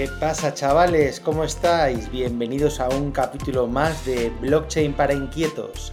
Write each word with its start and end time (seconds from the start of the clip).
¿Qué 0.00 0.08
pasa 0.18 0.54
chavales? 0.54 1.20
¿Cómo 1.20 1.44
estáis? 1.44 2.10
Bienvenidos 2.10 2.80
a 2.80 2.88
un 2.88 3.12
capítulo 3.12 3.66
más 3.66 4.06
de 4.06 4.30
Blockchain 4.40 4.94
para 4.94 5.12
Inquietos, 5.12 5.90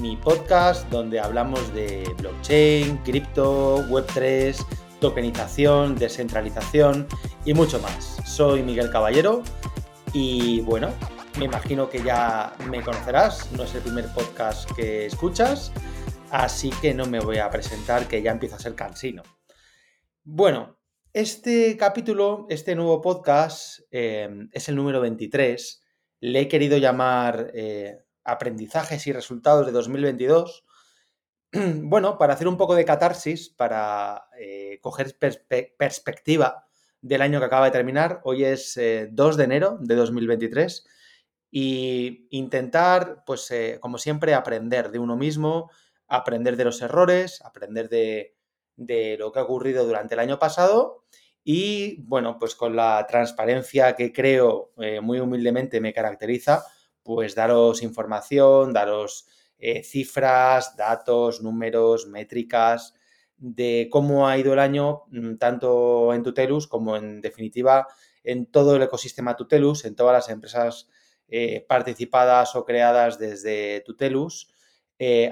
mi 0.00 0.16
podcast 0.16 0.88
donde 0.88 1.20
hablamos 1.20 1.74
de 1.74 2.10
blockchain, 2.16 2.96
cripto, 3.04 3.86
Web3, 3.88 4.56
tokenización, 4.98 5.94
descentralización 5.94 7.06
y 7.44 7.52
mucho 7.52 7.78
más. 7.80 8.16
Soy 8.24 8.62
Miguel 8.62 8.90
Caballero 8.90 9.42
y 10.14 10.62
bueno, 10.62 10.88
me 11.38 11.44
imagino 11.44 11.90
que 11.90 12.02
ya 12.02 12.54
me 12.70 12.80
conocerás, 12.82 13.52
no 13.52 13.64
es 13.64 13.74
el 13.74 13.82
primer 13.82 14.06
podcast 14.14 14.70
que 14.70 15.04
escuchas, 15.04 15.70
así 16.30 16.70
que 16.80 16.94
no 16.94 17.04
me 17.04 17.20
voy 17.20 17.36
a 17.36 17.50
presentar 17.50 18.08
que 18.08 18.22
ya 18.22 18.30
empiezo 18.30 18.56
a 18.56 18.58
ser 18.58 18.74
cansino. 18.74 19.22
Bueno, 20.24 20.79
este 21.12 21.76
capítulo, 21.76 22.46
este 22.50 22.76
nuevo 22.76 23.00
podcast, 23.00 23.80
em, 23.90 24.48
es 24.52 24.68
el 24.68 24.76
número 24.76 25.00
23. 25.00 25.82
Le 26.20 26.40
he 26.40 26.48
querido 26.48 26.78
llamar 26.78 27.50
eh, 27.54 27.98
Aprendizajes 28.22 29.06
y 29.06 29.12
Resultados 29.12 29.66
de 29.66 29.72
2022. 29.72 30.64
Bueno, 31.82 32.16
para 32.16 32.34
hacer 32.34 32.46
un 32.46 32.56
poco 32.56 32.76
de 32.76 32.84
catarsis, 32.84 33.48
para 33.48 34.28
eh, 34.38 34.78
coger 34.80 35.16
perspectiva 35.76 36.68
del 37.00 37.22
año 37.22 37.40
que 37.40 37.46
acaba 37.46 37.64
de 37.64 37.72
terminar. 37.72 38.20
Hoy 38.22 38.44
es 38.44 38.74
2 38.76 38.80
eh, 38.80 39.36
de 39.36 39.44
enero 39.44 39.78
de 39.80 39.96
2023 39.96 40.86
y 41.50 42.28
intentar, 42.30 43.24
pues 43.26 43.52
como 43.80 43.98
siempre, 43.98 44.34
aprender 44.34 44.92
de 44.92 45.00
uno 45.00 45.16
mismo, 45.16 45.72
aprender 46.06 46.56
de 46.56 46.64
los 46.64 46.80
errores, 46.82 47.42
aprender 47.42 47.88
de, 47.88 48.36
de 48.80 49.16
lo 49.18 49.30
que 49.30 49.38
ha 49.38 49.42
ocurrido 49.42 49.84
durante 49.84 50.14
el 50.14 50.20
año 50.20 50.38
pasado 50.38 51.04
y, 51.44 52.00
bueno, 52.02 52.38
pues 52.38 52.54
con 52.54 52.74
la 52.74 53.06
transparencia 53.06 53.94
que 53.94 54.12
creo 54.12 54.72
eh, 54.78 55.00
muy 55.00 55.20
humildemente 55.20 55.80
me 55.80 55.92
caracteriza, 55.92 56.64
pues 57.02 57.34
daros 57.34 57.82
información, 57.82 58.72
daros 58.72 59.26
eh, 59.58 59.82
cifras, 59.82 60.76
datos, 60.76 61.42
números, 61.42 62.06
métricas 62.06 62.94
de 63.36 63.88
cómo 63.90 64.28
ha 64.28 64.38
ido 64.38 64.54
el 64.54 64.58
año, 64.58 65.04
mm, 65.10 65.36
tanto 65.36 66.14
en 66.14 66.22
Tutelus 66.22 66.66
como 66.66 66.96
en 66.96 67.20
definitiva 67.20 67.86
en 68.24 68.46
todo 68.46 68.76
el 68.76 68.82
ecosistema 68.82 69.36
Tutelus, 69.36 69.84
en 69.84 69.94
todas 69.96 70.14
las 70.14 70.28
empresas 70.30 70.88
eh, 71.28 71.64
participadas 71.68 72.54
o 72.56 72.64
creadas 72.64 73.18
desde 73.18 73.80
Tutelus. 73.82 74.54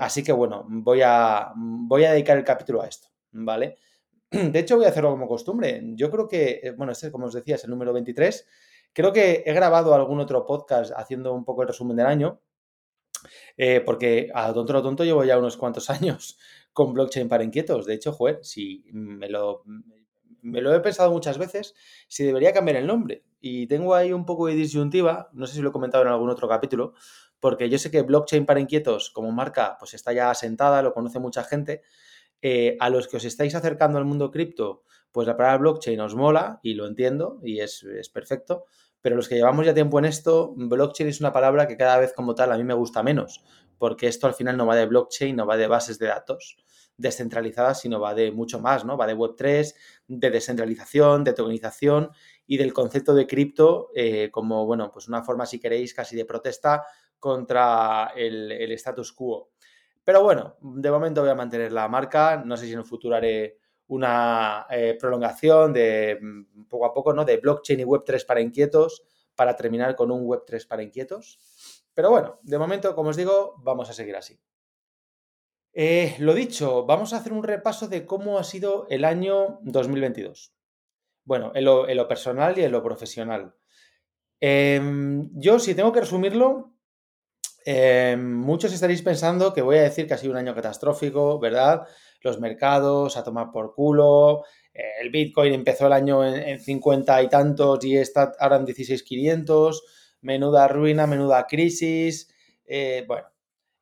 así 0.01 0.23
que 0.23 0.33
bueno, 0.33 0.65
voy 0.69 1.03
a, 1.05 1.53
voy 1.57 2.05
a 2.05 2.13
dedicar 2.13 2.39
el 2.39 2.45
capítulo 2.45 2.83
a 2.83 2.89
esto. 2.89 3.09
¿Vale? 3.45 3.77
De 4.31 4.59
hecho, 4.59 4.77
voy 4.77 4.85
a 4.85 4.89
hacerlo 4.89 5.11
como 5.11 5.27
costumbre. 5.27 5.81
Yo 5.95 6.11
creo 6.11 6.29
que, 6.29 6.61
eh, 6.63 6.71
bueno, 6.73 6.93
este, 6.93 7.11
como 7.11 7.27
os 7.27 7.35
decía, 7.35 7.57
es 7.57 7.65
el 7.65 7.71
número 7.71 7.93
23. 7.93 8.47
Creo 8.93 9.13
que 9.13 9.43
he 9.47 9.53
grabado 9.53 9.95
algún 9.95 10.21
otro 10.21 10.45
podcast 10.47 10.93
haciendo 10.97 11.33
un 11.33 11.45
poco 11.45 11.63
el 11.63 11.69
resumen 11.69 11.97
del 11.97 12.07
año, 12.07 12.41
eh, 13.57 13.81
porque 13.81 14.31
a 14.35 14.53
tonto 14.53 14.73
lo 14.73 14.83
tonto 14.83 15.05
llevo 15.05 15.25
ya 15.25 15.39
unos 15.39 15.57
cuantos 15.57 15.91
años 15.91 16.39
con 16.73 16.93
blockchain 16.93 17.29
para 17.29 17.45
inquietos. 17.45 17.87
De 17.87 17.95
hecho, 17.95 18.13
joder, 18.13 18.41
si 18.43 18.85
me 18.93 19.29
lo, 19.29 19.65
me 20.43 20.61
lo 20.61 20.75
he 20.75 20.81
pensado 20.81 21.11
muchas 21.11 21.39
veces, 21.39 21.75
si 22.09 22.25
debería 22.25 22.53
cambiar 22.53 22.77
el 22.77 22.87
nombre. 22.87 23.25
Y 23.41 23.67
tengo 23.67 23.95
ahí 23.95 24.13
un 24.13 24.25
poco 24.25 24.47
de 24.47 24.55
disyuntiva, 24.55 25.31
no 25.33 25.47
sé 25.47 25.55
si 25.55 25.63
lo 25.63 25.71
he 25.71 25.73
comentado 25.73 26.05
en 26.05 26.11
algún 26.11 26.31
otro 26.31 26.49
capítulo, 26.49 26.95
porque 27.41 27.69
yo 27.69 27.79
sé 27.79 27.91
que 27.91 28.03
blockchain 28.03 28.47
para 28.47 28.61
inquietos 28.61 29.11
como 29.11 29.31
marca 29.31 29.77
pues 29.79 29.95
está 29.95 30.13
ya 30.13 30.31
asentada, 30.31 30.83
lo 30.83 30.93
conoce 30.93 31.21
mucha 31.21 31.45
gente, 31.45 31.83
eh, 32.43 32.77
a 32.81 32.91
los 32.91 33.09
que 33.09 33.17
os 33.17 33.25
estáis 33.25 33.55
acercando 33.55 33.99
al 33.99 34.05
mundo 34.05 34.31
cripto, 34.31 34.85
pues 35.13 35.27
la 35.27 35.37
palabra 35.37 35.59
blockchain 35.59 36.01
os 36.01 36.15
mola 36.15 36.61
y 36.63 36.75
lo 36.75 36.87
entiendo 36.87 37.41
y 37.43 37.61
es, 37.61 37.85
perfecto, 38.13 38.65
pero 39.01 39.17
los 39.17 39.29
que 39.29 39.37
llevamos 39.37 39.67
ya 39.67 39.75
tiempo 39.75 39.99
en 39.99 40.05
esto, 40.05 40.53
blockchain 40.57 41.09
es 41.09 41.21
una 41.21 41.33
palabra 41.33 41.67
que 41.67 41.77
cada 41.77 41.99
vez 41.99 42.13
como 42.13 42.35
tal 42.35 42.53
a 42.53 42.57
mí 42.57 42.65
me 42.65 42.75
gusta 42.75 43.03
menos, 43.03 43.43
porque 43.79 44.07
esto 44.07 44.27
al 44.27 44.35
final 44.35 44.57
no 44.57 44.67
va 44.67 44.77
de 44.77 44.87
blockchain, 44.87 45.35
no 45.35 45.47
va 45.47 45.57
de 45.57 45.67
bases 45.67 45.99
de 45.99 46.07
datos 46.07 46.57
descentralizadas, 46.99 47.81
sino 47.81 48.01
va 48.01 48.13
de 48.13 48.33
mucho 48.33 48.61
más, 48.61 48.85
¿no? 48.85 48.97
Va 48.97 49.07
de 49.07 49.17
Web3, 49.17 49.75
de 50.09 50.31
descentralización, 50.31 51.23
de 51.23 51.33
tokenización 51.33 52.11
y 52.47 52.57
del 52.59 52.73
concepto 52.73 53.15
de 53.15 53.27
cripto 53.27 53.91
eh, 53.95 54.31
como, 54.33 54.67
bueno, 54.67 54.91
pues 54.93 55.07
una 55.07 55.23
forma, 55.23 55.47
si 55.47 55.61
queréis, 55.61 55.95
casi 55.95 56.17
de 56.17 56.25
protesta 56.25 56.85
contra 57.19 58.13
el, 58.17 58.51
el 58.51 58.73
status 58.73 59.13
quo. 59.13 59.51
Pero 60.09 60.23
bueno, 60.23 60.57
de 60.63 60.91
momento 60.91 61.21
voy 61.21 61.29
a 61.29 61.35
mantener 61.35 61.71
la 61.71 61.87
marca. 61.87 62.43
No 62.43 62.57
sé 62.57 62.65
si 62.65 62.73
en 62.73 62.79
el 62.79 62.87
futuro 62.87 63.15
haré 63.15 63.59
una 63.89 64.67
eh, 64.71 64.97
prolongación 64.99 65.71
de 65.75 66.19
mm, 66.19 66.65
poco 66.65 66.87
a 66.87 66.95
poco, 66.95 67.13
¿no? 67.13 67.27
De 67.27 67.37
blockchain 67.37 67.81
y 67.81 67.85
Web3 67.85 68.25
para 68.25 68.41
inquietos, 68.41 69.03
para 69.35 69.55
terminar 69.55 69.95
con 69.95 70.11
un 70.11 70.27
Web3 70.27 70.67
para 70.67 70.83
inquietos. 70.83 71.85
Pero 71.93 72.09
bueno, 72.09 72.39
de 72.43 72.57
momento, 72.57 72.95
como 72.95 73.11
os 73.11 73.19
digo, 73.19 73.57
vamos 73.59 73.91
a 73.91 73.93
seguir 73.93 74.17
así. 74.17 74.41
Eh, 75.75 76.17
lo 76.21 76.33
dicho, 76.33 76.87
vamos 76.87 77.13
a 77.13 77.19
hacer 77.19 77.35
un 77.35 77.43
repaso 77.43 77.87
de 77.87 78.07
cómo 78.07 78.39
ha 78.39 78.45
sido 78.45 78.87
el 78.89 79.05
año 79.05 79.59
2022. 79.61 80.55
Bueno, 81.25 81.53
en 81.55 81.67
lo, 81.67 82.09
personal 82.09 82.57
y 82.57 82.63
en 82.65 82.73
lo 82.73 82.83
profesional. 82.83 83.55
Em, 84.41 85.29
yo, 85.35 85.59
si 85.59 85.75
tengo 85.75 85.93
que 85.93 86.01
resumirlo, 86.01 86.78
eh, 87.65 88.17
muchos 88.19 88.73
estaréis 88.73 89.03
pensando 89.03 89.53
que 89.53 89.63
voy 89.63 89.77
a 89.77 89.83
decir 89.83 90.07
que 90.07 90.15
ha 90.15 90.19
sido 90.19 90.33
un 90.33 90.39
año 90.39 90.55
catastrófico, 90.55 91.39
¿verdad? 91.39 91.87
Los 92.23 92.41
mercados 92.41 93.17
a 93.17 93.25
tomar 93.25 93.51
por 93.51 93.75
culo, 93.75 94.45
eh, 94.73 94.83
el 95.01 95.11
Bitcoin 95.11 95.53
empezó 95.53 95.87
el 95.87 95.93
año 95.93 96.25
en, 96.25 96.61
50 96.61 97.23
y 97.23 97.29
tantos 97.29 97.85
y 97.85 97.97
está 97.97 98.33
ahora 98.39 98.57
en 98.57 98.67
16.500, 98.67 99.83
menuda 100.23 100.69
ruina, 100.69 101.07
menuda 101.07 101.47
crisis, 101.47 102.33
eh, 102.65 103.05
bueno, 103.07 103.27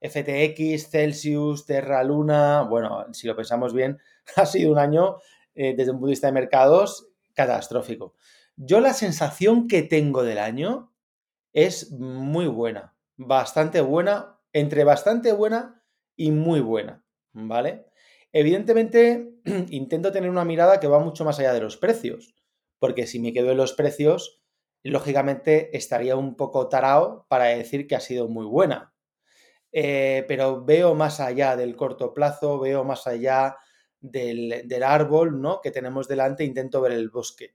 FTX, 0.01 0.91
Celsius, 0.91 1.67
Terra 1.67 2.03
Luna, 2.03 2.63
bueno, 2.63 3.07
si 3.13 3.27
lo 3.27 3.37
pensamos 3.37 3.73
bien, 3.73 3.99
ha 4.37 4.47
sido 4.47 4.73
un 4.73 4.79
año 4.79 5.19
desde 5.55 5.91
un 5.91 5.97
punto 5.97 6.09
de 6.09 6.11
vista 6.11 6.27
de 6.27 6.35
mercados 6.35 7.09
catastrófico. 7.33 8.15
Yo 8.57 8.81
la 8.81 8.93
sensación 8.93 9.69
que 9.69 9.83
tengo 9.83 10.23
del 10.23 10.37
año 10.37 10.93
es 11.55 11.93
muy 11.93 12.47
buena 12.47 12.96
bastante 13.17 13.81
buena, 13.81 14.39
entre 14.53 14.85
bastante 14.85 15.33
buena 15.33 15.83
y 16.17 16.31
muy 16.31 16.61
buena, 16.61 17.05
¿vale? 17.33 17.87
Evidentemente, 18.33 19.35
intento 19.71 20.13
tener 20.13 20.31
una 20.31 20.45
mirada 20.45 20.81
que 20.81 20.89
va 20.89 20.99
mucho 20.99 21.25
más 21.25 21.39
allá 21.39 21.53
de 21.53 21.61
los 21.61 21.77
precios, 21.77 22.35
porque 22.79 23.07
si 23.07 23.19
me 23.19 23.33
quedo 23.33 23.53
en 23.53 23.57
los 23.57 23.73
precios, 23.73 24.43
lógicamente 24.83 25.77
estaría 25.77 26.17
un 26.17 26.37
poco 26.37 26.69
tarao 26.69 27.27
para 27.29 27.47
decir 27.47 27.87
que 27.87 27.97
ha 27.97 28.01
sido 28.01 28.29
muy 28.29 28.47
buena. 28.47 28.95
Eh, 29.73 30.25
pero 30.29 30.65
veo 30.65 30.95
más 30.95 31.21
allá 31.21 31.57
del 31.57 31.77
corto 31.77 32.15
plazo, 32.15 32.59
veo 32.59 32.85
más 32.85 33.07
allá 33.07 33.57
del, 34.01 34.63
del 34.67 34.83
árbol 34.83 35.41
¿no? 35.41 35.61
que 35.61 35.71
tenemos 35.71 36.09
delante, 36.09 36.45
intento 36.45 36.81
ver 36.81 36.93
el 36.93 37.11
bosque. 37.11 37.55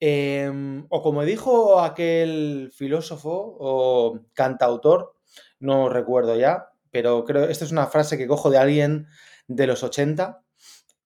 Em, 0.00 0.86
o 0.90 1.02
como 1.02 1.24
dijo 1.24 1.80
aquel 1.80 2.70
filósofo 2.72 3.56
o 3.58 4.20
cantautor, 4.32 5.16
no 5.58 5.88
recuerdo 5.88 6.36
ya, 6.36 6.70
pero 6.90 7.24
creo, 7.24 7.44
esta 7.48 7.64
es 7.64 7.72
una 7.72 7.86
frase 7.86 8.16
que 8.16 8.28
cojo 8.28 8.50
de 8.50 8.58
alguien 8.58 9.08
de 9.48 9.66
los 9.66 9.82
80, 9.82 10.44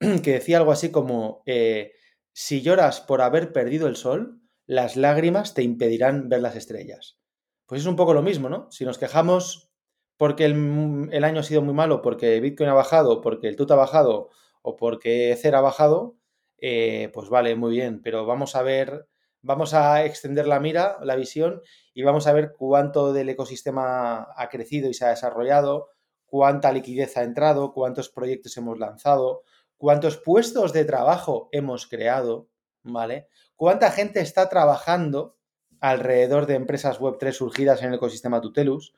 que 0.23 0.33
decía 0.33 0.59
algo 0.59 0.73
así 0.73 0.91
como, 0.91 1.43
eh, 1.47 1.93
si 2.33 2.61
lloras 2.63 3.01
por 3.01 3.23
haber 3.23 3.53
perdido 3.53 3.89
el 3.89 3.97
sol, 3.97 4.41
las 4.67 4.97
lágrimas 4.97 5.55
te 5.55 5.63
impedirán 5.63 6.29
ver 6.29 6.43
las 6.43 6.57
estrellas. 6.57 7.19
Pues 7.67 7.83
es 7.83 7.87
un 7.87 7.97
poco 7.97 8.15
lo 8.15 8.23
mismo, 8.23 8.49
¿no? 8.49 8.71
Si 8.71 8.85
nos 8.85 8.99
quejamos 8.99 9.71
porque 10.19 10.45
el, 10.45 11.09
el 11.11 11.25
año 11.25 11.41
ha 11.41 11.45
sido 11.45 11.63
muy 11.63 11.75
malo, 11.75 12.03
porque 12.03 12.39
Bitcoin 12.41 12.69
ha 12.69 12.75
bajado, 12.75 13.21
porque 13.23 13.49
el 13.49 13.57
TUT 13.57 13.71
ha 13.71 13.77
bajado 13.77 14.31
o 14.63 14.77
porque 14.77 15.33
Ether 15.33 15.55
ha 15.55 15.61
bajado, 15.61 16.17
eh, 16.65 17.11
pues 17.13 17.29
vale, 17.29 17.57
muy 17.57 17.73
bien, 17.73 18.01
pero 18.03 18.25
vamos 18.25 18.55
a 18.55 18.63
ver, 18.63 19.09
vamos 19.41 19.75
a 19.75 20.05
extender 20.05 20.47
la 20.47 20.61
mira, 20.61 20.97
la 21.03 21.17
visión, 21.17 21.61
y 21.93 22.05
vamos 22.05 22.29
a 22.29 22.33
ver 22.33 22.53
cuánto 22.57 23.13
del 23.13 23.29
ecosistema 23.29 24.29
ha 24.37 24.49
crecido 24.49 24.89
y 24.89 24.95
se 24.95 25.05
ha 25.05 25.09
desarrollado, 25.09 25.91
cuánta 26.25 26.71
liquidez 26.71 27.17
ha 27.17 27.25
entrado, 27.25 27.73
cuántos 27.73 28.11
proyectos 28.11 28.57
hemos 28.57 28.79
lanzado, 28.79 29.43
cuántos 29.77 30.19
puestos 30.19 30.73
de 30.73 30.85
trabajo 30.85 31.49
hemos 31.51 31.89
creado, 31.89 32.49
¿vale? 32.85 33.27
Cuánta 33.57 33.91
gente 33.91 34.21
está 34.21 34.49
trabajando 34.49 35.37
alrededor 35.81 36.47
de 36.47 36.55
empresas 36.55 37.01
Web3 37.01 37.33
surgidas 37.33 37.83
en 37.83 37.89
el 37.89 37.95
ecosistema 37.97 38.41
Tutelus. 38.41 38.95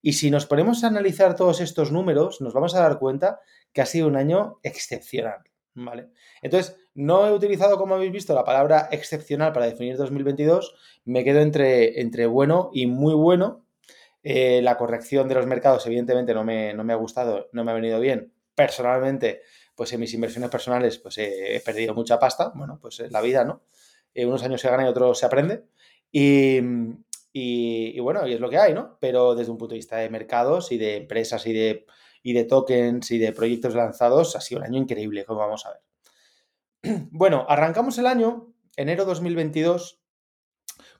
Y 0.00 0.14
si 0.14 0.30
nos 0.30 0.46
ponemos 0.46 0.82
a 0.82 0.86
analizar 0.86 1.36
todos 1.36 1.60
estos 1.60 1.92
números, 1.92 2.40
nos 2.40 2.54
vamos 2.54 2.74
a 2.74 2.80
dar 2.80 2.98
cuenta 2.98 3.40
que 3.74 3.82
ha 3.82 3.86
sido 3.86 4.08
un 4.08 4.16
año 4.16 4.58
excepcional. 4.62 5.42
¿Vale? 5.74 6.10
Entonces, 6.40 6.76
no 6.94 7.26
he 7.26 7.32
utilizado, 7.32 7.76
como 7.76 7.94
habéis 7.94 8.12
visto, 8.12 8.34
la 8.34 8.44
palabra 8.44 8.88
excepcional 8.92 9.52
para 9.52 9.66
definir 9.66 9.96
2022. 9.96 10.74
Me 11.04 11.24
quedo 11.24 11.40
entre, 11.40 12.00
entre 12.00 12.26
bueno 12.26 12.70
y 12.72 12.86
muy 12.86 13.14
bueno. 13.14 13.66
Eh, 14.22 14.62
la 14.62 14.76
corrección 14.76 15.28
de 15.28 15.34
los 15.34 15.46
mercados, 15.46 15.86
evidentemente, 15.86 16.32
no 16.34 16.44
me, 16.44 16.72
no 16.72 16.84
me, 16.84 16.92
ha 16.92 16.96
gustado, 16.96 17.48
no 17.52 17.64
me 17.64 17.72
ha 17.72 17.74
venido 17.74 18.00
bien. 18.00 18.32
Personalmente, 18.54 19.42
pues 19.74 19.92
en 19.92 20.00
mis 20.00 20.14
inversiones 20.14 20.50
personales, 20.50 20.98
pues 20.98 21.18
he, 21.18 21.60
perdido 21.64 21.94
mucha 21.94 22.18
pasta. 22.18 22.52
Bueno, 22.54 22.78
pues 22.80 23.02
la 23.10 23.20
vida, 23.20 23.44
¿no? 23.44 23.62
eh, 24.14 24.26
unos 24.26 24.42
años 24.42 24.60
se 24.60 24.70
gana 24.70 24.84
y 24.84 24.88
otros 24.88 25.18
se 25.18 25.26
aprende. 25.26 25.64
Y, 26.12 26.60
bueno, 28.00 28.26
y 28.26 28.34
es 28.34 28.40
lo 28.40 28.48
que 28.48 28.58
hay, 28.58 28.72
¿no? 28.72 28.96
Pero 29.00 29.34
desde 29.34 29.50
un 29.50 29.58
punto 29.58 29.72
de 29.74 29.78
vista 29.78 29.96
de 29.96 30.08
mercados 30.08 30.70
y 30.72 30.78
de 30.78 30.96
empresas 30.98 31.46
y 31.46 31.52
de, 31.52 31.86
y 32.22 32.32
de 32.32 32.44
tokens 32.44 33.10
y 33.10 33.18
de 33.18 33.32
proyectos 33.32 33.74
lanzados, 33.74 34.36
ha 34.36 34.40
sido 34.40 34.60
un 34.60 34.66
año 34.66 34.78
increíble, 34.78 35.24
como 35.24 35.40
vamos 35.40 35.66
a 35.66 35.70
ver. 35.70 35.80
Bueno, 37.10 37.46
arrancamos 37.48 37.98
el 37.98 38.06
año, 38.06 38.52
enero 38.76 39.04
2022, 39.04 40.00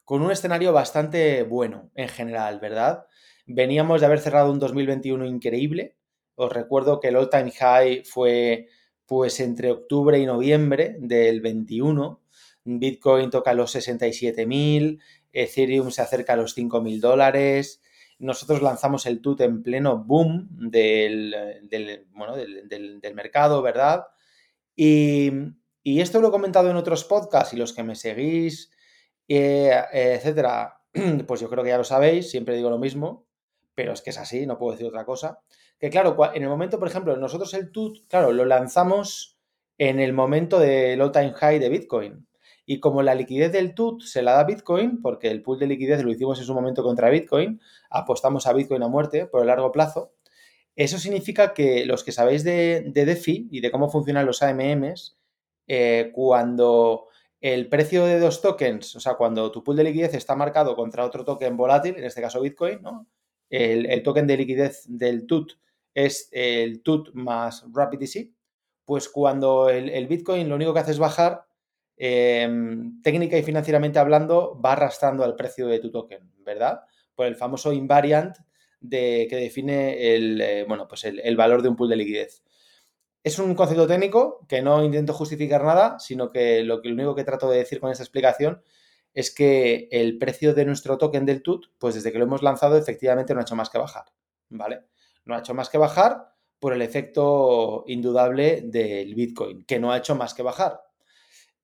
con 0.05 0.23
un 0.23 0.31
escenario 0.31 0.73
bastante 0.73 1.43
bueno 1.43 1.91
en 1.95 2.09
general, 2.09 2.59
¿verdad? 2.61 3.07
Veníamos 3.47 4.01
de 4.01 4.07
haber 4.07 4.21
cerrado 4.21 4.51
un 4.51 4.59
2021 4.59 5.27
increíble. 5.27 5.97
Os 6.37 6.53
recuerdo 6.53 7.01
que 7.01 7.09
el 7.09 7.17
all-time 7.17 7.51
high 7.51 8.05
fue 8.05 8.69
pues 9.07 9.39
entre 9.41 9.71
octubre 9.71 10.19
y 10.19 10.25
noviembre 10.25 10.97
del 10.99 11.43
21. 11.43 12.23
Bitcoin 12.65 13.29
toca 13.29 13.53
los 13.53 13.75
67.000, 13.77 15.01
Ethereum 15.33 15.91
se 15.91 16.01
acerca 16.01 16.33
a 16.33 16.37
los 16.37 16.57
5.000 16.57 17.01
dólares. 17.01 17.83
Nosotros 18.19 18.63
lanzamos 18.63 19.05
el 19.05 19.21
TUT 19.21 19.43
en 19.43 19.63
pleno 19.63 19.99
boom 19.99 20.49
del, 20.51 21.35
del 21.69 23.15
mercado, 23.15 23.61
¿verdad? 23.61 24.07
Y, 24.77 25.31
y 25.87 26.01
esto 26.01 26.21
lo 26.21 26.29
he 26.29 26.31
comentado 26.31 26.71
en 26.71 26.77
otros 26.77 27.05
podcasts 27.05 27.53
y 27.53 27.59
los 27.59 27.75
que 27.75 27.83
me 27.83 27.95
seguís, 27.95 28.73
eh, 29.29 29.71
etcétera, 29.93 30.81
pues 31.29 31.41
yo 31.41 31.51
creo 31.51 31.63
que 31.63 31.69
ya 31.69 31.79
lo 31.79 31.85
sabéis, 31.85 32.31
siempre 32.31 32.57
digo 32.57 32.71
lo 32.71 32.79
mismo, 32.79 33.27
pero 33.75 33.93
es 33.93 34.01
que 34.01 34.09
es 34.11 34.19
así, 34.19 34.47
no 34.47 34.57
puedo 34.57 34.73
decir 34.73 34.87
otra 34.87 35.05
cosa. 35.05 35.41
Que 35.79 35.91
claro, 35.91 36.17
en 36.33 36.43
el 36.43 36.49
momento, 36.49 36.79
por 36.79 36.89
ejemplo, 36.89 37.15
nosotros 37.19 37.53
el 37.53 37.71
TUT, 37.71 38.07
claro, 38.09 38.33
lo 38.33 38.47
lanzamos 38.47 39.39
en 39.77 40.01
el 40.01 40.15
momento 40.15 40.59
del 40.59 41.03
all-time 41.03 41.35
high 41.35 41.59
de 41.59 41.69
Bitcoin. 41.69 42.27
Y 42.65 42.81
como 42.81 43.03
la 43.03 43.15
liquidez 43.15 43.53
del 43.53 43.75
TUT 43.75 44.01
se 44.05 44.23
la 44.23 44.33
da 44.33 44.45
Bitcoin, 44.45 45.03
porque 45.03 45.31
el 45.31 45.43
pool 45.43 45.59
de 45.59 45.67
liquidez 45.67 46.03
lo 46.03 46.11
hicimos 46.11 46.39
en 46.39 46.47
su 46.47 46.55
momento 46.55 46.83
contra 46.83 47.11
Bitcoin, 47.11 47.61
apostamos 47.91 48.47
a 48.47 48.55
Bitcoin 48.55 48.83
a 48.83 48.89
muerte 48.89 49.27
por 49.27 49.43
el 49.43 49.49
largo 49.49 49.71
plazo, 49.71 50.15
eso 50.77 50.99
significa 50.99 51.53
que 51.53 51.85
los 51.85 52.05
que 52.05 52.13
sabéis 52.13 52.43
de, 52.43 52.85
de 52.87 53.05
DeFi 53.05 53.49
y 53.51 53.61
de 53.61 53.71
cómo 53.71 53.91
funcionan 53.91 54.25
los 54.25 54.43
AMMs, 54.43 55.19
eh, 55.67 56.11
cuando 56.13 57.09
el 57.41 57.69
precio 57.69 58.07
de 58.07 58.19
dos 58.19 58.41
tokens, 58.41 58.97
o 58.97 59.01
sea, 59.01 59.15
cuando 59.15 59.51
tu 59.53 59.63
pool 59.63 59.77
de 59.77 59.85
liquidez 59.85 60.15
está 60.15 60.35
marcado 60.35 60.75
contra 60.75 61.05
otro 61.05 61.25
token 61.25 61.57
volátil, 61.57 61.95
en 61.97 62.05
este 62.05 62.23
caso 62.23 62.41
Bitcoin, 62.41 62.81
¿no? 62.83 63.07
El, 63.51 64.03
token 64.03 64.27
de 64.27 64.37
liquidez 64.37 64.85
del 64.89 65.27
TUT 65.27 65.53
es 65.93 66.29
el 66.33 66.83
TUT 66.83 67.13
más 67.13 67.65
RapidEasy, 67.73 68.35
pues 68.85 69.09
cuando 69.09 69.69
el, 69.69 70.07
Bitcoin 70.07 70.49
lo 70.49 70.57
único 70.57 70.73
que 70.73 70.81
hace 70.81 70.93
es 70.93 70.99
bajar, 70.99 71.45
em, 71.97 73.03
técnica 73.03 73.39
y 73.39 73.43
financieramente 73.43 73.99
hablando, 73.99 74.61
va 74.61 74.73
arrastrando 74.73 75.23
al 75.23 75.37
precio 75.37 75.67
de 75.69 75.79
tu 75.79 75.91
token, 75.91 76.33
¿verdad? 76.45 76.81
Por 77.15 77.27
el 77.27 77.37
famoso 77.37 77.73
invariant 77.73 78.37
de, 78.81 79.27
que 79.31 79.37
define 79.37 80.15
el, 80.17 80.41
eh, 80.41 80.65
bueno, 80.67 80.89
pues 80.89 81.05
el 81.05 81.37
valor 81.37 81.63
de 81.63 81.69
un 81.69 81.77
pool 81.77 81.91
de 81.91 81.97
liquidez. 81.97 82.44
Es 83.25 83.39
un 83.39 83.55
concepto 83.55 83.87
técnico 83.87 84.47
que 84.47 84.61
no 84.61 84.85
intento 84.85 85.15
justificar 85.15 85.65
nada, 85.65 85.99
sino 85.99 86.31
que 86.31 86.63
lo, 86.63 86.83
que 86.83 86.91
lo 86.91 86.95
único 86.95 87.15
que 87.15 87.25
trato 87.25 87.49
de 87.49 87.57
decir 87.57 87.81
con 87.81 87.91
esta 87.91 88.05
explicación 88.05 88.63
es 89.15 89.35
que 89.35 89.89
el 89.91 90.19
precio 90.19 90.53
de 90.53 90.67
nuestro 90.67 90.99
token 90.99 91.25
del 91.25 91.43
TUT, 91.43 91.69
pues 91.79 91.95
desde 91.95 92.13
que 92.13 92.19
lo 92.19 92.25
hemos 92.25 92.43
lanzado, 92.43 92.77
efectivamente 92.77 93.33
no 93.33 93.41
ha 93.41 93.45
hecho 93.45 93.57
más 93.57 93.71
que 93.71 93.79
bajar, 93.79 94.05
¿vale? 94.51 94.83
No 95.25 95.35
ha 95.35 95.39
hecho 95.39 95.55
más 95.55 95.71
que 95.71 95.79
bajar 95.79 96.35
por 96.59 96.75
el 96.75 96.83
efecto 96.83 97.85
indudable 97.87 98.61
del 98.61 99.15
Bitcoin, 99.15 99.65
que 99.65 99.81
no 99.81 99.91
ha 99.91 99.97
hecho 99.97 100.15
más 100.17 100.35
que 100.35 100.43
bajar. 100.43 100.83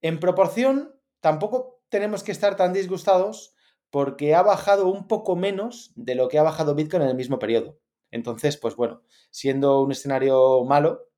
En 0.01 0.19
proporción, 0.19 0.95
tampoco 1.21 1.83
tenemos 1.91 2.23
que 2.23 2.33
estar 2.33 2.57
tan 2.57 2.73
disgustados 2.73 3.55
porque 3.91 4.35
ha 4.35 4.43
bajado 4.43 4.89
un 4.89 5.07
poco 5.09 5.37
menos 5.37 5.93
de 5.95 6.15
lo 6.15 6.29
que 6.29 6.39
ha 6.39 6.43
bajado 6.43 6.75
Bitcoin 6.75 7.03
en 7.03 7.09
el 7.11 7.17
mismo 7.17 7.39
periodo. 7.39 7.79
Entonces, 8.11 8.57
pues 8.57 8.77
bueno, 8.77 9.03
siendo 9.31 9.83
un 9.83 9.93
escenario 9.93 10.65
malo, 10.65 11.10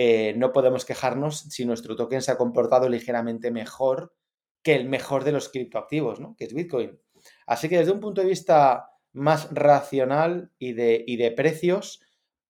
eh, 0.00 0.32
no 0.36 0.52
podemos 0.52 0.84
quejarnos 0.84 1.40
si 1.50 1.64
nuestro 1.64 1.96
token 1.96 2.22
se 2.22 2.30
ha 2.30 2.38
comportado 2.38 2.88
ligeramente 2.88 3.50
mejor 3.50 4.14
que 4.62 4.76
el 4.76 4.88
mejor 4.88 5.24
de 5.24 5.32
los 5.32 5.48
criptoactivos, 5.48 6.20
¿no? 6.20 6.36
que 6.38 6.44
es 6.44 6.54
Bitcoin. 6.54 7.00
Así 7.48 7.68
que 7.68 7.78
desde 7.78 7.90
un 7.90 7.98
punto 7.98 8.20
de 8.20 8.28
vista 8.28 8.92
más 9.12 9.48
racional 9.50 10.52
y 10.56 10.74
de, 10.74 11.02
y 11.04 11.16
de 11.16 11.32
precios, 11.32 12.00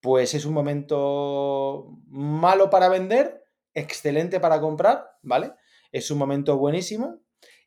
pues 0.03 0.35
es 0.35 0.45
un 0.45 0.53
momento 0.53 1.99
malo 2.09 2.69
para 2.69 2.91
vender, 2.91 3.43
excelente 3.73 4.41
para 4.41 4.61
comprar, 4.61 5.07
¿vale? 5.23 5.53
Es 5.91 6.11
un 6.11 6.19
momento 6.19 6.59
buenísimo. 6.59 7.23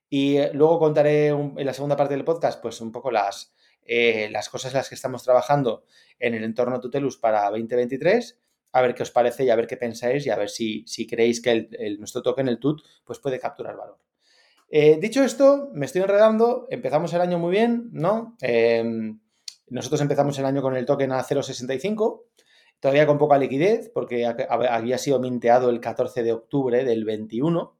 Y 0.07 0.37
eh, 0.37 0.51
luego 0.53 0.77
contaré 0.77 1.29
en 1.29 1.65
la 1.65 1.73
segunda 1.73 1.95
parte 1.97 2.13
del 2.13 2.23
podcast, 2.23 2.61
pues 2.61 2.81
un 2.81 2.91
poco 2.91 3.09
las, 3.09 3.55
eh, 3.81 4.29
las 4.29 4.47
cosas 4.47 4.73
en 4.73 4.77
las 4.77 4.89
que 4.89 4.95
estamos 4.95 5.23
trabajando 5.23 5.85
en 6.19 6.35
el 6.35 6.43
entorno 6.43 6.79
Tutelus 6.79 7.17
para 7.17 7.49
2023 7.49 8.40
a 8.71 8.81
ver 8.81 8.95
qué 8.95 9.03
os 9.03 9.11
parece 9.11 9.43
y 9.43 9.49
a 9.49 9.55
ver 9.55 9.67
qué 9.67 9.77
pensáis 9.77 10.25
y 10.25 10.29
a 10.29 10.37
ver 10.37 10.49
si, 10.49 10.85
creéis 11.07 11.41
que 11.41 11.67
el, 11.71 11.99
nuestro 11.99 12.21
token, 12.21 12.47
el 12.47 12.59
TUT, 12.59 12.81
pues 13.03 13.19
puede 13.19 13.39
capturar 13.39 13.75
valor. 13.75 13.99
Eh, 14.69 14.97
dicho 15.01 15.23
esto, 15.23 15.69
me 15.73 15.85
estoy 15.85 16.01
enredando, 16.01 16.67
empezamos 16.69 17.13
el 17.13 17.21
año 17.21 17.39
muy 17.39 17.51
bien, 17.51 17.89
¿no? 17.91 18.37
Em, 18.41 19.19
nosotros 19.67 19.99
empezamos 20.01 20.37
el 20.39 20.45
año 20.45 20.61
con 20.61 20.75
el 20.75 20.85
token 20.85 21.11
a 21.11 21.23
0,65, 21.23 22.23
todavía 22.79 23.05
con 23.05 23.17
poca 23.17 23.37
liquidez, 23.37 23.89
porque 23.93 24.25
había 24.25 24.97
sido 24.97 25.19
minteado 25.19 25.69
el 25.69 25.81
14 25.81 26.23
de 26.23 26.31
octubre 26.31 26.85
del 26.85 27.03
21. 27.03 27.77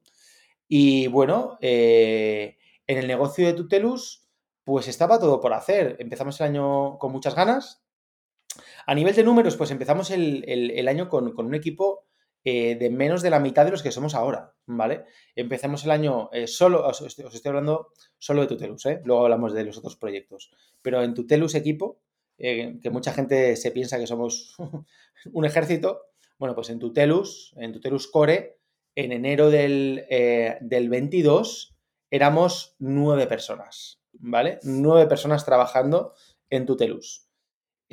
Y 0.68 1.08
bueno, 1.08 1.58
eh, 1.62 2.58
en 2.88 2.98
el 2.98 3.08
negocio 3.08 3.46
de 3.46 3.54
Tutelus, 3.54 4.28
pues 4.64 4.88
estaba 4.88 5.20
todo 5.20 5.40
por 5.40 5.54
hacer. 5.54 5.96
Empezamos 6.00 6.40
el 6.40 6.48
año 6.48 6.98
con 6.98 7.12
muchas 7.12 7.36
ganas, 7.36 7.84
a 8.86 8.95
nivel 8.95 9.15
de 9.15 9.24
números, 9.24 9.56
pues 9.56 9.71
empezamos 9.71 10.12
el, 10.12 10.88
año 10.88 11.09
con, 11.09 11.33
un 11.38 11.56
equipo 11.56 12.06
eh, 12.44 12.75
de 12.75 12.89
menos 12.89 13.21
de 13.21 13.30
la 13.30 13.39
mitad 13.39 13.65
de 13.65 13.71
los 13.71 13.83
que 13.83 13.92
somos 13.92 14.15
ahora, 14.15 14.53
¿vale? 14.65 15.06
Empezamos 15.36 15.83
el 15.86 15.92
año 15.92 16.30
eh, 16.33 16.48
solo, 16.48 16.86
os, 16.86 17.01
estoy 17.01 17.25
hablando 17.45 17.92
solo 18.18 18.42
de 18.42 18.48
Tutelus, 18.48 18.86
¿eh? 18.88 19.01
Luego 19.06 19.24
hablamos 19.24 19.53
de 19.53 19.63
los 19.63 19.77
otros 19.77 19.95
proyectos. 19.95 20.51
Pero 20.81 21.03
en 21.03 21.13
Tutelus 21.13 21.56
equipo, 21.56 22.01
eh, 22.38 22.80
que 22.81 22.89
mucha 22.89 23.13
gente 23.13 23.56
se 23.56 23.71
piensa 23.71 24.00
que 24.00 24.07
somos 24.07 24.56
un 25.34 25.46
ejército, 25.46 26.01
bueno, 26.39 26.55
pues 26.55 26.70
en 26.70 26.79
Tutelus, 26.79 27.53
en 27.58 27.72
Tutelus 27.72 28.08
Core, 28.08 28.58
en 28.96 29.12
enero 29.12 29.50
del, 29.50 30.05
del 30.60 30.89
22 30.89 31.77
éramos 32.10 32.75
nueve 32.79 33.25
personas, 33.25 34.01
¿vale? 34.12 34.60
Nueve 34.63 35.08
personas 35.08 35.46
trabajando 35.46 36.13
en 36.50 36.65
Tutelus. 36.65 37.31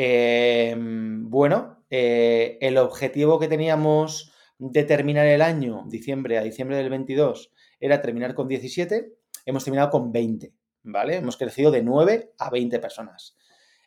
Em, 0.01 1.29
bueno, 1.29 1.85
eh, 1.91 2.57
el 2.61 2.79
objetivo 2.79 3.41
que 3.41 3.49
teníamos 3.49 4.33
de 4.57 4.85
terminar 4.85 5.27
el 5.27 5.43
año, 5.43 5.87
diciembre 5.89 6.39
a 6.39 6.45
diciembre 6.45 6.77
del 6.77 6.89
22, 6.89 7.53
era 7.81 8.01
terminar 8.01 8.37
con 8.37 8.47
17, 8.47 9.13
hemos 9.45 9.65
terminado 9.65 9.91
con 9.91 10.13
20, 10.13 10.55
¿vale? 10.85 11.17
Hemos 11.17 11.37
crecido 11.37 11.73
de 11.73 11.83
9 11.83 12.33
a 12.39 12.49
20 12.49 12.79
personas. 12.79 13.37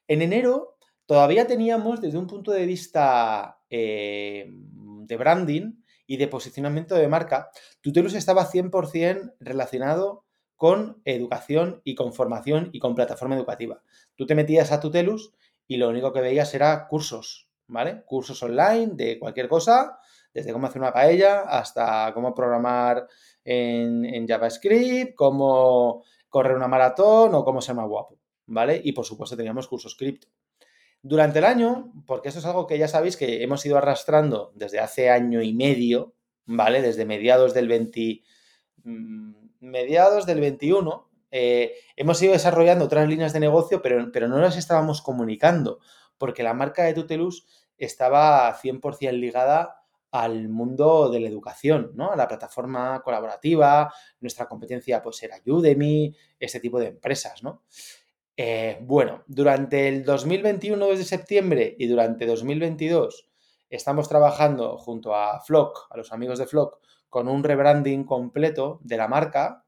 En 0.05 0.21
enero 0.21 0.75
todavía 1.05 1.47
teníamos 1.47 2.01
desde 2.01 2.17
un 2.17 2.27
punto 2.27 2.51
de 2.51 2.65
vista 2.65 3.61
eh, 3.69 4.51
de 4.51 5.15
branding 5.15 5.81
y 6.07 6.17
de 6.17 6.27
posicionamiento 6.27 6.95
de 6.95 7.07
marca, 7.07 7.51
Tutelus 7.79 8.15
estaba 8.15 8.45
100% 8.51 9.35
relacionado 9.39 10.25
con 10.57 11.01
educación 11.05 11.81
y 11.85 11.95
con 11.95 12.11
formación 12.11 12.69
y 12.73 12.79
con 12.79 12.95
plataforma 12.95 13.37
educativa. 13.37 13.81
Tú 14.17 14.25
te 14.25 14.35
metías 14.35 14.73
a 14.73 14.81
Tutelus 14.81 15.33
y 15.71 15.77
lo 15.77 15.87
único 15.87 16.11
que 16.11 16.19
veías 16.19 16.53
era 16.53 16.85
cursos, 16.85 17.47
¿vale? 17.67 18.03
Cursos 18.03 18.43
online 18.43 18.91
de 18.93 19.17
cualquier 19.17 19.47
cosa, 19.47 19.99
desde 20.33 20.51
cómo 20.51 20.67
hacer 20.67 20.81
una 20.81 20.91
paella 20.91 21.43
hasta 21.43 22.11
cómo 22.13 22.35
programar 22.35 23.07
en, 23.45 24.27
JavaScript, 24.27 25.15
cómo 25.15 26.03
correr 26.27 26.57
una 26.57 26.67
maratón 26.67 27.33
o 27.35 27.45
cómo 27.45 27.61
ser 27.61 27.75
más 27.75 27.87
guapo, 27.87 28.19
¿vale? 28.47 28.81
Y 28.83 28.91
por 28.91 29.05
supuesto 29.05 29.37
teníamos 29.37 29.69
cursos 29.69 29.95
cripto. 29.95 30.27
Durante 31.01 31.39
el 31.39 31.45
año, 31.45 31.93
porque 32.05 32.27
esto 32.27 32.41
es 32.41 32.45
algo 32.45 32.67
que 32.67 32.77
ya 32.77 32.89
sabéis 32.89 33.15
que 33.15 33.41
hemos 33.41 33.65
ido 33.65 33.77
arrastrando 33.77 34.51
desde 34.53 34.81
hace 34.81 35.09
año 35.09 35.41
y 35.41 35.53
medio, 35.53 36.15
¿vale? 36.45 36.81
Desde 36.81 37.05
mediados 37.05 37.53
del 37.53 37.69
20, 37.69 38.23
mm, 38.83 39.31
mediados 39.61 40.25
del 40.25 40.41
21, 40.41 41.10
eh, 41.31 41.75
hemos 41.95 42.21
ido 42.21 42.33
desarrollando 42.33 42.85
otras 42.85 43.07
líneas 43.07 43.33
de 43.33 43.39
negocio, 43.39 43.81
pero, 43.81 44.05
no 44.27 44.38
las 44.39 44.57
estábamos 44.57 45.01
comunicando, 45.01 45.79
porque 46.17 46.43
la 46.43 46.53
marca 46.53 46.83
de 46.83 46.93
Tutelus 46.93 47.47
estaba 47.77 48.55
100% 48.61 49.11
ligada 49.13 49.77
al 50.11 50.50
mundo 50.50 51.09
de 51.09 51.21
la 51.21 51.29
educación, 51.29 51.91
¿no? 51.95 52.11
A 52.11 52.17
la 52.17 52.27
plataforma 52.27 53.01
colaborativa, 53.01 53.93
nuestra 54.19 54.45
competencia 54.45 55.01
pues 55.01 55.23
era 55.23 55.38
Udemy, 55.45 56.13
este 56.38 56.59
tipo 56.59 56.79
de 56.79 56.88
empresas, 56.88 57.41
¿no? 57.43 57.63
Eh, 58.35 58.79
bueno, 58.81 59.23
durante 59.27 59.88
el 59.88 60.03
2021 60.03 60.85
desde 60.88 61.05
septiembre 61.05 61.75
y 61.77 61.88
durante 61.88 62.25
2022 62.25 63.29
estamos 63.69 64.09
trabajando 64.09 64.77
junto 64.77 65.15
a 65.15 65.39
Flock, 65.41 65.88
a 65.89 65.97
los 65.97 66.11
amigos 66.11 66.39
de 66.39 66.47
Flock, 66.47 66.79
con 67.09 67.27
un 67.27 67.43
rebranding 67.43 68.03
completo 68.03 68.79
de 68.83 68.97
la 68.97 69.07
marca 69.07 69.65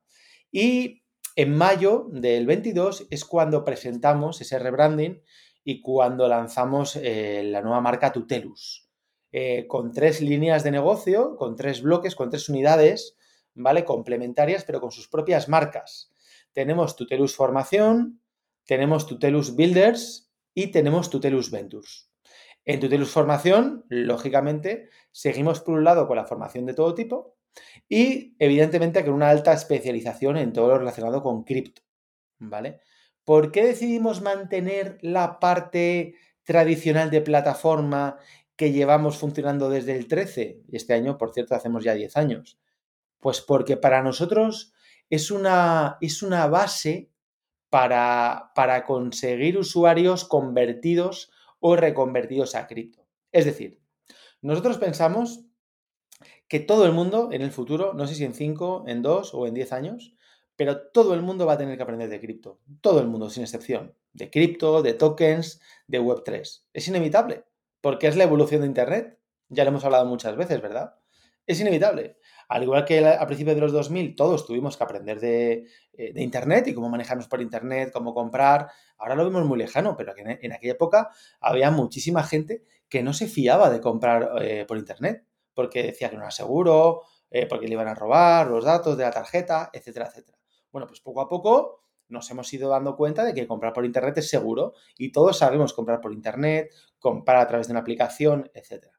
Y 0.52 1.03
en 1.36 1.56
mayo 1.56 2.08
del 2.12 2.46
22 2.46 3.08
es 3.10 3.26
cuando 3.26 3.64
presentamos 3.64 4.40
ese 4.42 4.60
rebranding 4.60 5.24
y 5.64 5.82
cuando 5.82 6.28
lanzamos 6.28 6.96
eh, 6.96 7.42
la 7.44 7.62
nueva 7.62 7.82
marca 7.82 8.12
Tutelus, 8.12 8.90
eh, 9.32 9.66
con 9.68 9.92
tres 9.92 10.22
líneas 10.22 10.64
de 10.64 10.72
negocio, 10.72 11.36
con 11.36 11.56
tres 11.56 11.82
bloques, 11.82 12.16
con 12.16 12.30
tres 12.30 12.50
unidades, 12.50 13.18
¿vale? 13.56 13.86
Complementarias, 13.86 14.64
pero 14.64 14.82
con 14.82 14.92
sus 14.92 15.08
propias 15.08 15.50
marcas. 15.50 16.12
Tenemos 16.52 16.96
Tutelus 16.96 17.36
Formación, 17.36 18.22
tenemos 18.66 19.08
Tutelus 19.08 19.56
Builders 19.56 20.32
y 20.54 20.68
tenemos 20.68 21.10
Tutelus 21.10 21.50
Ventures. 21.50 22.12
En 22.66 22.80
Tutelus 22.80 23.10
Formación, 23.10 23.86
lógicamente, 23.90 24.90
seguimos 25.12 25.62
por 25.62 25.76
un 25.76 25.84
lado 25.84 26.08
con 26.08 26.18
la 26.18 26.26
formación 26.26 26.66
de 26.66 26.74
todo 26.74 26.94
tipo 26.94 27.36
y 27.90 28.36
evidentemente 28.40 29.04
con 29.04 29.14
una 29.14 29.30
alta 29.30 29.54
especialización 29.54 30.38
en 30.38 30.54
todo 30.54 30.70
lo 30.70 30.80
relacionado 30.80 31.22
con 31.22 31.44
cripto, 31.44 31.82
¿vale? 32.40 32.82
¿Por 33.24 33.52
qué 33.52 33.66
decidimos 33.66 34.22
mantener 34.22 34.98
la 35.02 35.40
parte 35.40 36.16
tradicional 36.44 37.10
de 37.10 37.22
plataforma 37.22 38.18
que 38.56 38.72
llevamos 38.72 39.18
funcionando 39.18 39.70
desde 39.70 39.96
el 39.96 40.08
13? 40.08 40.64
Este 40.72 40.94
año, 40.94 41.18
por 41.18 41.34
cierto, 41.34 41.56
hacemos 41.56 41.84
ya 41.84 41.94
10 41.94 42.18
años. 42.18 42.60
Pues 43.20 43.40
porque 43.42 43.78
para 43.78 44.04
nosotros 44.04 44.74
es 45.10 45.32
una, 45.32 45.98
es 46.02 46.22
una 46.22 46.48
base 46.48 47.12
para, 47.70 48.52
para 48.56 48.84
conseguir 48.84 49.58
usuarios 49.58 50.26
convertidos 50.26 51.32
o 51.60 51.76
reconvertidos 51.76 52.56
a 52.56 52.68
cripto. 52.68 53.08
Es 53.32 53.46
decir, 53.46 53.82
nosotros 54.42 54.78
pensamos 54.78 55.46
que 56.48 56.60
todo 56.60 56.86
el 56.86 56.92
mundo 56.92 57.30
en 57.32 57.42
el 57.42 57.52
futuro, 57.52 57.94
no 57.94 58.08
sé 58.08 58.16
si 58.16 58.24
en 58.26 58.34
5, 58.34 58.86
en 58.88 59.02
2 59.02 59.34
o 59.34 59.48
en 59.48 59.54
10 59.54 59.74
años, 59.74 60.16
pero 60.56 60.88
todo 60.92 61.14
el 61.14 61.22
mundo 61.22 61.46
va 61.46 61.54
a 61.54 61.58
tener 61.58 61.78
que 61.78 61.84
aprender 61.84 62.10
de 62.10 62.20
cripto. 62.20 62.60
Todo 62.82 63.00
el 63.00 63.08
mundo, 63.08 63.30
sin 63.30 63.44
excepción. 63.44 63.96
De 64.14 64.30
cripto, 64.30 64.82
de 64.82 64.94
tokens, 64.94 65.62
de 65.88 66.00
Web3. 66.00 66.64
Es 66.74 66.88
inevitable, 66.88 67.46
porque 67.82 68.08
es 68.08 68.16
la 68.16 68.24
evolución 68.24 68.62
de 68.62 68.68
Internet. 68.68 69.20
Ya 69.50 69.64
lo 69.64 69.72
hemos 69.72 69.84
hablado 69.84 70.06
muchas 70.06 70.36
veces, 70.36 70.62
¿verdad? 70.62 70.96
Es 71.46 71.60
inevitable. 71.60 72.18
Al 72.48 72.64
igual 72.64 72.86
que 72.86 73.06
a 73.06 73.26
principios 73.26 73.56
de 73.56 73.62
los 73.62 73.72
2000 73.72 74.16
todos 74.16 74.46
tuvimos 74.46 74.78
que 74.78 74.84
aprender 74.84 75.20
de, 75.20 75.66
eh, 75.94 76.14
Internet 76.18 76.68
y 76.68 76.74
cómo 76.74 76.90
manejarnos 76.90 77.28
por 77.28 77.42
Internet, 77.42 77.92
cómo 77.92 78.14
comprar. 78.14 78.70
Ahora 78.98 79.16
lo 79.16 79.26
vemos 79.26 79.46
muy 79.46 79.58
lejano, 79.58 79.98
pero 79.98 80.14
en, 80.16 80.40
en 80.42 80.54
aquella 80.54 80.74
época 80.74 81.10
había 81.40 81.72
muchísima 81.72 82.24
gente 82.24 82.64
que 82.88 83.02
no 83.02 83.14
se 83.14 83.28
fiaba 83.28 83.70
de 83.72 83.82
comprar 83.82 84.32
eh, 84.42 84.66
por 84.68 84.78
Internet, 84.78 85.26
porque 85.54 85.84
decía 85.84 86.10
que 86.10 86.16
no 86.16 86.24
era 86.24 86.32
seguro, 86.32 87.04
eh, 87.30 87.46
porque 87.48 87.68
le 87.68 87.74
iban 87.74 87.88
a 87.88 87.96
robar 87.96 88.48
los 88.48 88.66
datos 88.66 88.98
de 88.98 89.04
la 89.04 89.12
tarjeta, 89.12 89.70
etcétera, 89.74 90.08
etcétera. 90.08 90.38
Bueno, 90.72 90.88
pues 90.88 91.02
poco 91.02 91.22
a 91.22 91.30
poco 91.30 91.82
nos 92.10 92.30
hemos 92.32 92.52
ido 92.54 92.70
dando 92.70 92.96
cuenta 92.96 93.24
de 93.24 93.34
que 93.34 93.48
comprar 93.48 93.74
por 93.74 93.86
Internet 93.86 94.18
es 94.18 94.30
seguro 94.30 94.74
y 94.98 95.12
todos 95.12 95.38
sabemos 95.38 95.74
comprar 95.74 96.02
por 96.02 96.14
Internet, 96.14 96.72
comprar 97.00 97.38
a 97.38 97.48
través 97.48 97.68
de 97.68 97.74
una 97.74 97.80
aplicación, 97.80 98.52
etcétera 98.54 98.94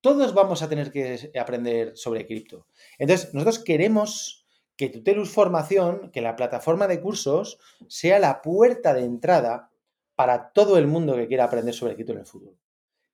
todos 0.00 0.34
vamos 0.34 0.62
a 0.62 0.68
tener 0.68 0.90
que 0.92 1.32
aprender 1.38 1.96
sobre 1.96 2.26
cripto. 2.26 2.66
Entonces, 2.98 3.34
nosotros 3.34 3.58
queremos 3.58 4.46
que 4.76 4.88
Tutelus 4.88 5.30
Formación, 5.30 6.10
que 6.12 6.20
la 6.20 6.36
plataforma 6.36 6.86
de 6.86 7.00
cursos, 7.00 7.58
sea 7.88 8.18
la 8.18 8.40
puerta 8.40 8.94
de 8.94 9.04
entrada 9.04 9.70
para 10.14 10.52
todo 10.52 10.78
el 10.78 10.86
mundo 10.86 11.16
que 11.16 11.26
quiera 11.26 11.44
aprender 11.44 11.74
sobre 11.74 11.94
cripto 11.94 12.12
en 12.12 12.20
el 12.20 12.26
futuro. 12.26 12.56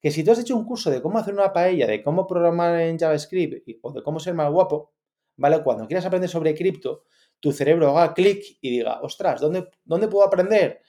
Que 0.05 0.11
si 0.11 0.23
tú 0.23 0.33
has 0.33 0.39
hecho 0.39 0.55
un 0.55 0.67
curso 0.67 0.91
de 0.91 1.01
cómo 1.01 1.17
hacer 1.17 1.33
una 1.33 1.51
paella, 1.51 1.87
de 1.87 2.03
cómo 2.03 2.27
programar 2.27 2.79
en 2.79 2.99
JavaScript 2.99 3.67
o 3.81 3.91
de 3.91 4.03
cómo 4.03 4.21
ser 4.21 4.35
más 4.35 4.53
guapo, 4.53 4.93
¿vale? 5.39 5.63
Cuando 5.63 5.87
quieras 5.87 6.05
aprender 6.05 6.29
sobre 6.29 6.55
cripto, 6.55 7.05
tu 7.41 7.53
cerebro 7.53 7.89
haga 7.97 8.13
clic 8.13 8.59
y 8.61 8.71
diga, 8.71 9.01
ostras, 9.01 9.41
¿dónde, 9.41 9.67
¿dónde 9.83 10.09
puedo 10.09 10.27
aprender? 10.27 10.83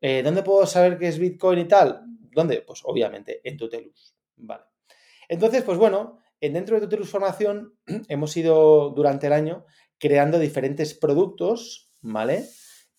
Eh, 0.00 0.22
¿Dónde 0.22 0.44
puedo 0.44 0.64
saber 0.66 0.98
qué 0.98 1.08
es 1.08 1.18
Bitcoin 1.18 1.58
y 1.58 1.64
tal? 1.64 2.04
¿Dónde? 2.32 2.62
Pues 2.62 2.82
obviamente 2.84 3.40
en 3.42 3.56
Tutelus, 3.56 4.14
¿vale? 4.36 4.62
Entonces, 5.28 5.64
pues 5.64 5.76
bueno, 5.76 6.20
dentro 6.40 6.76
de 6.76 6.82
Tutelus 6.82 7.10
Formación 7.10 7.76
hemos 8.08 8.36
ido 8.36 8.90
durante 8.90 9.26
el 9.26 9.32
año 9.32 9.66
creando 9.98 10.38
diferentes 10.38 10.94
productos, 10.94 11.90
¿vale? 12.02 12.46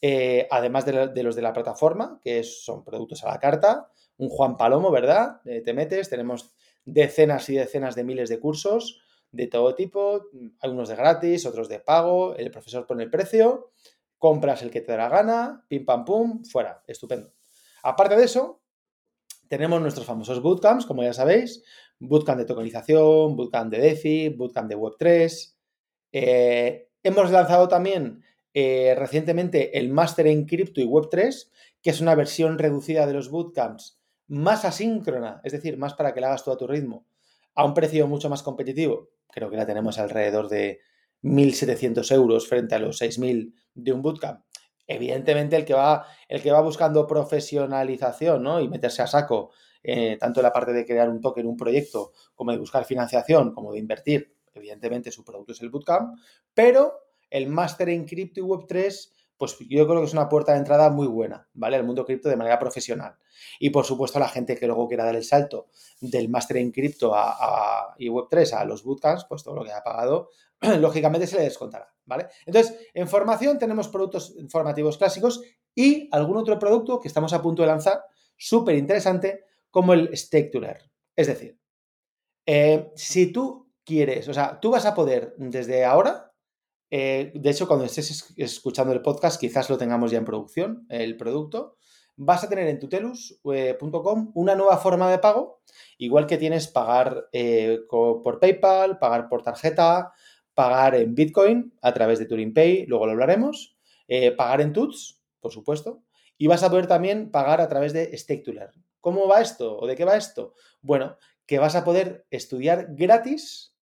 Eh, 0.02 0.50
además 0.52 0.86
de, 0.86 1.24
los 1.24 1.36
de 1.36 1.42
la 1.42 1.54
plataforma, 1.54 2.20
que 2.22 2.44
son 2.44 2.84
productos 2.84 3.24
a 3.24 3.30
la 3.30 3.40
carta, 3.40 3.88
un 4.18 4.30
Juan 4.30 4.58
Palomo, 4.58 4.92
¿verdad? 4.92 5.42
Eh, 5.46 5.62
te 5.62 5.74
metes, 5.74 6.10
tenemos 6.10 6.54
decenas 6.86 7.50
y 7.50 7.56
decenas 7.56 7.96
de 7.96 8.04
miles 8.04 8.30
de 8.30 8.40
cursos 8.40 9.02
de 9.32 9.48
todo 9.48 9.76
tipo, 9.76 10.26
algunos 10.60 10.90
de 10.90 10.96
gratis, 10.96 11.46
otros 11.46 11.70
de 11.70 11.80
pago, 11.80 12.36
el 12.36 12.52
profesor 12.52 12.86
pone 12.86 13.04
el 13.04 13.10
precio, 13.10 13.72
compras 14.18 14.62
el 14.62 14.72
que 14.72 14.82
te 14.82 14.92
da 14.92 14.98
la 14.98 15.10
gana, 15.10 15.66
pim 15.68 15.86
pam 15.86 16.06
pum, 16.06 16.44
fuera, 16.44 16.84
estupendo. 16.86 17.32
Aparte 17.84 18.16
de 18.18 18.26
eso, 18.26 18.62
tenemos 19.48 19.82
nuestros 19.82 20.06
famosos 20.06 20.42
bootcamps, 20.42 20.86
como 20.86 21.04
ya 21.04 21.14
sabéis, 21.14 21.64
bootcamp 22.00 22.40
de 22.40 22.46
tokenización, 22.46 23.36
bootcamp 23.36 23.72
de 23.72 23.80
DeFi, 23.80 24.30
bootcamp 24.30 24.70
de 24.70 24.78
Web3. 24.78 25.56
Eh, 26.12 26.90
hemos 27.04 27.32
lanzado 27.32 27.68
también 27.68 28.24
eh, 28.54 28.96
recientemente 28.98 29.78
el 29.80 29.90
Master 29.90 30.28
en 30.28 30.46
Cripto 30.46 30.82
y 30.82 30.86
Web3, 30.86 31.50
que 31.82 31.90
es 31.90 32.02
una 32.02 32.16
versión 32.16 32.60
reducida 32.60 33.08
de 33.08 33.14
los 33.14 33.30
bootcamps 33.30 34.01
más 34.32 34.64
asíncrona, 34.64 35.42
es 35.44 35.52
decir, 35.52 35.78
más 35.78 35.94
para 35.94 36.14
que 36.14 36.22
la 36.22 36.28
hagas 36.28 36.46
tú 36.46 36.52
a 36.52 36.58
tu 36.58 36.66
ritmo, 36.66 37.06
a 37.54 37.66
un 37.66 37.74
precio 37.74 38.08
mucho 38.08 38.30
más 38.30 38.42
competitivo. 38.44 39.10
Creo 39.30 39.50
que 39.50 39.58
la 39.58 39.66
tenemos 39.66 40.00
alrededor 40.00 40.48
de 40.48 40.80
1.700 41.22 42.10
euros 42.14 42.48
frente 42.48 42.76
a 42.76 42.80
los 42.80 43.02
6.000 43.02 43.54
de 43.74 43.92
un 43.92 44.02
bootcamp. 44.02 44.46
Evidentemente, 44.88 45.58
el 45.58 45.66
que 45.66 45.74
va, 45.74 46.06
el 46.30 46.42
que 46.42 46.50
va 46.50 46.62
buscando 46.62 47.06
profesionalización 47.08 48.42
¿no? 48.42 48.62
y 48.62 48.70
meterse 48.70 49.02
a 49.02 49.08
saco 49.08 49.52
eh, 49.84 50.16
tanto 50.18 50.40
en 50.40 50.46
la 50.46 50.54
parte 50.54 50.72
de 50.72 50.86
crear 50.86 51.10
un 51.10 51.20
token, 51.20 51.46
un 51.46 51.58
proyecto, 51.58 52.14
como 52.34 52.52
de 52.52 52.58
buscar 52.58 52.86
financiación, 52.86 53.54
como 53.54 53.74
de 53.74 53.80
invertir, 53.80 54.34
evidentemente 54.54 55.12
su 55.12 55.26
producto 55.26 55.52
es 55.52 55.62
el 55.62 55.70
bootcamp, 55.70 56.18
pero 56.54 56.94
el 57.30 57.50
máster 57.50 57.90
en 57.90 58.06
cripto 58.06 58.40
y 58.40 58.44
Web3 58.44 59.10
pues 59.42 59.58
yo 59.58 59.88
creo 59.88 60.02
que 60.02 60.06
es 60.06 60.14
una 60.14 60.30
puerta 60.30 60.52
de 60.52 60.60
entrada 60.60 60.92
muy 60.92 61.08
buena, 61.08 61.48
¿vale? 61.56 61.76
Al 61.76 61.84
mundo 61.84 62.06
cripto 62.06 62.30
de 62.30 62.36
manera 62.36 62.60
profesional. 62.60 63.16
Y 63.60 63.72
por 63.72 63.86
supuesto, 63.86 64.20
la 64.20 64.30
gente 64.30 64.56
que 64.56 64.68
luego 64.68 64.88
quiera 64.88 65.04
dar 65.04 65.16
el 65.16 65.24
salto 65.24 65.70
del 66.00 66.30
máster 66.30 66.58
en 66.58 66.72
cripto 66.72 67.16
a, 67.16 67.96
y 67.98 68.08
Web3 68.08 68.54
a 68.54 68.66
los 68.66 68.84
bootcamps, 68.84 69.26
pues 69.28 69.42
todo 69.42 69.56
lo 69.56 69.64
que 69.64 69.72
ha 69.72 69.82
pagado, 69.82 70.30
lógicamente 70.80 71.26
se 71.26 71.38
le 71.38 71.42
descontará, 71.42 71.92
¿vale? 72.06 72.28
Entonces, 72.46 72.88
en 72.94 73.08
formación 73.08 73.58
tenemos 73.58 73.88
productos 73.88 74.36
formativos 74.48 75.00
clásicos 75.00 75.42
y 75.74 76.08
algún 76.12 76.38
otro 76.38 76.60
producto 76.60 77.00
que 77.00 77.08
estamos 77.08 77.34
a 77.34 77.42
punto 77.42 77.64
de 77.64 77.68
lanzar, 77.70 78.04
súper 78.38 78.76
interesante, 78.76 79.46
como 79.72 79.94
el 79.94 80.16
Stake. 80.16 80.52
Es 81.16 81.26
decir, 81.26 81.58
eh, 82.46 82.92
si 82.96 83.32
tú 83.32 83.72
quieres, 83.84 84.28
o 84.28 84.36
sea, 84.36 84.60
tú 84.60 84.70
vas 84.70 84.86
a 84.86 84.94
poder 84.94 85.34
desde 85.38 85.84
ahora, 85.84 86.31
eh, 86.92 87.32
de 87.34 87.50
hecho, 87.50 87.68
cuando 87.68 87.86
estés 87.86 88.34
escuchando 88.38 88.94
el 88.94 89.02
podcast, 89.02 89.40
quizás 89.40 89.70
lo 89.70 89.78
tengamos 89.78 90.12
ya 90.12 90.20
en 90.20 90.26
producción, 90.26 90.86
el 90.90 91.18
producto, 91.18 91.78
vas 92.18 92.44
a 92.44 92.50
tener 92.50 92.68
en 92.68 92.78
tutelus.com 92.78 94.32
una 94.36 94.56
nueva 94.56 94.78
forma 94.78 95.10
de 95.10 95.18
pago, 95.18 95.62
igual 95.98 96.28
que 96.28 96.38
tienes 96.38 96.68
pagar 96.68 97.30
eh, 97.32 97.80
por 97.90 98.40
PayPal, 98.40 99.00
pagar 99.00 99.30
por 99.30 99.42
tarjeta, 99.42 100.12
pagar 100.54 100.96
en 100.96 101.16
Bitcoin 101.16 101.74
a 101.82 101.94
través 101.94 102.20
de 102.20 102.26
Turing 102.26 102.54
Pay, 102.54 102.86
luego 102.86 103.06
lo 103.06 103.14
hablaremos, 103.14 103.78
pagar 104.38 104.60
en 104.62 104.74
Tuts, 104.74 105.24
por 105.40 105.54
supuesto, 105.54 106.04
y 106.38 106.48
vas 106.48 106.64
a 106.64 106.70
poder 106.70 106.88
también 106.88 107.32
pagar 107.32 107.62
a 107.62 107.70
través 107.70 107.94
de 107.94 108.16
Stake 108.18 108.44
to 108.44 108.52
Learn. 108.52 108.84
¿Cómo 109.00 109.28
va 109.28 109.42
esto? 109.42 109.78
¿O 109.78 109.88
de 109.88 109.96
qué 109.96 110.06
va 110.06 110.18
esto? 110.18 110.54
Bueno, 110.82 111.18
que 111.46 111.60
vas 111.60 111.76
a 111.76 111.84
poder 111.84 112.26
estudiar 112.30 112.88
gratis 112.92 113.76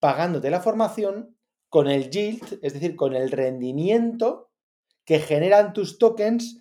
pagándote 0.00 0.50
la 0.50 0.60
formación 0.60 1.35
con 1.68 1.88
el 1.88 2.10
yield, 2.10 2.58
es 2.62 2.72
decir, 2.72 2.96
con 2.96 3.14
el 3.14 3.30
rendimiento 3.30 4.50
que 5.04 5.18
generan 5.18 5.72
tus 5.72 5.98
tokens 5.98 6.60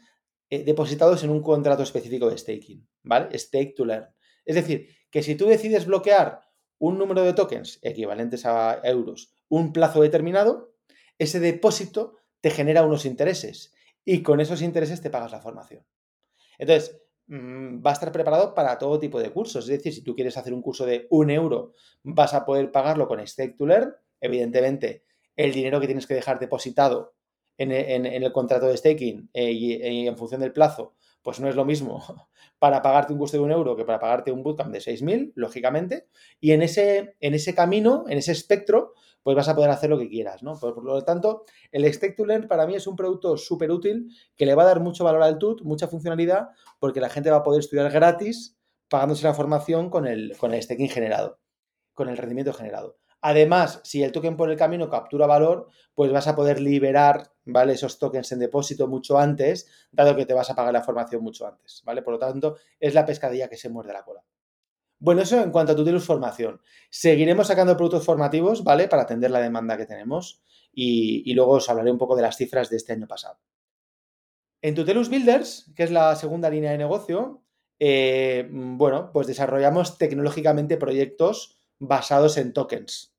eh, 0.50 0.64
depositados 0.64 1.24
en 1.24 1.30
un 1.30 1.42
contrato 1.42 1.84
específico 1.84 2.30
de 2.30 2.38
staking, 2.38 2.88
¿vale? 3.04 3.38
Stake 3.38 3.74
to 3.76 3.86
learn. 3.86 4.08
Es 4.46 4.56
decir, 4.56 4.90
que 5.10 5.24
si 5.24 5.36
tú 5.36 5.48
decides 5.48 5.86
bloquear 5.86 6.42
un 6.78 6.98
número 6.98 7.24
de 7.24 7.34
tokens 7.34 7.80
equivalentes 7.82 8.46
a 8.46 8.82
euros, 8.84 9.34
un 9.48 9.74
plazo 9.74 10.02
determinado, 10.02 10.76
ese 11.18 11.40
depósito 11.40 12.18
te 12.42 12.52
genera 12.52 12.84
unos 12.84 13.06
intereses 13.06 13.74
y 14.04 14.22
con 14.22 14.40
esos 14.40 14.62
intereses 14.62 15.02
te 15.02 15.10
pagas 15.10 15.32
la 15.32 15.42
formación. 15.42 15.86
Entonces, 16.58 17.02
Mm, 17.28 17.84
va 17.84 17.90
a 17.90 17.94
estar 17.94 18.12
preparado 18.12 18.54
para 18.54 18.78
todo 18.78 19.00
tipo 19.00 19.20
de 19.20 19.32
cursos. 19.32 19.66
Es 19.66 19.78
decir, 19.78 19.94
si 19.94 20.04
tú 20.04 20.16
quieres 20.16 20.38
hacer 20.38 20.54
un 20.54 20.62
curso 20.62 20.86
de 20.86 21.08
un 21.10 21.30
euro, 21.30 21.74
vas 22.04 22.34
a 22.34 22.46
poder 22.46 22.72
pagarlo 22.72 23.08
con 23.08 23.26
Stake 23.26 23.56
to 23.58 23.66
Learn. 23.66 23.96
Evidentemente, 24.22 25.04
el 25.36 25.54
dinero 25.54 25.80
que 25.80 25.88
tienes 25.88 26.08
que 26.08 26.14
dejar 26.14 26.40
depositado 26.40 27.16
en, 27.58 27.72
el 28.06 28.32
contrato 28.34 28.68
de 28.68 28.78
staking 28.78 29.30
eh, 29.34 29.52
y, 29.52 30.08
en 30.08 30.18
función 30.18 30.42
del 30.42 30.52
plazo, 30.52 30.96
pues 31.22 31.40
no 31.40 31.48
es 31.48 31.56
lo 31.56 31.66
mismo 31.66 32.04
para 32.60 32.82
pagarte 32.82 33.14
un 33.14 33.20
curso 33.20 33.38
de 33.38 33.44
un 33.44 33.52
euro 33.52 33.76
que 33.76 33.86
para 33.86 34.00
pagarte 34.00 34.32
un 34.32 34.44
bootcamp 34.44 34.72
de 34.72 34.80
6.000, 34.80 35.34
lógicamente. 35.36 36.08
Y 36.40 36.52
en 36.52 36.62
ese, 36.62 37.16
en 37.20 37.34
ese 37.34 37.56
camino, 37.56 38.06
en 38.08 38.18
ese 38.18 38.32
espectro, 38.32 38.94
pues 39.24 39.36
vas 39.36 39.50
a 39.50 39.56
poder 39.56 39.72
hacer 39.72 39.90
lo 39.90 39.98
que 39.98 40.08
quieras, 40.08 40.44
¿no? 40.44 40.54
Por, 40.60 40.84
lo 40.84 41.04
tanto, 41.04 41.46
el 41.72 41.92
Stack 41.92 42.16
to 42.16 42.26
Learn 42.26 42.48
para 42.48 42.68
mí 42.68 42.76
es 42.76 42.86
un 42.86 42.96
producto 42.96 43.38
súper 43.38 43.72
útil 43.72 44.12
que 44.36 44.46
le 44.46 44.54
va 44.54 44.64
a 44.64 44.68
dar 44.68 44.82
mucho 44.82 45.04
valor 45.04 45.24
al 45.24 45.40
TUT, 45.40 45.64
mucha 45.64 45.88
funcionalidad, 45.88 46.50
porque 46.80 47.02
la 47.02 47.10
gente 47.10 47.32
va 47.32 47.38
a 47.38 47.44
poder 47.44 47.62
estudiar 47.62 47.92
gratis 47.92 48.56
pagándose 48.88 49.24
la 49.24 49.34
formación 49.34 49.90
con 49.90 50.06
el, 50.06 50.38
con 50.38 50.54
el 50.54 50.62
staking 50.62 50.90
generado, 50.90 51.40
con 51.96 52.08
el 52.08 52.18
rendimiento 52.18 52.54
generado. 52.54 52.98
Además, 53.28 53.82
si 53.84 54.04
el 54.04 54.12
token 54.12 54.38
por 54.38 54.52
el 54.52 54.56
camino 54.56 54.88
captura 54.88 55.26
valor, 55.26 55.68
pues 55.96 56.12
vas 56.12 56.28
a 56.28 56.36
poder 56.36 56.62
liberar, 56.62 57.32
¿vale? 57.44 57.74
Esos 57.74 57.98
tokens 57.98 58.32
en 58.32 58.38
depósito 58.38 58.88
mucho 58.88 59.18
antes, 59.18 59.68
dado 59.92 60.16
que 60.16 60.28
te 60.28 60.36
vas 60.36 60.52
a 60.52 60.56
pagar 60.56 60.72
la 60.72 60.84
formación 60.84 61.24
mucho 61.24 61.48
antes, 61.48 61.82
¿vale? 61.86 62.04
Por 62.04 62.14
lo 62.14 62.20
tanto, 62.20 62.58
es 62.80 62.94
la 62.94 63.04
pescadilla 63.04 63.50
que 63.50 63.58
se 63.58 63.68
muerde 63.70 63.94
la 63.94 64.04
cola. 64.04 64.24
Bueno, 65.00 65.24
eso 65.24 65.42
en 65.42 65.50
cuanto 65.50 65.72
a 65.72 65.76
Tutelus 65.76 66.06
Formación. 66.06 66.62
Seguiremos 66.92 67.48
sacando 67.48 67.76
productos 67.76 68.06
formativos, 68.06 68.64
¿vale? 68.64 68.88
Para 68.88 69.02
atender 69.02 69.32
la 69.32 69.40
demanda 69.40 69.76
que 69.76 69.88
tenemos 69.88 70.44
y, 70.72 71.34
luego 71.34 71.54
os 71.54 71.68
hablaré 71.68 71.90
un 71.92 71.98
poco 71.98 72.16
de 72.16 72.22
las 72.22 72.38
cifras 72.38 72.70
de 72.70 72.78
este 72.78 72.94
año 72.94 73.08
pasado. 73.08 73.40
En 74.62 74.76
Tutelus 74.76 75.10
Builders, 75.10 75.72
que 75.76 75.82
es 75.82 75.90
la 75.90 76.16
segunda 76.16 76.52
línea 76.52 76.70
de 76.70 76.78
negocio, 76.78 77.42
eh, 77.80 78.48
bueno, 78.52 79.10
pues 79.12 79.26
desarrollamos 79.26 79.98
tecnológicamente 79.98 80.78
proyectos 80.78 81.60
basados 81.80 82.38
en 82.38 82.54
tokens. 82.54 83.15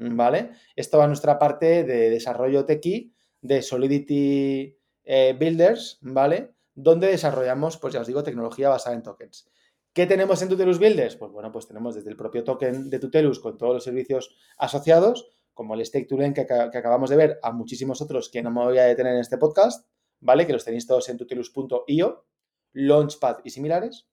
¿Vale? 0.00 0.50
Esto 0.74 0.98
va 0.98 1.04
a 1.04 1.08
nuestra 1.08 1.38
parte 1.38 1.84
de 1.84 2.10
desarrollo 2.10 2.64
tequi 2.64 3.12
de 3.40 3.62
Solidity 3.62 4.76
eh, 5.04 5.36
Builders, 5.38 5.98
¿vale? 6.02 6.54
Donde 6.74 7.08
desarrollamos, 7.08 7.76
pues 7.76 7.94
ya 7.94 8.00
os 8.00 8.06
digo, 8.06 8.22
tecnología 8.22 8.68
basada 8.68 8.96
en 8.96 9.02
tokens. 9.02 9.48
¿Qué 9.92 10.06
tenemos 10.06 10.40
en 10.40 10.48
Tutelus 10.48 10.78
Builders? 10.78 11.16
Pues 11.16 11.32
bueno, 11.32 11.50
pues 11.50 11.66
tenemos 11.66 11.94
desde 11.94 12.10
el 12.10 12.16
propio 12.16 12.44
token 12.44 12.88
de 12.88 12.98
Tutelus 12.98 13.40
con 13.40 13.58
todos 13.58 13.74
los 13.74 13.84
servicios 13.84 14.36
asociados, 14.56 15.28
como 15.52 15.74
el 15.74 15.84
Stake 15.84 16.06
to 16.06 16.16
que, 16.16 16.46
acabamos 16.78 17.10
de 17.10 17.16
ver, 17.16 17.38
a 17.42 17.50
muchísimos 17.52 18.00
otros 18.00 18.30
que 18.30 18.42
no 18.42 18.50
me 18.50 18.62
voy 18.62 18.78
a 18.78 18.84
detener 18.84 19.14
en 19.14 19.20
este 19.20 19.36
podcast, 19.36 19.86
¿vale? 20.20 20.46
Que 20.46 20.52
los 20.52 20.64
tenéis 20.64 20.86
todos 20.86 21.08
en 21.08 21.18
tutelus.io, 21.18 22.24
Launchpad 22.72 23.38
y 23.42 23.50
similares. 23.50 24.06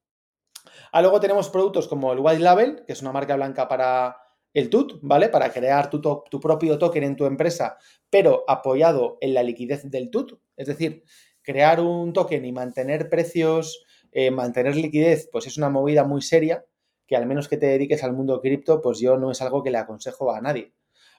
Ah, 0.92 1.02
luego 1.02 1.20
tenemos 1.20 1.50
productos 1.50 1.88
como 1.88 2.12
el 2.12 2.20
White 2.20 2.40
Label, 2.40 2.84
que 2.86 2.94
es 2.94 3.02
una 3.02 3.12
marca 3.12 3.36
blanca 3.36 3.68
para 3.68 4.18
el 4.58 4.70
TUT, 4.72 5.00
¿vale? 5.04 5.30
Para 5.30 5.52
crear 5.52 5.90
tu, 5.90 6.02
tu, 6.02 6.40
propio 6.40 6.80
token 6.80 7.04
en 7.04 7.16
tu 7.16 7.26
empresa, 7.26 7.78
pero 8.10 8.44
apoyado 8.48 9.20
en 9.22 9.36
la 9.36 9.44
liquidez 9.44 9.90
del 9.90 10.10
TUT. 10.10 10.40
Es 10.56 10.68
decir, 10.68 11.04
crear 11.44 11.80
un 11.80 12.12
token 12.12 12.44
y 12.44 12.52
mantener 12.52 13.08
precios, 13.08 13.86
eh, 14.12 14.32
mantener 14.32 14.76
liquidez, 14.76 15.30
pues 15.32 15.46
es 15.46 15.58
una 15.58 15.70
movida 15.70 16.04
muy 16.06 16.24
seria, 16.24 16.66
que 17.06 17.16
al 17.16 17.28
menos 17.28 17.48
que 17.48 17.58
te 17.58 17.68
dediques 17.68 18.04
al 18.04 18.14
mundo 18.14 18.42
cripto, 18.42 18.82
pues 18.82 19.00
yo 19.00 19.16
no 19.18 19.30
es 19.30 19.42
algo 19.44 19.62
que 19.62 19.70
le 19.70 19.78
aconsejo 19.78 20.32
a 20.34 20.42
nadie. 20.42 20.74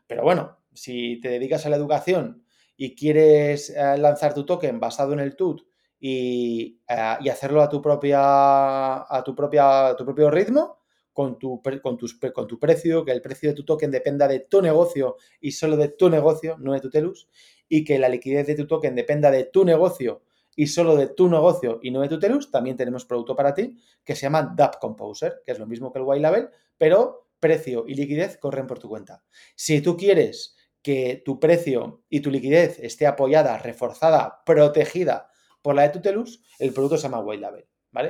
Pero 0.09 0.25
bueno, 0.25 0.59
si 0.75 1.21
te 1.21 1.29
dedicas 1.29 1.65
a 1.65 1.69
la 1.69 1.77
educación 1.77 2.45
y 2.77 2.97
quieres 2.97 3.71
eh, 3.71 3.99
lanzar 3.99 4.35
tu 4.35 4.45
token 4.45 4.81
basado 4.81 5.13
en 5.13 5.21
el 5.21 5.37
TUT 5.37 5.63
y, 6.01 6.81
eh, 6.89 7.17
y 7.21 7.29
hacerlo 7.29 7.63
a 7.63 7.69
tu 7.69 7.81
propia 7.81 8.19
a 8.21 9.23
tu 9.25 9.35
propia 9.35 9.89
a 9.89 9.97
tu 9.97 10.05
propio 10.05 10.29
ritmo, 10.29 10.78
con 11.19 11.37
tu, 11.37 11.61
con, 11.83 11.99
con 12.33 12.47
tu 12.47 12.59
precio, 12.61 13.05
que 13.05 13.11
el 13.11 13.21
precio 13.21 13.49
de 13.49 13.57
tu 13.57 13.65
token 13.65 13.91
dependa 13.91 14.29
de 14.29 14.39
tu 14.39 14.63
negocio 14.63 15.17
y 15.41 15.51
solo 15.51 15.77
de 15.77 15.89
tu 15.89 16.09
negocio, 16.09 16.57
no 16.61 16.75
de 16.75 16.81
tu 16.81 16.91
telus, 16.91 17.27
y 17.69 17.83
que 17.83 17.99
la 17.99 18.09
liquidez 18.09 18.47
de 18.47 18.55
tu 18.55 18.69
token 18.69 18.95
dependa 18.95 19.33
de 19.33 19.43
tu 19.43 19.65
negocio 19.65 20.23
y 20.55 20.69
solo 20.69 20.95
de 20.95 21.09
tu 21.09 21.29
negocio 21.29 21.81
y 21.83 21.91
no 21.91 22.03
de 22.03 22.09
tu 22.09 22.21
telus, 22.21 22.53
también 22.53 22.77
tenemos 22.77 23.05
producto 23.05 23.35
para 23.35 23.53
ti 23.53 23.77
que 24.05 24.15
se 24.15 24.27
llama 24.27 24.55
DAP 24.57 24.79
Composer, 24.79 25.43
que 25.45 25.51
es 25.51 25.59
lo 25.59 25.67
mismo 25.67 25.93
que 25.93 25.99
el 25.99 26.05
White 26.05 26.23
Label, 26.23 26.51
pero 26.77 27.27
precio 27.41 27.85
y 27.89 27.95
liquidez 27.95 28.37
corren 28.37 28.69
por 28.69 28.79
tu 28.79 28.89
cuenta. 28.89 29.25
Si 29.57 29.81
tú 29.81 29.97
quieres 29.97 30.55
que 30.83 31.21
tu 31.25 31.41
precio 31.41 32.05
y 32.09 32.21
tu 32.21 32.31
liquidez 32.31 32.79
esté 32.79 33.09
apoyada, 33.09 33.59
reforzada, 33.59 34.45
protegida 34.47 35.33
por 35.63 35.75
la 35.75 35.83
de 35.83 35.89
tu 35.89 36.01
telus, 36.01 36.45
el 36.61 36.73
producto 36.73 36.97
se 36.97 37.03
llama 37.03 37.19
White 37.19 37.43
Label, 37.43 37.67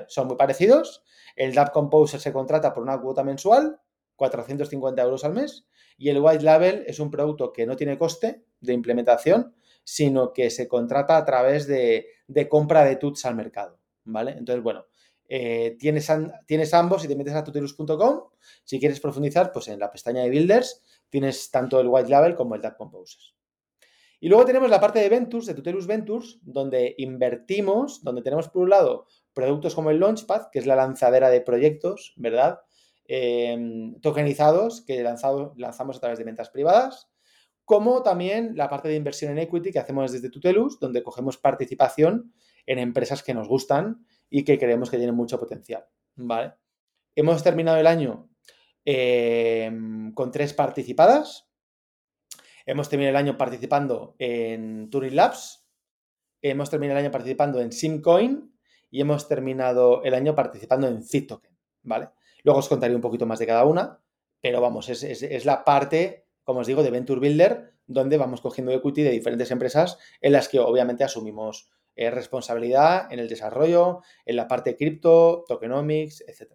Son 0.08 0.26
muy 0.26 0.36
parecidos, 0.36 1.02
el 1.36 1.54
DAP 1.54 1.72
Composer 1.72 2.20
se 2.20 2.32
contrata 2.32 2.72
por 2.72 2.82
una 2.82 3.00
cuota 3.00 3.22
mensual, 3.22 3.80
450 4.16 5.02
euros 5.02 5.24
al 5.24 5.34
mes, 5.34 5.66
y 5.96 6.08
el 6.08 6.20
White 6.20 6.44
Label 6.44 6.84
es 6.86 6.98
un 7.00 7.10
producto 7.10 7.52
que 7.52 7.66
no 7.66 7.76
tiene 7.76 7.98
coste 7.98 8.44
de 8.60 8.72
implementación, 8.72 9.54
sino 9.84 10.32
que 10.32 10.50
se 10.50 10.68
contrata 10.68 11.16
a 11.16 11.24
través 11.24 11.66
de, 11.66 12.06
compra 12.48 12.84
de 12.84 12.96
tuts 12.96 13.24
al 13.24 13.34
mercado, 13.34 13.80
¿vale? 14.04 14.32
Entonces, 14.32 14.62
bueno, 14.62 14.86
eh, 15.28 15.76
tienes, 15.78 16.10
tienes, 16.46 16.74
ambos 16.74 17.04
y 17.04 17.08
te 17.08 17.16
metes 17.16 17.34
a 17.34 17.44
tutelus.com. 17.44 18.24
Si 18.64 18.78
quieres 18.78 19.00
profundizar, 19.00 19.52
pues 19.52 19.68
en 19.68 19.78
la 19.78 19.90
pestaña 19.90 20.22
de 20.22 20.30
Builders 20.30 20.82
tienes 21.08 21.50
tanto 21.50 21.80
el 21.80 21.88
White 21.88 22.10
Label 22.10 22.34
como 22.34 22.54
el 22.54 22.60
DAP 22.60 22.76
Composer. 22.76 23.20
Y 24.20 24.28
luego 24.28 24.44
tenemos 24.44 24.68
la 24.68 24.80
parte 24.80 24.98
de 24.98 25.08
Ventures, 25.08 25.46
de 25.46 25.54
Tutelus 25.54 25.86
Ventures, 25.86 26.38
donde 26.42 26.94
invertimos, 26.98 28.02
donde 28.02 28.22
tenemos 28.22 28.48
por 28.48 28.62
un 28.62 28.70
lado 28.70 29.06
productos 29.38 29.76
como 29.76 29.92
el 29.92 30.00
Launchpad, 30.00 30.50
que 30.50 30.58
es 30.58 30.66
la 30.66 30.74
lanzadera 30.74 31.30
de 31.30 31.40
proyectos, 31.40 32.12
¿verdad? 32.16 32.58
Em, 33.04 33.94
tokenizados 34.00 34.82
que 34.84 35.00
lanzamos 35.04 35.96
a 35.96 36.00
través 36.00 36.18
de 36.18 36.24
ventas 36.24 36.50
privadas, 36.50 37.08
como 37.64 38.02
también 38.02 38.56
la 38.56 38.68
parte 38.68 38.88
de 38.88 38.96
inversión 38.96 39.30
en 39.30 39.38
equity 39.38 39.70
que 39.70 39.78
hacemos 39.78 40.10
desde 40.10 40.28
Tutelus, 40.28 40.80
donde 40.80 41.04
cogemos 41.04 41.38
participación 41.38 42.34
en 42.66 42.80
empresas 42.80 43.22
que 43.22 43.32
nos 43.32 43.46
gustan 43.46 44.04
y 44.28 44.42
que 44.42 44.58
creemos 44.58 44.90
que 44.90 44.96
tienen 44.96 45.14
mucho 45.14 45.38
potencial, 45.38 45.86
¿vale? 46.16 46.54
Hemos 47.14 47.44
terminado 47.44 47.78
el 47.78 47.86
año 47.86 48.28
em, 48.84 50.12
con 50.14 50.32
tres 50.32 50.52
participadas. 50.52 51.48
Hemos 52.66 52.88
terminado 52.88 53.16
el 53.16 53.24
año 53.24 53.38
participando 53.38 54.16
en 54.18 54.90
Turing 54.90 55.14
Labs. 55.14 55.64
Hemos 56.42 56.70
terminado 56.70 56.98
el 56.98 57.04
año 57.04 57.12
participando 57.12 57.60
en 57.60 57.70
Simcoin 57.70 58.57
y 58.90 59.00
hemos 59.00 59.28
terminado 59.28 60.02
el 60.04 60.14
año 60.14 60.34
participando 60.34 60.86
en 60.86 61.02
Token, 61.26 61.56
¿vale? 61.82 62.08
Luego 62.42 62.60
os 62.60 62.68
contaré 62.68 62.94
un 62.94 63.00
poquito 63.00 63.26
más 63.26 63.38
de 63.38 63.46
cada 63.46 63.64
una, 63.64 64.00
pero 64.40 64.60
vamos, 64.60 64.88
es, 64.88 65.44
la 65.44 65.64
parte, 65.64 66.26
como 66.44 66.60
os 66.60 66.66
digo, 66.66 66.82
de 66.82 66.90
Venture 66.90 67.20
Builder, 67.20 67.74
donde 67.86 68.16
vamos 68.16 68.40
cogiendo 68.40 68.72
equity 68.72 69.02
de 69.02 69.10
diferentes 69.10 69.50
empresas 69.50 69.98
en 70.20 70.32
las 70.32 70.48
que 70.48 70.60
obviamente 70.60 71.04
asumimos 71.04 71.70
eh, 71.96 72.10
responsabilidad 72.10 73.12
en 73.12 73.18
el 73.18 73.28
desarrollo, 73.28 74.02
en 74.24 74.36
la 74.36 74.46
parte 74.46 74.76
cripto, 74.76 75.44
tokenomics, 75.48 76.22
etc. 76.28 76.52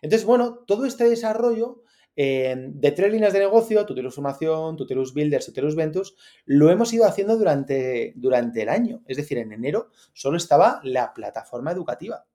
Entonces, 0.00 0.26
bueno, 0.26 0.64
todo 0.66 0.86
este 0.86 1.04
desarrollo 1.04 1.82
de 2.24 2.92
tres 2.96 3.12
líneas 3.12 3.32
de 3.32 3.38
negocio, 3.38 3.86
Tutelus 3.86 4.16
Formación, 4.16 4.76
Tutelus 4.76 5.14
Builders, 5.14 5.46
Tutelus 5.46 5.76
Ventures, 5.76 6.14
lo 6.46 6.68
hemos 6.68 6.92
ido 6.92 7.06
haciendo 7.06 7.38
durante, 7.38 8.12
durante 8.16 8.62
el 8.62 8.68
año. 8.70 9.02
Es 9.06 9.18
decir, 9.18 9.38
en 9.38 9.52
enero 9.52 9.90
solo 10.14 10.36
estaba 10.36 10.80
la 10.82 11.14
plataforma 11.14 11.70
educativa. 11.70 12.26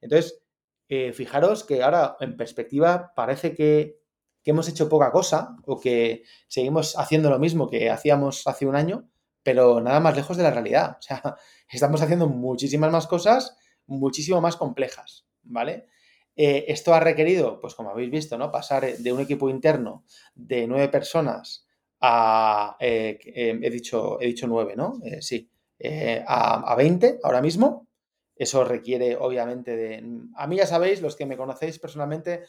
Entonces, 0.00 0.42
eh, 0.88 1.12
fijaros 1.12 1.62
que 1.62 1.84
ahora 1.84 2.16
en 2.18 2.36
perspectiva 2.36 3.12
parece 3.14 3.54
que, 3.54 4.00
que, 4.42 4.50
hemos 4.50 4.68
hecho 4.68 4.88
poca 4.88 5.12
cosa 5.12 5.56
o 5.66 5.78
que 5.78 6.24
seguimos 6.48 6.98
haciendo 6.98 7.30
lo 7.30 7.38
mismo 7.38 7.70
que 7.70 7.90
hacíamos 7.90 8.44
hace 8.48 8.66
un 8.66 8.74
año, 8.74 9.08
pero 9.44 9.80
nada 9.80 10.00
más 10.00 10.16
lejos 10.16 10.36
de 10.36 10.42
la 10.42 10.50
realidad. 10.50 10.96
O 10.98 11.02
sea, 11.02 11.36
estamos 11.70 12.02
haciendo 12.02 12.26
muchísimas 12.26 12.90
más 12.90 13.06
cosas, 13.06 13.56
muchísimo 13.86 14.40
más 14.40 14.56
complejas, 14.56 15.28
¿vale? 15.44 15.86
Eh, 16.40 16.66
esto 16.72 16.94
ha 16.94 17.00
requerido, 17.00 17.60
pues 17.60 17.74
como 17.74 17.90
habéis 17.90 18.12
visto, 18.12 18.38
¿no? 18.38 18.52
Pasar 18.52 18.96
de 18.96 19.12
un 19.12 19.20
equipo 19.20 19.50
interno 19.50 20.04
de 20.36 20.68
nueve 20.68 20.88
personas 20.88 21.66
a, 22.00 22.76
eh, 22.78 23.18
eh, 23.24 23.58
he, 23.60 23.70
dicho, 23.70 24.20
he 24.20 24.26
dicho 24.26 24.46
nueve, 24.46 24.74
¿no? 24.76 25.00
sí, 25.20 25.50
a, 26.28 26.72
a 26.72 26.76
20 26.76 27.18
ahora 27.24 27.42
mismo. 27.42 27.88
Eso 28.36 28.62
requiere, 28.62 29.16
obviamente, 29.16 29.74
de... 29.74 30.04
A 30.36 30.46
mí 30.46 30.56
ya 30.58 30.66
sabéis, 30.68 31.02
los 31.02 31.16
que 31.16 31.26
me 31.26 31.36
conocéis 31.36 31.80
personalmente, 31.80 32.44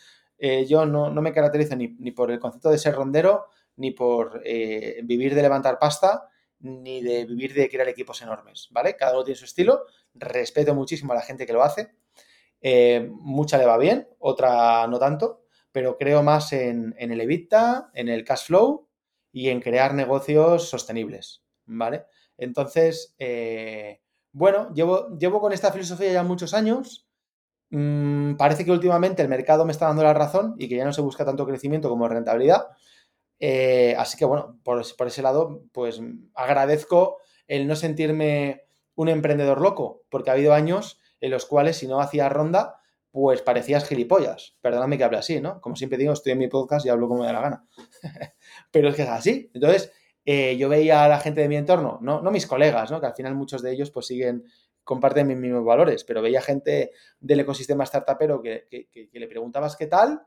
yo 0.68 0.86
no, 0.86 1.10
me 1.10 1.34
caracterizo 1.34 1.76
ni, 1.76 1.88
ni, 1.98 2.12
por 2.12 2.30
el 2.30 2.40
concepto 2.40 2.70
de 2.70 2.78
ser 2.78 2.94
rondero, 2.94 3.48
ni 3.78 3.90
por 3.90 4.44
vivir 4.44 5.34
de 5.34 5.42
levantar 5.42 5.80
pasta, 5.80 6.30
ni 6.60 7.02
de 7.02 7.26
vivir 7.26 7.56
de 7.56 7.68
crear 7.68 7.90
equipos 7.90 8.22
enormes, 8.22 8.68
¿vale? 8.70 8.96
Cada 8.96 9.14
uno 9.14 9.24
tiene 9.24 9.40
su 9.40 9.46
estilo. 9.46 9.86
Respeto 10.14 10.76
muchísimo 10.76 11.14
a 11.14 11.16
la 11.16 11.24
gente 11.24 11.48
que 11.48 11.54
lo 11.54 11.64
hace 11.64 11.90
eh, 12.62 13.10
mucha 13.12 13.58
le 13.58 13.66
va 13.66 13.78
bien, 13.78 14.08
otra 14.20 14.86
no 14.88 15.00
tanto, 15.00 15.44
pero 15.72 15.98
creo 15.98 16.24
más 16.24 16.52
en, 16.54 16.96
el 16.98 17.22
EBITDA, 17.22 17.92
en 17.94 18.10
el 18.10 18.24
cash 18.24 18.48
flow 18.48 18.88
y 19.32 19.50
en 19.50 19.62
crear 19.62 19.94
negocios 19.94 20.70
sostenibles, 20.70 21.44
¿vale? 21.66 22.06
Entonces, 22.38 23.16
eh, 23.20 24.02
bueno, 24.32 24.74
llevo, 24.74 25.18
llevo 25.18 25.40
con 25.42 25.54
esta 25.54 25.72
filosofía 25.72 26.12
ya 26.12 26.24
muchos 26.24 26.54
años. 26.54 27.08
Mm, 27.72 28.36
parece 28.36 28.66
que 28.66 28.72
últimamente 28.72 29.22
el 29.22 29.30
mercado 29.30 29.66
me 29.66 29.72
está 29.72 29.86
dando 29.88 30.04
la 30.04 30.14
razón 30.14 30.56
y 30.58 30.68
que 30.68 30.76
ya 30.76 30.86
no 30.86 30.94
se 30.94 31.02
busca 31.02 31.26
tanto 31.26 31.46
crecimiento 31.46 31.90
como 31.90 32.08
rentabilidad. 32.08 32.68
Eh, 33.40 33.96
así 33.98 34.18
que 34.18 34.26
bueno, 34.26 34.60
por, 34.64 34.84
por, 34.98 35.08
ese 35.08 35.22
lado, 35.22 35.64
pues 35.72 36.02
agradezco 36.34 37.18
el 37.48 37.68
no 37.68 37.76
sentirme 37.76 38.64
un 38.96 39.08
emprendedor 39.10 39.62
loco, 39.62 40.04
porque 40.10 40.30
ha 40.30 40.34
habido 40.34 40.54
años 40.54 41.00
en 41.22 41.32
los 41.32 41.46
cuales 41.46 41.78
si 41.78 41.88
no 41.88 42.00
hacías 42.00 42.32
ronda, 42.32 42.80
pues 43.12 43.42
parecías 43.42 43.88
gilipollas. 43.88 44.58
Perdóname 44.62 44.98
que 44.98 45.04
hable 45.04 45.18
así, 45.18 45.42
¿no? 45.42 45.60
Como 45.62 45.76
siempre 45.76 45.98
digo, 45.98 46.14
estoy 46.14 46.34
en 46.34 46.38
mi 46.38 46.48
podcast 46.48 46.86
y 46.86 46.90
hablo 46.90 47.08
como 47.08 47.22
me 47.22 47.28
da 47.28 47.34
la 47.34 47.42
gana. 47.42 47.66
Pero 48.72 48.90
es 48.90 48.96
que 48.96 49.04
es 49.04 49.10
así. 49.10 49.50
Entonces, 49.54 49.92
eh, 50.26 50.58
yo 50.58 50.70
veía 50.70 51.04
a 51.04 51.08
la 51.08 51.20
gente 51.20 51.42
de 51.42 51.48
mi 51.48 51.56
entorno, 51.56 51.98
no, 52.02 52.22
no 52.22 52.30
mis 52.30 52.46
colegas, 52.46 52.92
¿no? 52.92 53.00
Que 53.00 53.08
al 53.08 53.16
final 53.16 53.36
muchos 53.36 53.62
de 53.62 53.72
ellos 53.72 53.90
pues 53.90 54.06
siguen, 54.06 54.46
comparten 54.84 55.28
mis 55.28 55.38
mismos 55.38 55.66
valores, 55.66 56.04
pero 56.04 56.22
veía 56.22 56.42
gente 56.42 56.92
del 57.20 57.40
ecosistema 57.40 57.86
startupero 57.86 58.42
que, 58.42 58.68
que, 58.70 59.10
le 59.12 59.28
preguntabas 59.28 59.76
qué 59.76 59.88
tal 59.88 60.22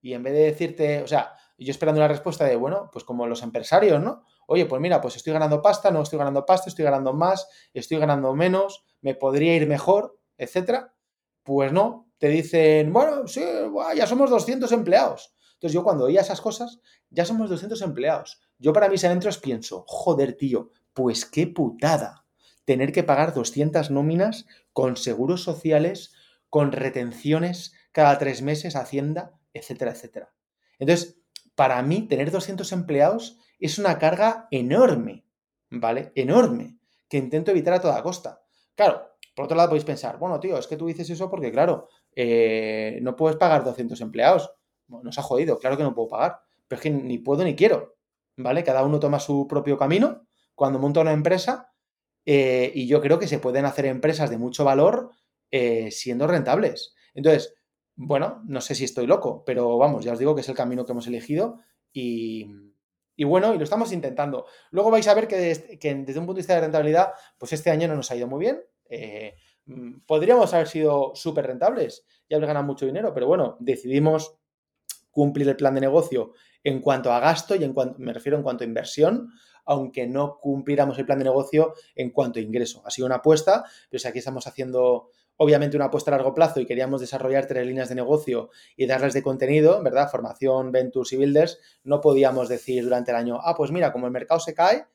y 0.00 0.12
en 0.12 0.22
vez 0.22 0.32
de 0.32 0.40
decirte, 0.40 1.02
o 1.02 1.06
sea, 1.06 1.34
yo 1.56 1.70
esperando 1.70 2.00
una 2.00 2.08
respuesta 2.08 2.44
de, 2.44 2.56
bueno, 2.56 2.88
pues 2.92 3.04
como 3.04 3.26
los 3.26 3.42
empresarios, 3.42 4.00
¿no? 4.00 4.22
Oye, 4.46 4.66
pues 4.66 4.80
mira, 4.80 5.00
pues 5.00 5.16
estoy 5.16 5.32
ganando 5.32 5.60
pasta, 5.60 5.90
no 5.90 6.02
estoy 6.02 6.18
ganando 6.18 6.46
pasta, 6.46 6.68
estoy 6.68 6.84
ganando 6.84 7.12
más, 7.12 7.48
estoy 7.72 7.98
ganando 7.98 8.34
menos, 8.34 8.84
me 9.00 9.14
podría 9.14 9.54
ir 9.56 9.66
mejor, 9.66 10.17
etcétera. 10.38 10.94
Pues 11.42 11.72
no, 11.72 12.10
te 12.18 12.28
dicen, 12.28 12.92
bueno, 12.92 13.26
sí, 13.26 13.42
ya 13.96 14.06
somos 14.06 14.30
200 14.30 14.70
empleados. 14.72 15.34
Entonces 15.54 15.74
yo 15.74 15.82
cuando 15.82 16.04
oía 16.04 16.20
esas 16.20 16.40
cosas, 16.40 16.80
ya 17.10 17.24
somos 17.24 17.50
200 17.50 17.82
empleados. 17.82 18.40
Yo 18.58 18.72
para 18.72 18.88
mis 18.88 19.04
adentros 19.04 19.38
pienso, 19.38 19.84
joder, 19.86 20.36
tío, 20.36 20.70
pues 20.92 21.24
qué 21.24 21.46
putada 21.46 22.24
tener 22.64 22.92
que 22.92 23.02
pagar 23.02 23.34
200 23.34 23.90
nóminas 23.90 24.46
con 24.72 24.96
seguros 24.96 25.42
sociales, 25.42 26.12
con 26.50 26.70
retenciones 26.70 27.72
cada 27.92 28.18
tres 28.18 28.42
meses, 28.42 28.76
Hacienda, 28.76 29.32
etcétera, 29.54 29.92
etcétera. 29.92 30.34
Entonces, 30.78 31.18
para 31.54 31.82
mí, 31.82 32.06
tener 32.06 32.30
200 32.30 32.70
empleados 32.72 33.38
es 33.58 33.78
una 33.78 33.98
carga 33.98 34.46
enorme, 34.50 35.24
¿vale? 35.70 36.12
Enorme, 36.14 36.78
que 37.08 37.16
intento 37.16 37.50
evitar 37.50 37.74
a 37.74 37.80
toda 37.80 38.02
costa. 38.02 38.42
Claro, 38.74 39.17
por 39.38 39.44
otro 39.44 39.56
lado 39.56 39.68
podéis 39.68 39.84
pensar, 39.84 40.18
bueno, 40.18 40.40
tío, 40.40 40.58
es 40.58 40.66
que 40.66 40.76
tú 40.76 40.88
dices 40.88 41.08
eso 41.10 41.30
porque, 41.30 41.52
claro, 41.52 41.86
eh, 42.16 42.98
no 43.02 43.14
puedes 43.14 43.36
pagar 43.36 43.62
200 43.62 44.00
empleados. 44.00 44.50
Bueno, 44.88 45.04
nos 45.04 45.16
ha 45.16 45.22
jodido, 45.22 45.60
claro 45.60 45.76
que 45.76 45.84
no 45.84 45.94
puedo 45.94 46.08
pagar, 46.08 46.40
pero 46.66 46.78
es 46.78 46.82
que 46.82 46.90
ni 46.90 47.18
puedo 47.18 47.44
ni 47.44 47.54
quiero, 47.54 47.94
¿vale? 48.36 48.64
Cada 48.64 48.82
uno 48.82 48.98
toma 48.98 49.20
su 49.20 49.46
propio 49.46 49.78
camino 49.78 50.26
cuando 50.56 50.80
monta 50.80 51.02
una 51.02 51.12
empresa 51.12 51.72
eh, 52.26 52.72
y 52.74 52.88
yo 52.88 53.00
creo 53.00 53.20
que 53.20 53.28
se 53.28 53.38
pueden 53.38 53.64
hacer 53.64 53.86
empresas 53.86 54.28
de 54.28 54.38
mucho 54.38 54.64
valor 54.64 55.12
eh, 55.52 55.92
siendo 55.92 56.26
rentables. 56.26 56.96
Entonces, 57.14 57.54
bueno, 57.94 58.42
no 58.44 58.60
sé 58.60 58.74
si 58.74 58.82
estoy 58.82 59.06
loco, 59.06 59.44
pero 59.46 59.78
vamos, 59.78 60.04
ya 60.04 60.14
os 60.14 60.18
digo 60.18 60.34
que 60.34 60.40
es 60.40 60.48
el 60.48 60.56
camino 60.56 60.84
que 60.84 60.90
hemos 60.90 61.06
elegido 61.06 61.60
y, 61.92 62.50
bueno, 63.24 63.54
y 63.54 63.58
lo 63.58 63.62
estamos 63.62 63.92
intentando. 63.92 64.46
Luego 64.72 64.90
vais 64.90 65.06
a 65.06 65.14
ver 65.14 65.28
que, 65.28 65.36
desde, 65.36 65.78
que 65.78 65.94
desde 65.94 66.18
un 66.18 66.26
punto 66.26 66.38
de 66.38 66.40
vista 66.40 66.56
de 66.56 66.62
rentabilidad, 66.62 67.12
pues 67.38 67.52
este 67.52 67.70
año 67.70 67.86
no 67.86 67.94
nos 67.94 68.10
ha 68.10 68.16
ido 68.16 68.26
muy 68.26 68.40
bien. 68.40 68.60
Eh, 68.88 69.34
mm, 69.66 70.00
podríamos 70.06 70.52
haber 70.54 70.68
sido 70.68 71.12
súper 71.14 71.46
rentables 71.46 72.04
y 72.28 72.34
haber 72.34 72.48
ganado 72.48 72.66
mucho 72.66 72.86
dinero, 72.86 73.12
pero 73.12 73.26
bueno, 73.26 73.56
decidimos 73.60 74.36
cumplir 75.10 75.48
el 75.48 75.56
plan 75.56 75.74
de 75.74 75.80
negocio 75.80 76.32
en 76.62 76.80
cuanto 76.80 77.12
a 77.12 77.20
gasto 77.20 77.54
y 77.56 77.64
en 77.64 77.72
cuanto, 77.72 77.98
me 77.98 78.12
refiero 78.12 78.36
en 78.36 78.42
cuanto 78.42 78.64
a 78.64 78.66
inversión, 78.66 79.30
aunque 79.64 80.06
no 80.06 80.38
cumpliéramos 80.40 80.98
el 80.98 81.06
plan 81.06 81.18
de 81.18 81.24
negocio 81.24 81.74
en 81.94 82.10
cuanto 82.10 82.38
a 82.38 82.42
ingreso. 82.42 82.82
Ha 82.84 82.90
sido 82.90 83.06
una 83.06 83.16
apuesta, 83.16 83.64
pero 83.90 84.00
si 84.00 84.08
aquí 84.08 84.18
estamos 84.18 84.46
haciendo 84.46 85.10
obviamente 85.36 85.76
una 85.76 85.86
apuesta 85.86 86.10
a 86.10 86.16
largo 86.16 86.34
plazo 86.34 86.60
y 86.60 86.66
queríamos 86.66 87.00
desarrollar 87.00 87.46
tres 87.46 87.66
líneas 87.66 87.88
de 87.88 87.94
negocio 87.94 88.50
y 88.76 88.86
darles 88.86 89.14
de 89.14 89.22
contenido, 89.22 89.82
¿verdad? 89.82 90.10
Formación, 90.10 90.72
ventures 90.72 91.12
y 91.12 91.16
builders, 91.16 91.58
no 91.84 92.00
podíamos 92.00 92.48
decir 92.48 92.82
durante 92.82 93.12
el 93.12 93.16
año, 93.16 93.38
ah, 93.42 93.54
pues 93.56 93.70
mira, 93.70 93.92
como 93.92 94.06
el 94.06 94.12
mercado 94.12 94.40
se 94.40 94.54
cae, 94.54 94.86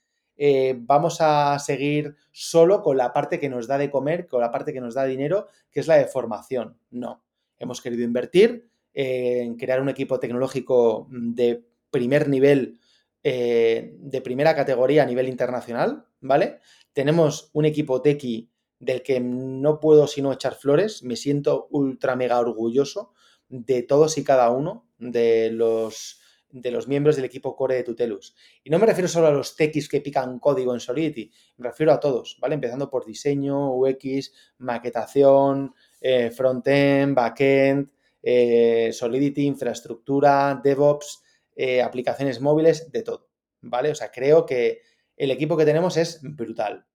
eh, 0.46 0.76
vamos 0.78 1.22
a 1.22 1.58
seguir 1.58 2.18
solo 2.34 2.82
con 2.82 2.98
la 2.98 3.14
parte 3.14 3.40
que 3.40 3.48
nos 3.48 3.66
da 3.66 3.78
de 3.78 3.90
comer, 3.90 4.28
con 4.28 4.42
la 4.42 4.52
parte 4.52 4.74
que 4.74 4.82
nos 4.82 4.94
da 4.94 5.06
dinero, 5.06 5.48
que 5.72 5.80
es 5.80 5.88
la 5.88 5.96
de 5.96 6.06
formación. 6.06 6.78
No, 6.92 7.24
hemos 7.58 7.80
querido 7.80 8.04
invertir 8.04 8.70
en 8.94 9.56
crear 9.56 9.80
un 9.80 9.88
equipo 9.88 10.20
tecnológico 10.20 11.08
de 11.10 11.64
primer 11.90 12.28
nivel, 12.28 12.78
eh, 13.24 13.96
de 13.98 14.20
primera 14.20 14.54
categoría 14.54 15.04
a 15.04 15.06
nivel 15.06 15.30
internacional, 15.30 16.08
¿vale? 16.20 16.60
Tenemos 16.92 17.50
un 17.54 17.64
equipo 17.64 18.02
tequi 18.02 18.52
del 18.80 19.02
que 19.02 19.22
no 19.22 19.80
puedo 19.80 20.08
sino 20.08 20.34
echar 20.34 20.56
flores, 20.56 21.04
me 21.04 21.16
siento 21.16 21.70
ultra 21.72 22.18
mega 22.18 22.38
orgulloso 22.38 23.14
de 23.48 23.82
todos 23.82 24.18
y 24.18 24.26
cada 24.26 24.50
uno 24.50 24.90
de 24.98 25.52
los 25.52 26.20
de 26.54 26.72
los 26.72 26.88
miembros 26.88 27.16
del 27.16 27.26
equipo 27.26 27.56
core 27.56 27.76
de 27.76 27.84
Tutelus. 27.84 28.36
Y 28.64 28.70
no 28.70 28.78
me 28.78 28.86
refiero 28.86 29.08
solo 29.08 29.28
a 29.28 29.32
los 29.32 29.56
techis 29.56 29.90
que 29.90 30.02
pican 30.02 30.40
código 30.40 30.74
en 30.74 30.80
Solidity, 30.80 31.32
me 31.58 31.68
refiero 31.68 31.92
a 31.92 32.00
todos, 32.00 32.38
¿vale? 32.40 32.56
Empezando 32.56 32.90
por 32.90 33.06
diseño, 33.06 33.74
UX, 33.74 34.32
maquetación, 34.60 35.74
eh, 36.00 36.30
frontend, 36.30 37.16
backend, 37.16 37.90
eh, 38.22 38.92
Solidity, 38.94 39.46
infraestructura, 39.46 40.62
DevOps, 40.64 41.24
eh, 41.56 41.82
aplicaciones 41.82 42.40
móviles, 42.40 42.92
de 42.92 43.02
todo, 43.02 43.30
¿vale? 43.62 43.90
O 43.90 43.96
sea, 43.96 44.12
creo 44.12 44.46
que 44.46 44.82
el 45.18 45.32
equipo 45.32 45.58
que 45.58 45.66
tenemos 45.66 45.98
es 45.98 46.20
brutal. 46.22 46.86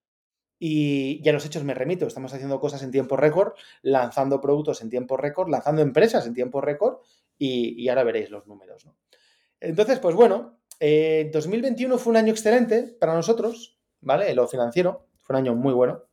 Y 0.60 1.22
ya 1.22 1.32
los 1.32 1.44
hechos 1.46 1.64
me 1.64 1.74
remito, 1.74 2.06
estamos 2.06 2.32
haciendo 2.32 2.60
cosas 2.60 2.82
en 2.82 2.90
tiempo 2.90 3.16
récord, 3.16 3.54
lanzando 3.82 4.40
productos 4.40 4.82
en 4.82 4.90
tiempo 4.90 5.16
récord, 5.16 5.48
lanzando 5.48 5.82
empresas 5.82 6.26
en 6.26 6.34
tiempo 6.34 6.60
récord 6.60 6.98
y, 7.36 7.80
y 7.80 7.88
ahora 7.88 8.02
veréis 8.02 8.30
los 8.30 8.46
números, 8.46 8.84
¿no? 8.84 8.96
Entonces, 9.60 9.98
pues 9.98 10.14
bueno, 10.14 10.58
2021 10.80 11.94
eh, 11.94 11.98
fue 11.98 12.10
un 12.10 12.16
año 12.16 12.32
excelente 12.32 12.96
para 13.00 13.14
nosotros, 13.14 13.78
¿vale? 14.00 14.32
Lo 14.34 14.46
financiero, 14.46 15.06
fue 15.18 15.34
un 15.34 15.42
año 15.42 15.54
muy 15.54 15.72
bueno. 15.72 16.04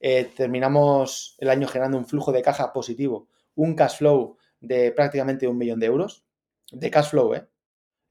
Eh, 0.00 0.30
terminamos 0.36 1.36
el 1.38 1.50
año 1.50 1.66
generando 1.66 1.98
un 1.98 2.06
flujo 2.06 2.32
de 2.32 2.42
caja 2.42 2.72
positivo, 2.72 3.28
un 3.54 3.74
cash 3.74 3.98
flow 3.98 4.36
de 4.60 4.92
prácticamente 4.92 5.46
un 5.46 5.58
millón 5.58 5.80
de 5.80 5.86
euros, 5.86 6.24
de 6.70 6.90
cash 6.90 7.10
flow, 7.10 7.34
¿eh? 7.34 7.46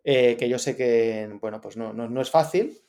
eh 0.04 0.36
que 0.38 0.50
yo 0.50 0.60
sé 0.60 0.76
que, 0.76 1.30
bueno, 1.42 1.60
pues 1.62 1.78
no, 1.78 2.22
es 2.22 2.30
fácil. 2.30 2.80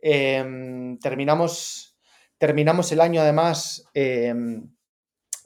Em, 0.00 0.98
terminamos, 0.98 1.96
terminamos 2.38 2.90
el 2.92 3.00
año 3.00 3.20
además, 3.20 3.88
em, 3.94 4.70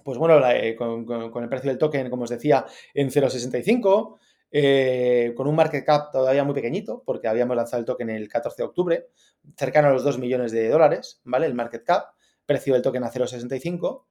pues 0.05 0.19
bueno, 0.19 0.41
con, 0.79 1.05
con, 1.05 1.43
el 1.43 1.49
precio 1.51 1.69
del 1.69 1.79
token, 1.79 2.09
como 2.09 2.25
os 2.25 2.31
decía, 2.31 2.65
en 2.95 3.11
0,65. 3.11 4.19
Eh, 4.51 5.35
con 5.37 5.47
un 5.47 5.55
market 5.55 5.85
cap 5.85 6.11
todavía 6.11 6.45
muy 6.45 6.55
pequeñito, 6.55 7.03
porque 7.05 7.29
habíamos 7.29 7.57
lanzado 7.57 7.81
el 7.81 7.87
token 7.87 8.11
el 8.11 8.29
14 8.29 8.63
de 8.63 8.67
octubre, 8.67 9.09
cercano 9.57 9.89
a 9.89 9.93
los 9.93 10.05
2 10.05 10.19
millones 10.19 10.53
de 10.53 10.69
dólares, 10.69 11.21
¿vale? 11.25 11.47
El 11.47 11.55
market 11.55 11.85
cap, 11.85 12.15
precio 12.47 12.75
del 12.75 12.83
token 12.83 13.05
a 13.05 13.11
0,65. 13.11 14.05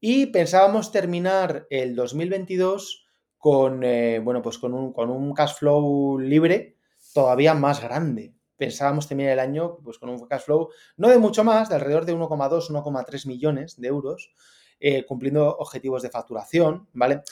Y 0.00 0.26
pensábamos 0.26 0.92
terminar 0.92 1.66
el 1.70 1.94
2022 1.94 3.06
con, 3.36 3.84
eh, 3.84 4.20
bueno, 4.20 4.42
pues 4.42 4.58
con 4.58 4.74
un, 4.74 4.92
con 4.92 5.10
un 5.10 5.32
cash 5.32 5.54
flow 5.54 6.18
libre 6.18 6.76
todavía 7.14 7.54
más 7.54 7.80
grande. 7.80 8.34
Pensábamos 8.56 9.06
terminar 9.06 9.32
el 9.32 9.38
año 9.38 9.78
pues, 9.82 9.98
con 9.98 10.08
un 10.08 10.26
cash 10.26 10.42
flow 10.42 10.70
no 10.96 11.08
de 11.08 11.18
mucho 11.18 11.44
más, 11.44 11.68
de 11.68 11.76
alrededor 11.76 12.04
de 12.04 12.14
1,2, 12.14 12.70
1,3 12.70 13.26
millones 13.26 13.80
de 13.80 13.88
euros, 13.88 14.32
eh, 14.80 15.04
cumpliendo 15.06 15.56
objetivos 15.56 16.02
de 16.02 16.10
facturación, 16.10 16.88
¿vale? 16.92 17.22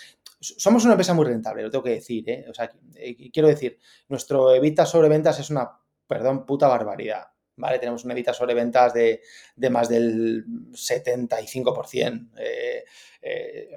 Somos 0.40 0.84
una 0.84 0.94
empresa 0.94 1.14
muy 1.14 1.24
rentable, 1.24 1.62
lo 1.62 1.70
tengo 1.70 1.84
que 1.84 1.90
decir, 1.90 2.28
¿eh? 2.28 2.46
O 2.48 2.54
sea, 2.54 2.70
eh, 2.94 3.30
quiero 3.30 3.48
decir, 3.48 3.78
nuestro 4.08 4.54
evita 4.54 4.84
sobre 4.86 5.08
ventas 5.08 5.38
es 5.40 5.50
una, 5.50 5.70
perdón, 6.06 6.44
puta 6.44 6.68
barbaridad, 6.68 7.28
¿vale? 7.56 7.78
Tenemos 7.78 8.04
una 8.04 8.12
evita 8.12 8.34
sobre 8.34 8.54
ventas 8.54 8.92
de, 8.92 9.20
más 9.70 9.88
del 9.88 10.44
75%. 10.72 12.30
Eh, 12.38 12.84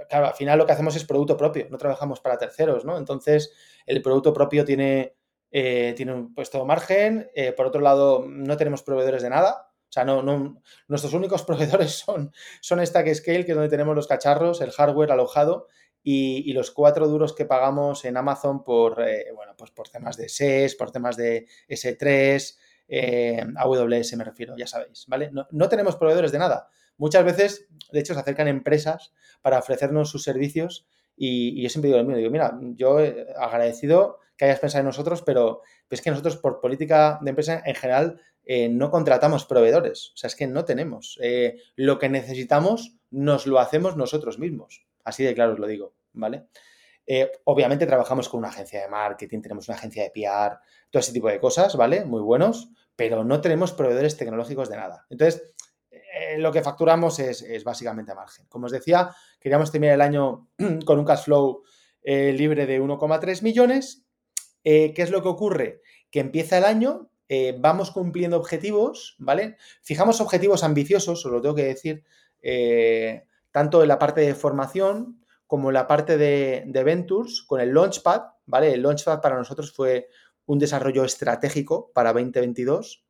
claro, 0.10 0.28
al 0.28 0.34
final 0.34 0.58
lo 0.58 0.66
que 0.66 0.74
hacemos 0.74 0.96
es 0.96 1.06
producto 1.06 1.38
propio, 1.38 1.68
no 1.70 1.78
trabajamos 1.78 2.20
para 2.20 2.38
terceros, 2.38 2.86
¿no? 2.86 2.98
Entonces, 2.98 3.54
el 3.86 4.02
producto 4.02 4.34
propio 4.34 4.66
tiene, 4.66 5.16
tiene 5.50 6.14
un 6.14 6.34
puesto 6.36 6.64
margen, 6.66 7.32
por 7.58 7.66
otro 7.68 7.82
lado, 7.82 8.26
no 8.28 8.58
tenemos 8.58 8.84
proveedores 8.84 9.24
de 9.24 9.30
nada, 9.30 9.70
o 9.90 9.92
sea, 9.92 10.06
no, 10.06 10.22
no, 10.22 10.62
nuestros 10.88 11.14
únicos 11.14 11.44
proveedores 11.46 11.94
son, 11.94 12.32
son 12.62 12.86
Stack 12.86 13.12
Scale, 13.16 13.46
que 13.46 13.52
es 13.52 13.58
donde 13.58 13.72
tenemos 13.72 13.96
los 13.96 14.08
cacharros, 14.08 14.62
el 14.62 14.72
hardware 14.72 15.12
alojado 15.12 15.68
y, 16.04 16.54
los 16.54 16.72
cuatro 16.72 17.08
duros 17.08 17.34
que 17.34 17.46
pagamos 17.46 18.06
en 18.06 18.18
Amazon 18.18 18.64
por, 18.64 19.02
eh, 19.02 19.32
bueno, 19.36 19.54
pues 19.58 19.72
por 19.72 19.90
temas 19.90 20.18
de 20.18 20.30
SES, 20.30 20.76
por 20.76 20.92
temas 20.92 21.18
de 21.18 21.48
S3, 21.68 22.58
eh, 22.88 23.46
AWS 23.56 24.16
me 24.16 24.24
refiero, 24.24 24.56
ya 24.58 24.66
sabéis, 24.66 25.06
¿vale? 25.08 25.32
No, 25.32 25.70
tenemos 25.70 25.96
proveedores 25.96 26.32
de 26.32 26.40
nada. 26.40 26.70
Muchas 26.98 27.24
veces, 27.24 27.68
de 27.92 28.00
hecho, 28.00 28.14
se 28.14 28.20
acercan 28.20 28.48
empresas 28.48 29.14
para 29.42 29.60
ofrecernos 29.60 30.10
sus 30.10 30.24
servicios 30.24 30.88
y, 31.16 31.62
yo 31.62 31.70
siempre 31.70 31.90
digo 31.90 32.00
lo 32.00 32.06
mismo, 32.06 32.18
digo, 32.18 32.32
mira, 32.32 32.58
yo 32.76 32.98
agradecido 33.38 34.20
que 34.38 34.46
hayas 34.46 34.60
pensado 34.60 34.82
en 34.82 34.88
nosotros, 34.88 35.22
pero 35.22 35.62
es 35.90 36.02
que 36.02 36.10
nosotros 36.12 36.38
por 36.38 36.62
política 36.62 37.20
de 37.22 37.30
empresa 37.30 37.62
en 37.66 37.76
general 37.76 38.22
eh, 38.46 38.70
no 38.70 38.90
contratamos 38.90 39.46
proveedores, 39.46 40.12
o 40.14 40.18
sea, 40.18 40.30
es 40.30 40.36
que 40.36 40.48
no 40.48 40.64
tenemos. 40.64 41.20
lo 41.76 42.00
que 42.00 42.10
necesitamos 42.10 42.96
nos 43.12 43.48
lo 43.48 43.60
hacemos 43.60 43.98
nosotros 43.98 44.40
mismos. 44.40 44.89
Así 45.10 45.24
de 45.24 45.34
claro 45.34 45.54
os 45.54 45.60
lo 45.60 45.68
digo, 45.68 45.96
¿vale? 46.14 46.46
Eh, 47.12 47.32
obviamente 47.46 47.88
trabajamos 47.88 48.30
con 48.30 48.38
una 48.38 48.50
agencia 48.50 48.82
de 48.82 48.88
marketing, 48.88 49.42
tenemos 49.42 49.68
una 49.68 49.78
agencia 49.78 50.04
de 50.04 50.12
PR, 50.12 50.60
todo 50.92 51.00
ese 51.00 51.12
tipo 51.12 51.28
de 51.28 51.40
cosas, 51.40 51.76
¿vale? 51.76 52.06
Muy 52.06 52.22
buenos, 52.22 52.70
pero 52.96 53.24
no 53.24 53.42
tenemos 53.42 53.72
proveedores 53.74 54.16
tecnológicos 54.16 54.70
de 54.70 54.78
nada. 54.78 55.08
Entonces, 55.10 55.52
eh, 55.90 56.38
lo 56.38 56.52
que 56.52 56.62
facturamos 56.62 57.18
es, 57.18 57.64
básicamente 57.64 58.14
margen. 58.14 58.46
Como 58.48 58.68
os 58.68 58.72
decía, 58.72 59.10
queríamos 59.40 59.72
terminar 59.72 59.96
el 59.96 60.02
año 60.02 60.50
con 60.86 61.00
un 61.00 61.06
cash 61.06 61.24
flow 61.24 61.64
eh, 62.04 62.32
libre 62.32 62.68
de 62.68 62.80
1,3 62.80 63.42
millones. 63.42 64.06
¿Qué 64.62 64.94
es 64.96 65.10
lo 65.10 65.24
que 65.24 65.30
ocurre? 65.30 65.82
Que 66.12 66.20
empieza 66.20 66.60
el 66.60 66.66
año, 66.66 67.10
vamos 67.58 67.90
cumpliendo 67.90 68.38
objetivos, 68.38 69.16
¿vale? 69.18 69.58
Fijamos 69.82 70.22
objetivos 70.22 70.64
ambiciosos, 70.64 71.26
os 71.26 71.32
lo 71.32 71.42
tengo 71.42 71.56
que 71.56 71.64
decir, 71.64 72.04
tanto 73.52 73.82
en 73.82 73.88
la 73.88 74.00
parte 74.00 74.22
de 74.22 74.36
formación 74.36 75.20
como 75.48 75.70
en 75.70 75.74
la 75.74 75.88
parte 75.88 76.18
de, 76.18 76.84
Ventures, 76.86 77.42
con 77.42 77.60
el 77.60 77.74
Launchpad, 77.74 78.22
¿vale? 78.46 78.74
El 78.74 78.84
Launchpad 78.84 79.20
para 79.20 79.36
nosotros 79.36 79.74
fue 79.74 80.10
un 80.46 80.60
desarrollo 80.60 81.04
estratégico 81.04 81.92
para 81.92 82.14
2022 82.14 83.04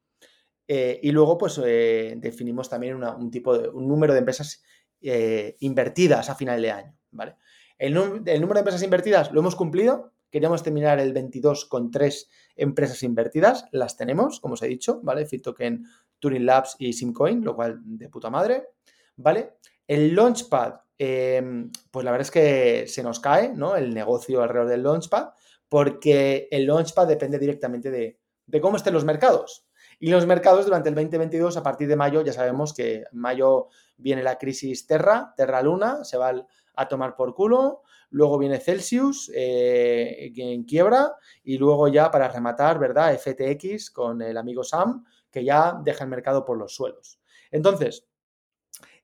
eh, 0.72 1.00
y 1.04 1.12
luego, 1.12 1.38
pues, 1.38 1.60
eh, 1.66 2.14
definimos 2.18 2.70
también 2.70 3.04
un 3.04 3.32
tipo 3.32 3.58
de, 3.58 3.68
un 3.68 3.88
número 3.88 4.14
de 4.14 4.20
empresas 4.20 4.64
eh, 5.02 5.58
invertidas 5.60 6.30
a 6.30 6.36
final 6.36 6.62
de 6.62 6.72
año, 6.72 6.98
¿vale? 7.12 7.36
El, 7.78 7.94
número 7.94 8.24
de 8.24 8.60
empresas 8.60 8.84
invertidas 8.84 9.32
lo 9.32 9.40
hemos 9.40 9.56
cumplido. 9.56 10.14
Queríamos 10.30 10.62
terminar 10.64 11.00
el 11.00 11.12
22 11.12 11.66
con 11.66 11.90
tres 11.90 12.30
empresas 12.56 13.02
invertidas. 13.04 13.66
Las 13.72 13.98
tenemos, 13.98 14.40
como 14.40 14.54
os 14.54 14.62
he 14.62 14.68
dicho, 14.68 15.02
¿vale? 15.02 15.26
FitToken, 15.26 15.86
Turing 16.20 16.46
Labs 16.46 16.76
y 16.78 16.94
Simcoin, 16.94 17.44
lo 17.44 17.56
cual 17.56 17.80
de 17.84 18.10
puta 18.10 18.30
madre, 18.30 18.68
¿vale? 19.16 19.56
El 19.90 20.16
Launchpad, 20.16 20.82
em, 21.00 21.72
pues 21.90 22.06
la 22.06 22.12
verdad 22.12 22.28
es 22.28 22.30
que 22.30 22.86
se 22.88 23.02
nos 23.02 23.20
cae, 23.20 23.50
¿no? 23.50 23.76
El 23.76 23.92
negocio 23.92 24.44
alrededor 24.44 24.70
del 24.70 24.84
Launchpad, 24.84 25.30
porque 25.68 26.48
el 26.52 26.68
Launchpad 26.68 27.08
depende 27.08 27.40
directamente 27.40 27.90
de, 27.90 28.20
cómo 28.62 28.78
estén 28.78 28.94
los 28.94 29.04
mercados. 29.04 29.66
Y 30.00 30.12
los 30.12 30.28
mercados 30.28 30.68
durante 30.68 30.90
el 30.90 30.96
2022, 30.96 31.58
a 31.58 31.64
partir 31.64 31.88
de 31.88 31.96
mayo, 31.96 32.22
ya 32.22 32.34
sabemos 32.34 32.72
que 32.76 32.98
en 32.98 33.20
mayo 33.20 33.70
viene 33.98 34.22
la 34.22 34.38
crisis 34.38 34.86
Terra, 34.86 35.34
Terra 35.36 35.64
Luna, 35.64 36.04
se 36.04 36.18
va 36.18 36.36
a 36.76 36.88
tomar 36.88 37.16
por 37.16 37.34
culo. 37.34 37.82
Luego 38.12 38.38
viene 38.38 38.60
Celsius 38.60 39.32
eh, 39.34 40.32
en 40.36 40.66
quiebra 40.66 41.16
y 41.44 41.58
luego 41.58 41.88
ya 41.88 42.12
para 42.12 42.28
rematar, 42.28 42.78
¿verdad? 42.78 43.18
FTX 43.18 43.90
con 43.90 44.22
el 44.22 44.38
amigo 44.38 44.64
Sam, 44.64 45.04
que 45.32 45.44
ya 45.44 45.80
deja 45.84 46.04
el 46.04 46.12
mercado 46.12 46.46
por 46.46 46.60
los 46.60 46.76
suelos. 46.76 47.20
Entonces, 47.50 48.09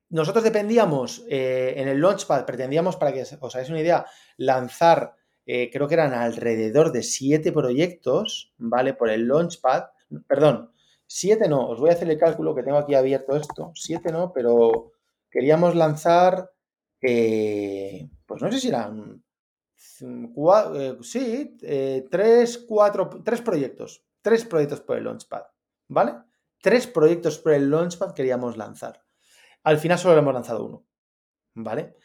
nosotros 0.09 0.43
dependíamos 0.43 1.25
eh, 1.29 1.73
en 1.77 1.87
el 1.87 2.01
Launchpad, 2.01 2.45
pretendíamos, 2.45 2.95
para 2.97 3.13
que 3.13 3.23
os 3.39 3.55
hagáis 3.55 3.69
una 3.69 3.81
idea, 3.81 4.05
lanzar, 4.37 5.15
eh, 5.45 5.69
creo 5.71 5.87
que 5.87 5.95
eran 5.95 6.13
alrededor 6.13 6.91
de 6.91 7.03
siete 7.03 7.51
proyectos, 7.51 8.53
¿vale? 8.57 8.93
Por 8.93 9.09
el 9.09 9.27
Launchpad, 9.27 9.85
perdón, 10.27 10.71
Siete 11.07 11.47
no, 11.47 11.69
os 11.69 11.79
voy 11.79 11.91
a 11.91 11.93
hacer 11.93 12.09
el 12.09 12.17
cálculo 12.17 12.55
que 12.55 12.63
tengo 12.63 12.79
aquí 12.79 12.95
abierto 12.95 13.35
esto. 13.35 13.71
Siete 13.75 14.11
no, 14.11 14.33
pero 14.33 14.93
queríamos 15.29 15.75
lanzar, 15.75 16.51
eh, 16.99 18.09
pues 18.25 18.41
no 18.41 18.51
sé 18.51 18.59
si 18.59 18.69
eran, 18.69 19.23
sí, 21.01 21.57
tres, 22.09 22.57
cuatro, 22.67 23.07
tres 23.23 23.41
proyectos. 23.41 24.03
Tres 24.23 24.45
proyectos 24.45 24.81
por 24.81 24.97
el 24.97 25.03
Launchpad, 25.03 25.43
¿vale? 25.89 26.15
Tres 26.59 26.87
proyectos 26.87 27.37
por 27.37 27.53
el 27.53 27.69
Launchpad 27.69 28.15
queríamos 28.15 28.57
lanzar. 28.57 29.04
Al 29.65 29.77
final 29.77 29.99
solo 29.99 30.17
hemos 30.17 30.33
lanzado 30.33 30.65
uno, 30.65 30.85
¿vale? 31.53 31.97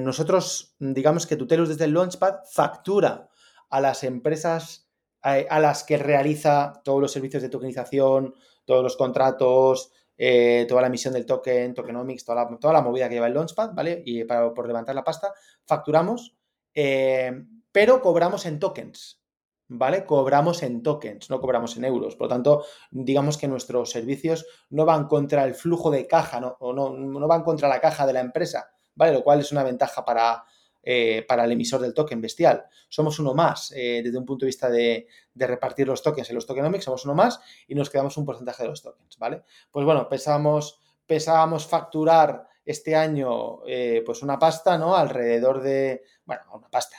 nosotros, 0.00 0.74
digamos 0.78 1.26
que 1.26 1.36
Tutelus 1.36 1.68
desde 1.68 1.84
el 1.84 1.92
Launchpad 1.92 2.44
factura 2.50 3.28
a 3.68 3.80
las 3.82 4.02
empresas 4.02 4.86
a, 5.22 5.60
las 5.60 5.82
que 5.82 5.98
realiza 5.98 6.80
todos 6.84 7.00
los 7.00 7.12
servicios 7.12 7.42
de 7.42 7.48
tokenización, 7.48 8.34
todos 8.64 8.82
los 8.82 8.96
contratos, 8.96 9.90
eh, 10.16 10.66
toda 10.68 10.82
la 10.82 10.86
emisión 10.86 11.14
del 11.14 11.26
token, 11.26 11.74
tokenomics, 11.74 12.24
toda 12.24 12.44
la, 12.44 12.58
toda 12.58 12.72
la 12.72 12.82
movida 12.82 13.08
que 13.08 13.16
lleva 13.16 13.26
el 13.26 13.34
Launchpad, 13.34 13.74
¿vale? 13.74 14.02
Y 14.06 14.24
para, 14.24 14.54
por 14.54 14.66
levantar 14.68 14.94
la 14.94 15.02
pasta, 15.02 15.32
facturamos, 15.64 16.36
eh, 16.74 17.32
pero 17.72 18.00
cobramos 18.00 18.46
en 18.46 18.60
tokens, 18.60 19.20
¿vale? 19.68 20.04
Cobramos 20.04 20.62
en 20.62 20.82
tokens, 20.82 21.30
no 21.30 21.40
cobramos 21.40 21.76
en 21.76 21.84
euros. 21.84 22.16
Por 22.16 22.26
lo 22.26 22.34
tanto, 22.34 22.64
digamos 22.90 23.38
que 23.38 23.48
nuestros 23.48 23.90
servicios 23.90 24.46
no 24.70 24.84
van 24.84 25.06
contra 25.06 25.44
el 25.44 25.54
flujo 25.54 25.90
de 25.90 26.06
caja, 26.06 26.40
¿no? 26.40 26.56
O 26.60 26.72
no, 26.72 26.90
no 26.90 27.26
van 27.26 27.42
contra 27.42 27.68
la 27.68 27.80
caja 27.80 28.06
de 28.06 28.12
la 28.12 28.20
empresa, 28.20 28.70
¿vale? 28.94 29.12
Lo 29.12 29.22
cual 29.22 29.40
es 29.40 29.52
una 29.52 29.62
ventaja 29.62 30.04
para, 30.04 30.44
eh, 30.88 31.24
para 31.26 31.44
el 31.44 31.50
emisor 31.50 31.80
del 31.80 31.92
token 31.92 32.20
bestial. 32.20 32.64
Somos 32.88 33.18
uno 33.18 33.34
más 33.34 33.72
eh, 33.74 34.02
desde 34.04 34.18
un 34.18 34.24
punto 34.24 34.44
de 34.44 34.50
vista 34.50 34.70
de, 34.70 35.08
repartir 35.34 35.88
los 35.88 36.00
tokens 36.00 36.30
en 36.30 36.36
los 36.36 36.46
tokenomics, 36.46 36.84
somos 36.84 37.04
uno 37.04 37.12
más 37.16 37.40
y 37.66 37.74
nos 37.74 37.90
quedamos 37.90 38.16
un 38.16 38.24
porcentaje 38.24 38.62
de 38.62 38.68
los 38.68 38.82
tokens, 38.82 39.18
¿vale? 39.18 39.42
Pues 39.72 39.84
bueno, 39.84 40.08
pensábamos, 40.08 40.80
pensábamos 41.04 41.66
facturar 41.66 42.46
este 42.64 42.94
año 42.94 43.66
eh, 43.66 44.04
pues 44.06 44.22
una 44.22 44.38
pasta, 44.38 44.78
¿no? 44.78 44.94
Alrededor 44.94 45.60
de, 45.60 46.04
bueno, 46.24 46.42
una 46.52 46.68
pasta, 46.68 46.96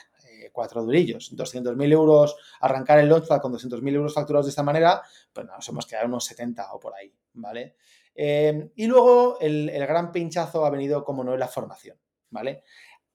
cuatro 0.52 0.84
durillos, 0.84 1.32
200.000 1.36 1.92
euros, 1.92 2.36
arrancar 2.60 2.98
el 2.98 3.08
launchpad 3.08 3.40
con 3.40 3.52
200.000 3.52 3.94
euros 3.94 4.14
facturados 4.14 4.46
de 4.46 4.50
esta 4.50 4.62
manera, 4.62 5.02
pues 5.32 5.46
nos 5.46 5.68
hemos 5.68 5.86
quedado 5.86 6.06
unos 6.06 6.24
70 6.24 6.72
o 6.72 6.80
por 6.80 6.94
ahí, 6.94 7.12
¿vale? 7.34 7.76
y 8.20 8.86
luego 8.88 9.38
el, 9.40 9.70
gran 9.70 10.10
pinchazo 10.10 10.66
ha 10.66 10.70
venido, 10.70 11.04
como 11.04 11.22
no, 11.22 11.36
la 11.36 11.46
formación, 11.46 11.96
¿vale? 12.30 12.64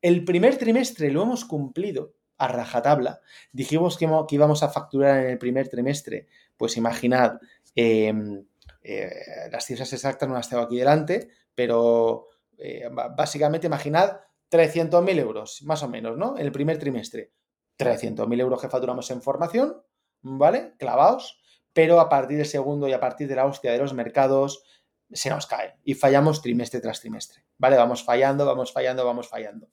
El 0.02 0.24
primer 0.24 0.58
trimestre 0.58 1.12
lo 1.12 1.24
hemos 1.24 1.44
cumplido 1.44 2.14
a 2.38 2.48
rajatabla. 2.48 3.22
Dijimos 3.52 3.98
que, 3.98 4.08
íbamos 4.30 4.64
a 4.64 4.70
facturar 4.70 5.24
en 5.24 5.32
el 5.32 5.38
primer 5.38 5.70
trimestre. 5.70 6.28
Pues 6.58 6.78
imaginad, 6.78 7.40
em, 7.76 8.46
eh, 8.82 9.10
las 9.52 9.66
cifras 9.66 9.92
exactas 9.94 10.28
no 10.28 10.36
las 10.36 10.50
tengo 10.50 10.64
aquí 10.64 10.78
delante, 10.78 11.30
pero 11.56 12.28
eh, 12.58 12.90
básicamente 13.16 13.68
imaginad 13.68 14.20
300.000 14.54 15.20
euros, 15.20 15.64
más 15.64 15.82
o 15.82 15.90
menos, 15.90 16.16
¿no? 16.16 16.38
En 16.38 16.46
el 16.46 16.52
primer 16.52 16.78
trimestre. 16.78 17.32
300.000 17.80 18.40
euros 18.40 18.62
que 18.62 18.70
facturamos 18.70 19.10
en 19.10 19.24
formación, 19.24 19.82
¿vale? 20.22 20.76
Clavaos, 20.78 21.42
pero 21.74 22.00
a 22.00 22.08
partir 22.08 22.38
del 22.38 22.46
segundo 22.46 22.88
y 22.88 22.94
a 22.94 23.00
partir 23.00 23.28
de 23.28 23.36
la 23.36 23.46
hostia 23.46 23.72
de 23.72 23.80
los 23.80 23.94
mercados, 23.94 24.64
se 25.12 25.30
nos 25.30 25.48
cae 25.48 25.76
y 25.84 25.96
fallamos 25.96 26.42
trimestre 26.42 26.80
tras 26.82 27.02
trimestre, 27.02 27.44
¿vale? 27.58 27.78
Vamos 27.78 28.04
fallando, 28.04 28.46
vamos 28.46 28.72
fallando, 28.72 29.06
vamos 29.06 29.28
fallando. 29.28 29.70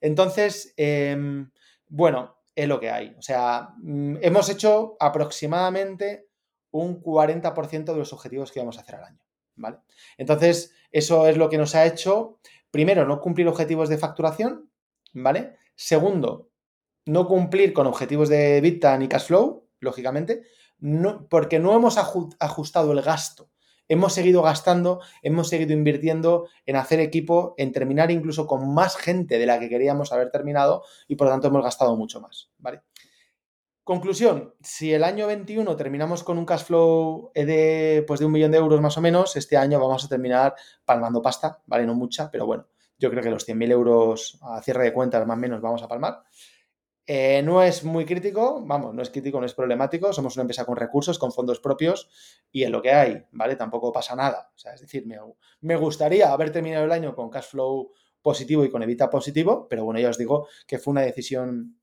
Entonces, 0.00 0.74
em, 0.76 1.50
bueno, 1.88 2.36
es 2.54 2.68
lo 2.68 2.78
que 2.78 2.90
hay. 2.90 3.14
O 3.18 3.22
sea, 3.22 3.70
mm, 3.78 4.16
hemos 4.20 4.48
hecho 4.50 4.96
aproximadamente 5.00 6.28
un 6.70 7.00
40% 7.00 7.92
de 7.92 7.98
los 7.98 8.12
objetivos 8.12 8.52
que 8.52 8.58
íbamos 8.58 8.76
a 8.76 8.82
hacer 8.82 8.96
al 8.96 9.04
año, 9.04 9.22
¿vale? 9.56 9.78
Entonces, 10.18 10.74
eso 10.90 11.26
es 11.28 11.36
lo 11.36 11.48
que 11.48 11.58
nos 11.58 11.74
ha 11.74 11.86
hecho, 11.86 12.40
primero, 12.70 13.06
no 13.06 13.20
cumplir 13.20 13.48
objetivos 13.48 13.88
de 13.88 13.98
facturación, 13.98 14.70
¿vale? 15.12 15.56
Segundo, 15.74 16.50
no 17.06 17.26
cumplir 17.26 17.72
con 17.72 17.86
objetivos 17.86 18.28
de 18.28 18.58
EBITDA 18.58 18.98
ni 18.98 19.08
cash 19.08 19.26
flow, 19.26 19.68
lógicamente, 19.80 20.42
no, 20.78 21.26
porque 21.28 21.58
no 21.58 21.74
hemos 21.74 21.96
ajustado 21.98 22.92
el 22.92 23.02
gasto 23.02 23.50
hemos 23.88 24.12
seguido 24.12 24.42
gastando, 24.42 25.00
hemos 25.22 25.48
seguido 25.48 25.72
invirtiendo 25.72 26.48
en 26.66 26.76
hacer 26.76 27.00
equipo, 27.00 27.54
en 27.56 27.72
terminar 27.72 28.10
incluso 28.10 28.46
con 28.46 28.72
más 28.72 28.96
gente 28.96 29.38
de 29.38 29.46
la 29.46 29.58
que 29.58 29.68
queríamos 29.68 30.12
haber 30.12 30.30
terminado 30.30 30.84
y 31.08 31.16
por 31.16 31.26
lo 31.26 31.32
tanto 31.32 31.48
hemos 31.48 31.64
gastado 31.64 31.96
mucho 31.96 32.20
más, 32.20 32.50
¿vale? 32.58 32.82
Conclusión, 33.88 34.52
si 34.60 34.92
el 34.92 35.02
año 35.02 35.26
21 35.26 35.74
terminamos 35.74 36.22
con 36.22 36.36
un 36.36 36.44
cash 36.44 36.64
flow 36.64 37.30
de, 37.34 38.04
pues 38.06 38.20
de 38.20 38.26
un 38.26 38.32
millón 38.32 38.50
de 38.50 38.58
euros 38.58 38.82
más 38.82 38.98
o 38.98 39.00
menos, 39.00 39.34
este 39.34 39.56
año 39.56 39.80
vamos 39.80 40.04
a 40.04 40.08
terminar 40.08 40.54
palmando 40.84 41.22
pasta, 41.22 41.62
¿vale? 41.64 41.86
No 41.86 41.94
mucha, 41.94 42.30
pero 42.30 42.44
bueno, 42.44 42.68
yo 42.98 43.08
creo 43.08 43.22
que 43.22 43.30
los 43.30 43.48
100.000 43.48 43.70
euros 43.70 44.38
a 44.42 44.60
cierre 44.60 44.84
de 44.84 44.92
cuentas 44.92 45.26
más 45.26 45.38
o 45.38 45.40
menos 45.40 45.62
vamos 45.62 45.82
a 45.82 45.88
palmar. 45.88 46.22
Eh, 47.06 47.40
no 47.42 47.62
es 47.62 47.82
muy 47.82 48.04
crítico, 48.04 48.62
vamos, 48.62 48.94
no 48.94 49.00
es 49.00 49.08
crítico, 49.08 49.40
no 49.40 49.46
es 49.46 49.54
problemático. 49.54 50.12
Somos 50.12 50.36
una 50.36 50.42
empresa 50.42 50.66
con 50.66 50.76
recursos, 50.76 51.18
con 51.18 51.32
fondos 51.32 51.58
propios 51.58 52.10
y 52.52 52.64
en 52.64 52.72
lo 52.72 52.82
que 52.82 52.92
hay, 52.92 53.24
¿vale? 53.32 53.56
Tampoco 53.56 53.90
pasa 53.90 54.14
nada. 54.14 54.50
O 54.54 54.58
sea, 54.58 54.74
es 54.74 54.82
decir, 54.82 55.06
me, 55.62 55.76
gustaría 55.76 56.30
haber 56.30 56.52
terminado 56.52 56.84
el 56.84 56.92
año 56.92 57.14
con 57.14 57.30
cash 57.30 57.46
flow 57.46 57.90
positivo 58.20 58.66
y 58.66 58.70
con 58.70 58.82
evita 58.82 59.08
positivo, 59.08 59.66
pero 59.66 59.86
bueno, 59.86 59.98
ya 59.98 60.10
os 60.10 60.18
digo 60.18 60.46
que 60.66 60.78
fue 60.78 60.90
una 60.90 61.00
decisión 61.00 61.77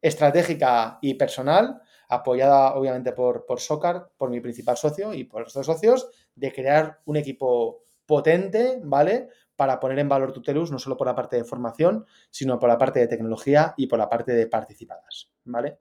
estratégica 0.00 0.98
y 1.02 1.14
personal, 1.14 1.80
apoyada 2.08 2.74
obviamente 2.74 3.12
por, 3.12 3.46
por 3.46 3.60
Socar, 3.60 4.10
por 4.16 4.30
mi 4.30 4.40
principal 4.40 4.76
socio 4.76 5.12
y 5.14 5.24
por 5.24 5.42
los 5.42 5.52
socios, 5.52 6.08
de 6.34 6.52
crear 6.52 7.00
un 7.04 7.16
equipo 7.16 7.84
potente, 8.06 8.80
¿vale? 8.82 9.28
para 9.60 9.78
poner 9.78 9.98
en 9.98 10.08
valor 10.08 10.32
Tutelus, 10.32 10.70
no 10.70 10.78
solo 10.78 10.96
por 10.96 11.06
la 11.06 11.14
parte 11.14 11.36
de 11.36 11.44
formación, 11.44 12.06
sino 12.30 12.58
por 12.58 12.70
la 12.70 12.78
parte 12.78 12.98
de 12.98 13.08
tecnología 13.08 13.74
y 13.76 13.88
por 13.88 13.98
la 13.98 14.08
parte 14.08 14.32
de 14.32 14.46
participadas. 14.46 15.30
¿Vale? 15.44 15.80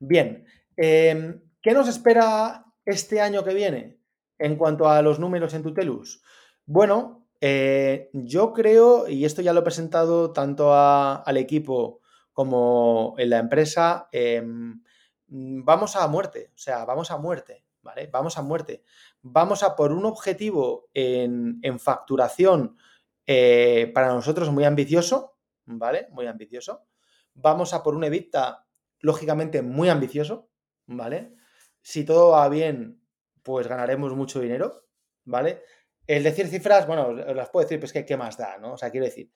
Bien, 0.00 0.44
em, 0.76 1.42
¿qué 1.62 1.72
nos 1.72 1.86
espera 1.86 2.64
este 2.84 3.20
año 3.20 3.44
que 3.44 3.54
viene 3.54 4.00
en 4.36 4.56
cuanto 4.56 4.88
a 4.88 5.00
los 5.00 5.20
números 5.20 5.54
en 5.54 5.62
Tutelus? 5.62 6.24
Bueno, 6.64 7.28
eh, 7.40 8.10
yo 8.12 8.52
creo, 8.52 9.06
y 9.06 9.24
esto 9.24 9.42
ya 9.42 9.52
lo 9.52 9.60
he 9.60 9.62
presentado 9.62 10.32
tanto 10.32 10.74
al 10.74 11.36
equipo 11.36 12.00
como 12.36 13.14
en 13.16 13.30
la 13.30 13.38
empresa, 13.38 14.10
em, 14.12 14.82
vamos 15.26 15.96
a 15.96 16.06
muerte, 16.06 16.50
o 16.54 16.58
sea, 16.58 16.84
vamos 16.84 17.10
a 17.10 17.16
muerte, 17.16 17.64
¿vale? 17.80 18.10
Vamos 18.12 18.36
a 18.36 18.42
muerte. 18.42 18.82
Vamos 19.22 19.62
a 19.62 19.74
por 19.74 19.90
un 19.90 20.04
objetivo 20.04 20.90
en, 20.92 21.62
facturación 21.78 22.76
eh, 23.26 23.90
para 23.94 24.08
nosotros 24.08 24.50
muy 24.50 24.64
ambicioso, 24.64 25.38
¿vale? 25.64 26.08
Muy 26.10 26.26
ambicioso. 26.26 26.84
Vamos 27.32 27.72
a 27.72 27.82
por 27.82 27.94
un 27.94 28.04
EBITDA, 28.04 28.66
lógicamente, 28.98 29.62
muy 29.62 29.88
ambicioso, 29.88 30.50
¿vale? 30.84 31.36
Si 31.80 32.04
todo 32.04 32.32
va 32.32 32.46
bien, 32.50 33.00
pues 33.42 33.66
ganaremos 33.66 34.14
mucho 34.14 34.40
dinero, 34.40 34.84
¿vale? 35.24 35.62
El 36.06 36.22
decir 36.22 36.48
cifras, 36.48 36.86
bueno, 36.86 37.12
las 37.12 37.48
puedo 37.48 37.64
decir, 37.64 37.80
pues 37.80 37.94
que 37.94 38.04
qué 38.04 38.18
más 38.18 38.36
da, 38.36 38.58
¿no? 38.58 38.74
O 38.74 38.76
sea, 38.76 38.90
quiero 38.90 39.06
decir, 39.06 39.32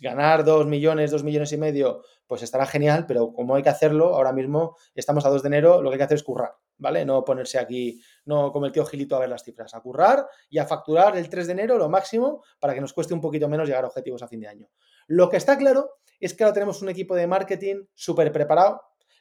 ganar 0.00 0.44
2 0.44 0.66
millones, 0.66 1.10
2 1.10 1.24
millones 1.24 1.52
y 1.52 1.56
medio, 1.56 2.02
pues 2.26 2.42
estará 2.42 2.66
genial, 2.66 3.06
pero 3.06 3.32
como 3.32 3.54
hay 3.54 3.62
que 3.62 3.68
hacerlo, 3.68 4.14
ahora 4.14 4.32
mismo 4.32 4.76
estamos 4.94 5.24
a 5.26 5.28
2 5.28 5.42
de 5.42 5.48
enero, 5.48 5.82
lo 5.82 5.90
que 5.90 5.94
hay 5.94 5.98
que 5.98 6.04
hacer 6.04 6.16
es 6.16 6.22
currar, 6.22 6.54
¿vale? 6.78 7.04
No 7.04 7.24
ponerse 7.24 7.58
aquí, 7.58 8.00
no 8.24 8.52
como 8.52 8.66
el 8.66 8.72
tío 8.72 8.84
Gilito 8.86 9.16
a 9.16 9.20
ver 9.20 9.28
las 9.28 9.44
cifras, 9.44 9.74
a 9.74 9.80
currar 9.80 10.26
y 10.48 10.58
a 10.58 10.66
facturar 10.66 11.16
el 11.16 11.28
3 11.28 11.46
de 11.46 11.52
enero 11.52 11.78
lo 11.78 11.88
máximo 11.88 12.42
para 12.58 12.74
que 12.74 12.80
nos 12.80 12.92
cueste 12.92 13.14
un 13.14 13.20
poquito 13.20 13.48
menos 13.48 13.68
llegar 13.68 13.84
a 13.84 13.88
objetivos 13.88 14.22
a 14.22 14.28
fin 14.28 14.40
de 14.40 14.48
año. 14.48 14.68
Lo 15.06 15.28
que 15.28 15.36
está 15.36 15.56
claro 15.56 15.98
es 16.20 16.34
que 16.34 16.44
ahora 16.44 16.54
tenemos 16.54 16.80
un 16.82 16.88
equipo 16.88 17.14
de 17.14 17.26
marketing 17.26 17.84
súper 17.94 18.32
preparado, 18.32 18.80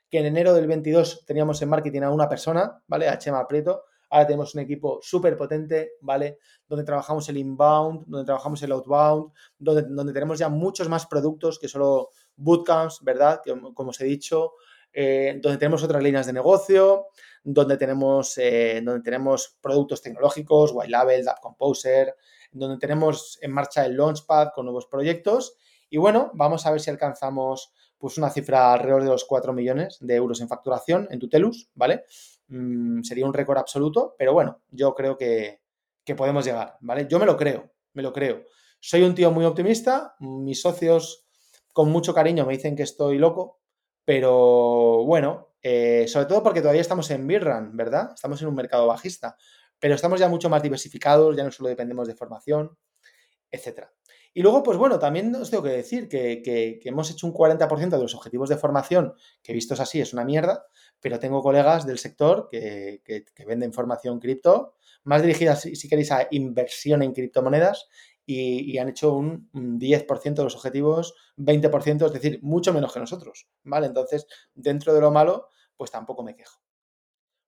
que 0.10 0.20
en 0.20 0.28
enero 0.28 0.54
del 0.54 0.68
22 0.68 1.26
teníamos 1.26 1.62
en 1.62 1.70
marketing 1.70 2.02
a 2.04 2.12
una 2.12 2.30
persona, 2.30 2.82
¿vale? 2.88 3.10
A 3.10 3.18
Chema 3.18 3.48
Prieto, 3.48 3.86
Ahora 4.14 4.28
tenemos 4.28 4.54
un 4.54 4.62
equipo 4.62 5.00
súper 5.02 5.36
potente, 5.36 5.94
¿vale? 6.02 6.38
Donde 6.68 6.86
trabajamos 6.86 7.28
el 7.30 7.38
inbound, 7.38 8.06
donde 8.06 8.26
trabajamos 8.26 8.62
el 8.62 8.72
outbound, 8.72 9.32
donde, 9.58 9.82
donde 9.90 10.14
tenemos 10.14 10.38
ya 10.38 10.50
muchos 10.50 10.88
más 10.88 11.08
productos 11.08 11.58
que 11.58 11.68
solo 11.68 12.12
bootcamps, 12.36 13.00
¿verdad? 13.02 13.42
como 13.74 13.90
os 13.90 14.00
he 14.02 14.06
dicho, 14.06 14.52
eh, 14.94 15.40
donde 15.42 15.58
tenemos 15.58 15.82
otras 15.82 16.04
líneas 16.04 16.28
de 16.28 16.34
negocio, 16.34 17.08
donde 17.44 17.76
tenemos, 17.76 18.38
eh, 18.38 18.84
donde 18.86 19.02
tenemos 19.02 19.58
productos 19.60 20.04
tecnológicos, 20.04 20.72
White 20.76 20.92
Label, 20.92 21.28
App 21.28 21.40
Composer, 21.42 22.16
donde 22.52 22.78
tenemos 22.78 23.40
en 23.42 23.52
marcha 23.52 23.84
el 23.84 23.98
Launchpad 23.98 24.50
con 24.54 24.66
nuevos 24.66 24.86
proyectos. 24.86 25.58
Y 25.90 25.98
bueno, 25.98 26.30
vamos 26.36 26.68
a 26.68 26.72
ver 26.72 26.82
si 26.82 26.92
alcanzamos 26.92 27.74
pues 27.98 28.20
una 28.20 28.30
cifra 28.30 28.74
alrededor 28.74 29.02
de 29.02 29.10
los 29.10 29.26
4 29.26 29.54
millones 29.54 29.98
de 30.02 30.16
euros 30.16 30.40
en 30.40 30.48
facturación 30.48 31.08
en 31.10 31.20
Tutelus, 31.20 31.72
¿vale? 31.74 32.04
Mm, 32.48 33.02
sería 33.04 33.26
un 33.26 33.34
récord 33.34 33.58
absoluto, 33.58 34.16
pero 34.18 34.34
bueno, 34.34 34.62
yo 34.70 34.94
creo 34.94 35.18
que, 35.18 35.62
podemos 36.18 36.46
llegar, 36.46 36.78
¿vale? 36.82 37.08
Yo 37.10 37.18
me 37.20 37.26
lo 37.26 37.38
creo, 37.38 37.72
me 37.94 38.04
lo 38.04 38.12
creo. 38.12 38.44
Soy 38.80 39.04
un 39.04 39.16
tío 39.16 39.32
muy 39.32 39.46
optimista, 39.46 40.16
mis 40.20 40.62
socios 40.62 41.26
con 41.72 41.90
mucho 41.90 42.14
cariño 42.14 42.46
me 42.46 42.54
dicen 42.54 42.76
que 42.76 42.84
estoy 42.84 43.18
loco, 43.18 43.62
pero 44.06 45.06
bueno, 45.06 45.56
eh, 45.62 46.06
sobre 46.08 46.26
todo 46.28 46.44
porque 46.44 46.60
todavía 46.62 46.82
estamos 46.82 47.10
en 47.12 47.26
Birran, 47.26 47.76
¿verdad? 47.76 48.12
Estamos 48.14 48.42
en 48.42 48.50
un 48.50 48.56
mercado 48.56 48.86
bajista, 48.86 49.38
pero 49.80 49.96
estamos 49.96 50.20
ya 50.20 50.28
mucho 50.28 50.50
más 50.50 50.62
diversificados, 50.62 51.36
ya 51.36 51.44
no 51.44 51.52
solo 51.52 51.70
dependemos 51.70 52.08
de 52.08 52.16
formación, 52.16 52.78
etcétera. 53.50 53.92
Y 54.36 54.42
luego, 54.42 54.64
pues 54.64 54.78
bueno, 54.78 54.98
también 54.98 55.36
os 55.36 55.52
tengo 55.52 55.64
que 55.64 55.70
decir 55.70 56.10
que, 56.10 56.80
hemos 56.84 57.12
hecho 57.12 57.28
un 57.28 57.34
40% 57.34 57.90
de 57.90 58.02
los 58.02 58.16
objetivos 58.16 58.50
de 58.50 58.58
formación, 58.58 59.14
que 59.44 59.54
vistos 59.54 59.80
así 59.80 60.02
es 60.02 60.12
una 60.14 60.26
mierda, 60.26 60.66
pero 61.00 61.20
tengo 61.20 61.44
colegas 61.44 61.86
del 61.86 62.00
sector 62.00 62.50
que, 62.50 63.02
venden 63.46 63.74
formación 63.74 64.20
cripto, 64.20 64.76
más 65.04 65.22
dirigidas, 65.22 65.62
si 65.62 65.88
queréis, 65.88 66.12
a 66.12 66.28
inversión 66.32 67.04
en 67.04 67.14
criptomonedas, 67.14 67.88
y, 68.26 68.78
han 68.78 68.90
hecho 68.90 69.14
un, 69.14 69.50
10% 69.52 70.34
de 70.34 70.44
los 70.44 70.56
objetivos, 70.56 71.14
20%, 71.38 72.06
es 72.06 72.14
decir, 72.14 72.40
mucho 72.42 72.74
menos 72.74 72.94
que 72.94 73.00
nosotros, 73.00 73.48
¿vale? 73.64 73.88
Entonces, 73.88 74.26
dentro 74.56 74.94
de 74.94 75.02
lo 75.02 75.12
malo, 75.12 75.50
pues 75.76 75.92
tampoco 75.92 76.24
me 76.24 76.36
quejo. 76.36 76.60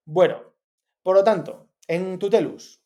Bueno, 0.06 0.54
por 1.02 1.15
lo 1.15 1.24
tanto, 1.24 1.69
en 1.88 2.19
Tutelus, 2.19 2.82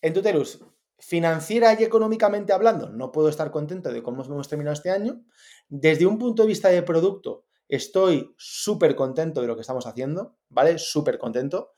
en 0.00 0.12
Tutelus, 0.12 0.60
financiera 1.06 1.76
y 1.78 1.84
económicamente 1.84 2.52
hablando, 2.52 2.88
no 2.88 3.12
puedo 3.12 3.28
estar 3.28 3.50
contento 3.50 3.92
de 3.92 4.02
cómo 4.02 4.24
hemos 4.24 4.48
terminado 4.48 4.72
este 4.72 4.90
año. 4.90 5.22
Desde 5.68 6.06
un 6.06 6.18
punto 6.18 6.42
de 6.42 6.48
vista 6.48 6.68
de 6.68 6.82
producto, 6.82 7.44
estoy 7.68 8.34
súper 8.38 8.96
contento 8.96 9.42
de 9.42 9.46
lo 9.46 9.54
que 9.54 9.60
estamos 9.60 9.86
haciendo, 9.86 10.38
¿vale? 10.48 10.78
Súper 10.78 11.18
contento. 11.18 11.72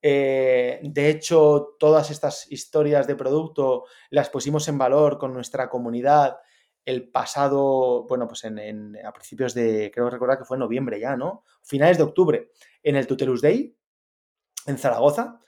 Eh, 0.00 0.80
de 0.82 1.10
hecho, 1.10 1.76
todas 1.80 2.10
estas 2.10 2.50
historias 2.50 3.06
de 3.08 3.16
producto 3.16 3.86
las 4.08 4.30
pusimos 4.30 4.68
en 4.68 4.78
valor 4.78 5.18
con 5.18 5.34
nuestra 5.34 5.68
comunidad 5.68 6.36
el 6.84 7.10
pasado, 7.10 8.06
bueno, 8.08 8.26
pues 8.26 8.44
en, 8.44 8.96
a 9.04 9.12
principios 9.12 9.52
de, 9.52 9.90
creo 9.92 10.08
recordar 10.10 10.38
que 10.38 10.44
fue 10.44 10.56
en 10.56 10.60
noviembre 10.60 10.98
ya, 10.98 11.16
¿no? 11.16 11.44
Finales 11.62 11.98
de 11.98 12.04
octubre, 12.04 12.50
en 12.82 12.96
el 12.96 13.06
Tutelus 13.06 13.42
Day, 13.42 13.76
en 14.66 14.78
Zaragoza, 14.78 15.40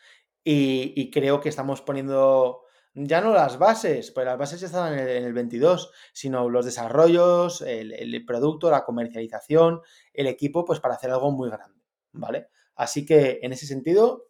y 0.45 1.11
creo 1.11 1.41
que 1.41 1.49
estamos 1.49 1.83
poniendo 1.83 2.63
ya 2.95 3.21
no 3.21 3.33
las 3.33 3.59
bases, 3.59 4.11
pues 4.11 4.27
las 4.27 4.39
bases 4.39 4.61
ya 4.61 4.67
estaban 4.67 4.99
en 4.99 5.09
el, 5.09 5.33
22, 5.33 5.93
sino 6.13 6.49
los 6.49 6.65
desarrollos, 6.65 7.63
el, 7.63 8.25
producto, 8.27 8.71
la 8.71 8.85
comercialización, 8.85 9.81
el 10.13 10.27
equipo, 10.27 10.65
pues 10.65 10.81
para 10.81 10.95
hacer 10.95 11.11
algo 11.11 11.31
muy 11.31 11.49
grande, 11.49 11.81
¿vale? 12.13 12.49
Así 12.75 13.07
que 13.07 13.41
en 13.43 13.53
ese 13.53 13.67
sentido, 13.67 14.29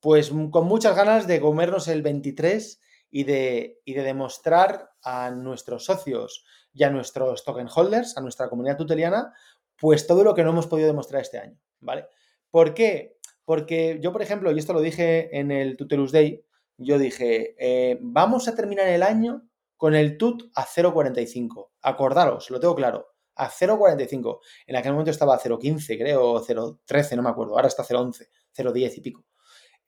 pues 0.00 0.30
con 0.50 0.66
muchas 0.66 0.96
ganas 0.96 1.26
de 1.26 1.40
comernos 1.40 1.88
el 1.88 2.02
23 2.02 2.80
y 3.10 3.24
de, 3.24 3.80
y 3.84 3.94
de 3.94 4.02
demostrar 4.02 4.90
a 5.02 5.30
nuestros 5.30 5.84
socios 5.84 6.44
y 6.72 6.84
a 6.84 6.90
nuestros 6.90 7.44
token 7.44 7.68
holders, 7.74 8.16
a 8.16 8.22
nuestra 8.22 8.48
comunidad 8.48 8.78
tuteliana, 8.78 9.34
pues 9.76 10.06
todo 10.06 10.24
lo 10.24 10.34
que 10.34 10.44
no 10.44 10.50
hemos 10.50 10.66
podido 10.66 10.88
demostrar 10.88 11.20
este 11.20 11.38
año, 11.38 11.58
¿vale? 11.80 12.06
¿Por 12.50 12.72
qué? 12.72 13.18
Porque 13.44 13.98
yo, 14.00 14.12
por 14.12 14.22
ejemplo, 14.22 14.50
y 14.50 14.58
esto 14.58 14.72
lo 14.72 14.80
dije 14.80 15.38
en 15.38 15.50
el 15.50 15.76
Tutelus 15.76 16.12
Day, 16.12 16.44
yo 16.76 16.98
dije, 16.98 17.54
eh, 17.58 17.98
vamos 18.00 18.48
a 18.48 18.54
terminar 18.54 18.88
el 18.88 19.02
año 19.02 19.48
con 19.76 19.94
el 19.94 20.16
TUT 20.16 20.50
a 20.54 20.64
0,45. 20.64 21.70
Acordaros, 21.82 22.50
lo 22.50 22.60
tengo 22.60 22.74
claro, 22.74 23.06
a 23.36 23.50
0,45. 23.50 24.38
En 24.66 24.76
aquel 24.76 24.92
momento 24.92 25.10
estaba 25.10 25.34
a 25.34 25.40
0,15, 25.40 25.98
creo, 25.98 26.40
0,13, 26.40 27.16
no 27.16 27.22
me 27.22 27.30
acuerdo. 27.30 27.54
Ahora 27.54 27.68
está 27.68 27.82
a 27.82 27.86
0,11, 27.86 28.28
0,10 28.56 28.98
y 28.98 29.00
pico. 29.00 29.24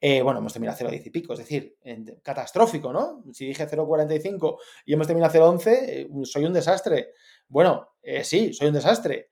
Eh, 0.00 0.20
bueno, 0.22 0.40
hemos 0.40 0.52
terminado 0.52 0.76
a 0.76 0.90
0,10 0.90 1.06
y 1.06 1.10
pico, 1.10 1.32
es 1.32 1.38
decir, 1.38 1.78
catastrófico, 2.22 2.92
¿no? 2.92 3.24
Si 3.32 3.46
dije 3.46 3.66
0,45 3.66 4.58
y 4.84 4.92
hemos 4.92 5.06
terminado 5.06 5.30
a 5.30 5.52
0,11, 5.52 5.66
eh, 5.66 6.08
soy 6.24 6.44
un 6.44 6.52
desastre. 6.52 7.12
Bueno, 7.48 7.94
sí, 8.22 8.52
soy 8.52 8.68
un 8.68 8.74
desastre. 8.74 9.30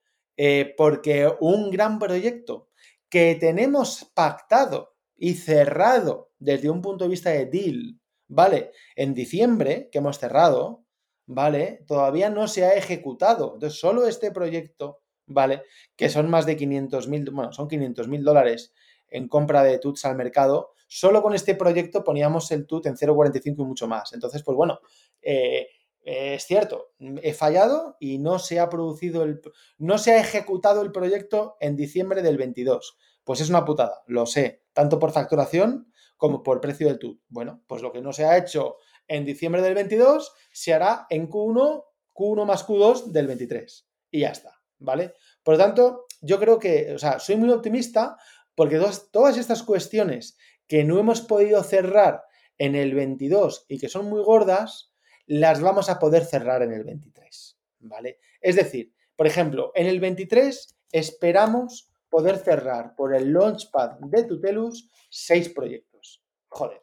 porque 0.76 1.30
un 1.40 1.70
gran 1.70 1.98
proyecto 1.98 2.70
que 3.10 3.34
tenemos 3.34 4.10
pactado 4.14 4.91
y 5.22 5.34
cerrado 5.34 6.32
desde 6.40 6.68
un 6.68 6.82
punto 6.82 7.04
de 7.04 7.10
vista 7.10 7.30
de 7.30 7.46
deal, 7.46 8.00
¿vale? 8.26 8.72
En 8.96 9.14
diciembre, 9.14 9.88
que 9.92 9.98
hemos 9.98 10.18
cerrado, 10.18 10.84
¿vale? 11.26 11.84
Todavía 11.86 12.28
no 12.28 12.48
se 12.48 12.64
ha 12.64 12.74
ejecutado. 12.74 13.52
Entonces, 13.54 13.78
solo 13.78 14.08
este 14.08 14.32
proyecto, 14.32 14.98
¿vale? 15.26 15.62
Que 15.94 16.08
son 16.08 16.28
más 16.28 16.44
de 16.44 16.56
500 16.56 17.06
mil, 17.06 17.30
bueno, 17.30 17.52
son 17.52 17.68
500 17.68 18.08
mil 18.08 18.24
dólares 18.24 18.74
en 19.10 19.28
compra 19.28 19.62
de 19.62 19.78
TUTs 19.78 20.06
al 20.06 20.16
mercado, 20.16 20.72
solo 20.88 21.22
con 21.22 21.34
este 21.34 21.54
proyecto 21.54 22.02
poníamos 22.02 22.50
el 22.50 22.66
TUT 22.66 22.86
en 22.86 22.96
0,45 22.96 23.62
y 23.62 23.64
mucho 23.64 23.86
más. 23.86 24.12
Entonces, 24.14 24.42
pues 24.42 24.56
bueno, 24.56 24.80
eh, 25.20 25.68
es 26.00 26.44
cierto, 26.44 26.94
he 26.98 27.32
fallado 27.32 27.96
y 28.00 28.18
no 28.18 28.40
se 28.40 28.58
ha 28.58 28.68
producido 28.68 29.22
el, 29.22 29.40
no 29.78 29.98
se 29.98 30.14
ha 30.14 30.20
ejecutado 30.20 30.82
el 30.82 30.90
proyecto 30.90 31.56
en 31.60 31.76
diciembre 31.76 32.22
del 32.22 32.38
22. 32.38 32.98
Pues 33.22 33.40
es 33.40 33.50
una 33.50 33.64
putada, 33.64 34.02
lo 34.08 34.26
sé, 34.26 34.61
tanto 34.72 34.98
por 34.98 35.12
facturación 35.12 35.92
como 36.16 36.42
por 36.42 36.60
precio 36.60 36.88
del 36.88 36.98
TUT. 36.98 37.20
Bueno, 37.28 37.62
pues 37.66 37.82
lo 37.82 37.92
que 37.92 38.00
no 38.00 38.12
se 38.12 38.24
ha 38.24 38.36
hecho 38.36 38.76
en 39.08 39.24
diciembre 39.24 39.62
del 39.62 39.74
22 39.74 40.32
se 40.52 40.72
hará 40.72 41.06
en 41.10 41.28
Q1, 41.28 41.84
Q1 42.14 42.44
más 42.46 42.66
Q2 42.66 43.06
del 43.06 43.26
23. 43.26 43.88
Y 44.10 44.20
ya 44.20 44.30
está, 44.30 44.60
¿vale? 44.78 45.14
Por 45.42 45.54
lo 45.54 45.58
tanto, 45.58 46.06
yo 46.20 46.38
creo 46.38 46.58
que, 46.58 46.92
o 46.94 46.98
sea, 46.98 47.18
soy 47.18 47.36
muy 47.36 47.50
optimista 47.50 48.16
porque 48.54 48.80
todas 49.10 49.36
estas 49.36 49.62
cuestiones 49.62 50.36
que 50.68 50.84
no 50.84 50.98
hemos 50.98 51.22
podido 51.22 51.62
cerrar 51.62 52.22
en 52.58 52.74
el 52.76 52.94
22 52.94 53.66
y 53.68 53.78
que 53.78 53.88
son 53.88 54.08
muy 54.08 54.22
gordas, 54.22 54.92
las 55.26 55.60
vamos 55.60 55.88
a 55.88 55.98
poder 55.98 56.24
cerrar 56.24 56.62
en 56.62 56.72
el 56.72 56.84
23, 56.84 57.58
¿vale? 57.80 58.18
Es 58.40 58.56
decir, 58.56 58.92
por 59.16 59.26
ejemplo, 59.26 59.72
en 59.74 59.86
el 59.86 60.00
23 60.00 60.78
esperamos 60.92 61.91
poder 62.12 62.36
cerrar 62.36 62.94
por 62.94 63.14
el 63.14 63.32
launchpad 63.32 63.92
de 64.00 64.24
Tutelus 64.24 64.90
seis 65.08 65.48
proyectos. 65.48 66.22
Joder, 66.48 66.82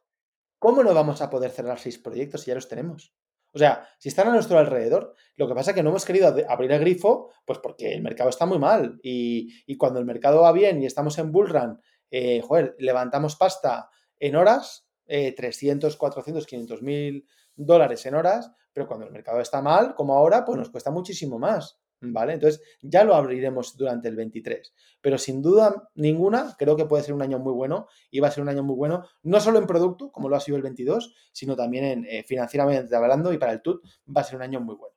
¿cómo 0.57 0.81
no 0.81 0.91
vamos 0.95 1.21
a 1.21 1.29
poder 1.29 1.51
cerrar 1.51 1.77
seis 1.77 1.99
proyectos 1.99 2.41
si 2.41 2.47
ya 2.47 2.55
los 2.55 2.67
tenemos? 2.67 3.13
O 3.53 3.59
sea, 3.59 3.87
si 3.99 4.09
están 4.09 4.27
a 4.27 4.31
nuestro 4.31 4.57
alrededor, 4.57 5.13
lo 5.35 5.47
que 5.47 5.53
pasa 5.53 5.69
es 5.69 5.75
que 5.75 5.83
no 5.83 5.91
hemos 5.91 6.03
querido 6.03 6.35
abrir 6.49 6.71
el 6.71 6.79
grifo, 6.79 7.29
pues 7.45 7.59
porque 7.59 7.93
el 7.93 8.01
mercado 8.01 8.31
está 8.31 8.47
muy 8.47 8.57
mal. 8.57 8.99
Y, 9.03 9.77
cuando 9.77 9.99
el 9.99 10.05
mercado 10.05 10.41
va 10.41 10.51
bien 10.51 10.81
y 10.81 10.87
estamos 10.87 11.19
en 11.19 11.31
bullrun, 11.31 11.79
eh, 12.09 12.41
joder, 12.41 12.75
levantamos 12.79 13.35
pasta 13.35 13.87
en 14.19 14.35
horas, 14.35 14.89
300, 15.05 15.95
400, 15.95 16.45
500 16.47 16.81
mil 16.81 17.27
dólares 17.55 18.03
en 18.07 18.15
horas, 18.15 18.51
pero 18.73 18.87
cuando 18.87 19.05
el 19.05 19.11
mercado 19.11 19.41
está 19.41 19.61
mal, 19.61 19.93
como 19.93 20.15
ahora, 20.15 20.43
pues 20.43 20.57
nos 20.57 20.71
cuesta 20.71 20.89
muchísimo 20.89 21.37
más, 21.37 21.78
¿vale? 22.01 22.33
Entonces 22.33 22.61
ya 22.81 23.03
lo 23.03 23.15
abriremos 23.15 23.75
durante 23.77 24.07
el 24.07 24.15
23. 24.15 24.73
Pero 25.01 25.17
sin 25.17 25.41
duda 25.41 25.89
ninguna, 25.95 26.55
creo 26.57 26.75
que 26.75 26.85
puede 26.85 27.03
ser 27.03 27.13
un 27.13 27.21
año 27.21 27.39
muy 27.39 27.53
bueno 27.53 27.87
y 28.11 28.19
va 28.19 28.27
a 28.27 28.31
ser 28.31 28.43
un 28.43 28.49
año 28.49 28.63
muy 28.63 28.75
bueno, 28.75 29.05
no 29.23 29.39
solo 29.39 29.59
en 29.59 29.67
producto, 29.67 30.11
como 30.11 30.29
lo 30.29 30.35
ha 30.35 30.39
sido 30.39 30.57
el 30.57 30.63
22, 30.63 31.13
sino 31.31 31.55
también 31.55 31.85
en, 31.85 32.05
eh, 32.05 32.23
financieramente 32.23 32.95
hablando 32.95 33.33
y 33.33 33.37
para 33.37 33.53
el 33.53 33.61
TUT 33.61 33.83
va 34.15 34.21
a 34.21 34.23
ser 34.23 34.37
un 34.37 34.43
año 34.43 34.59
muy 34.59 34.75
bueno. 34.75 34.95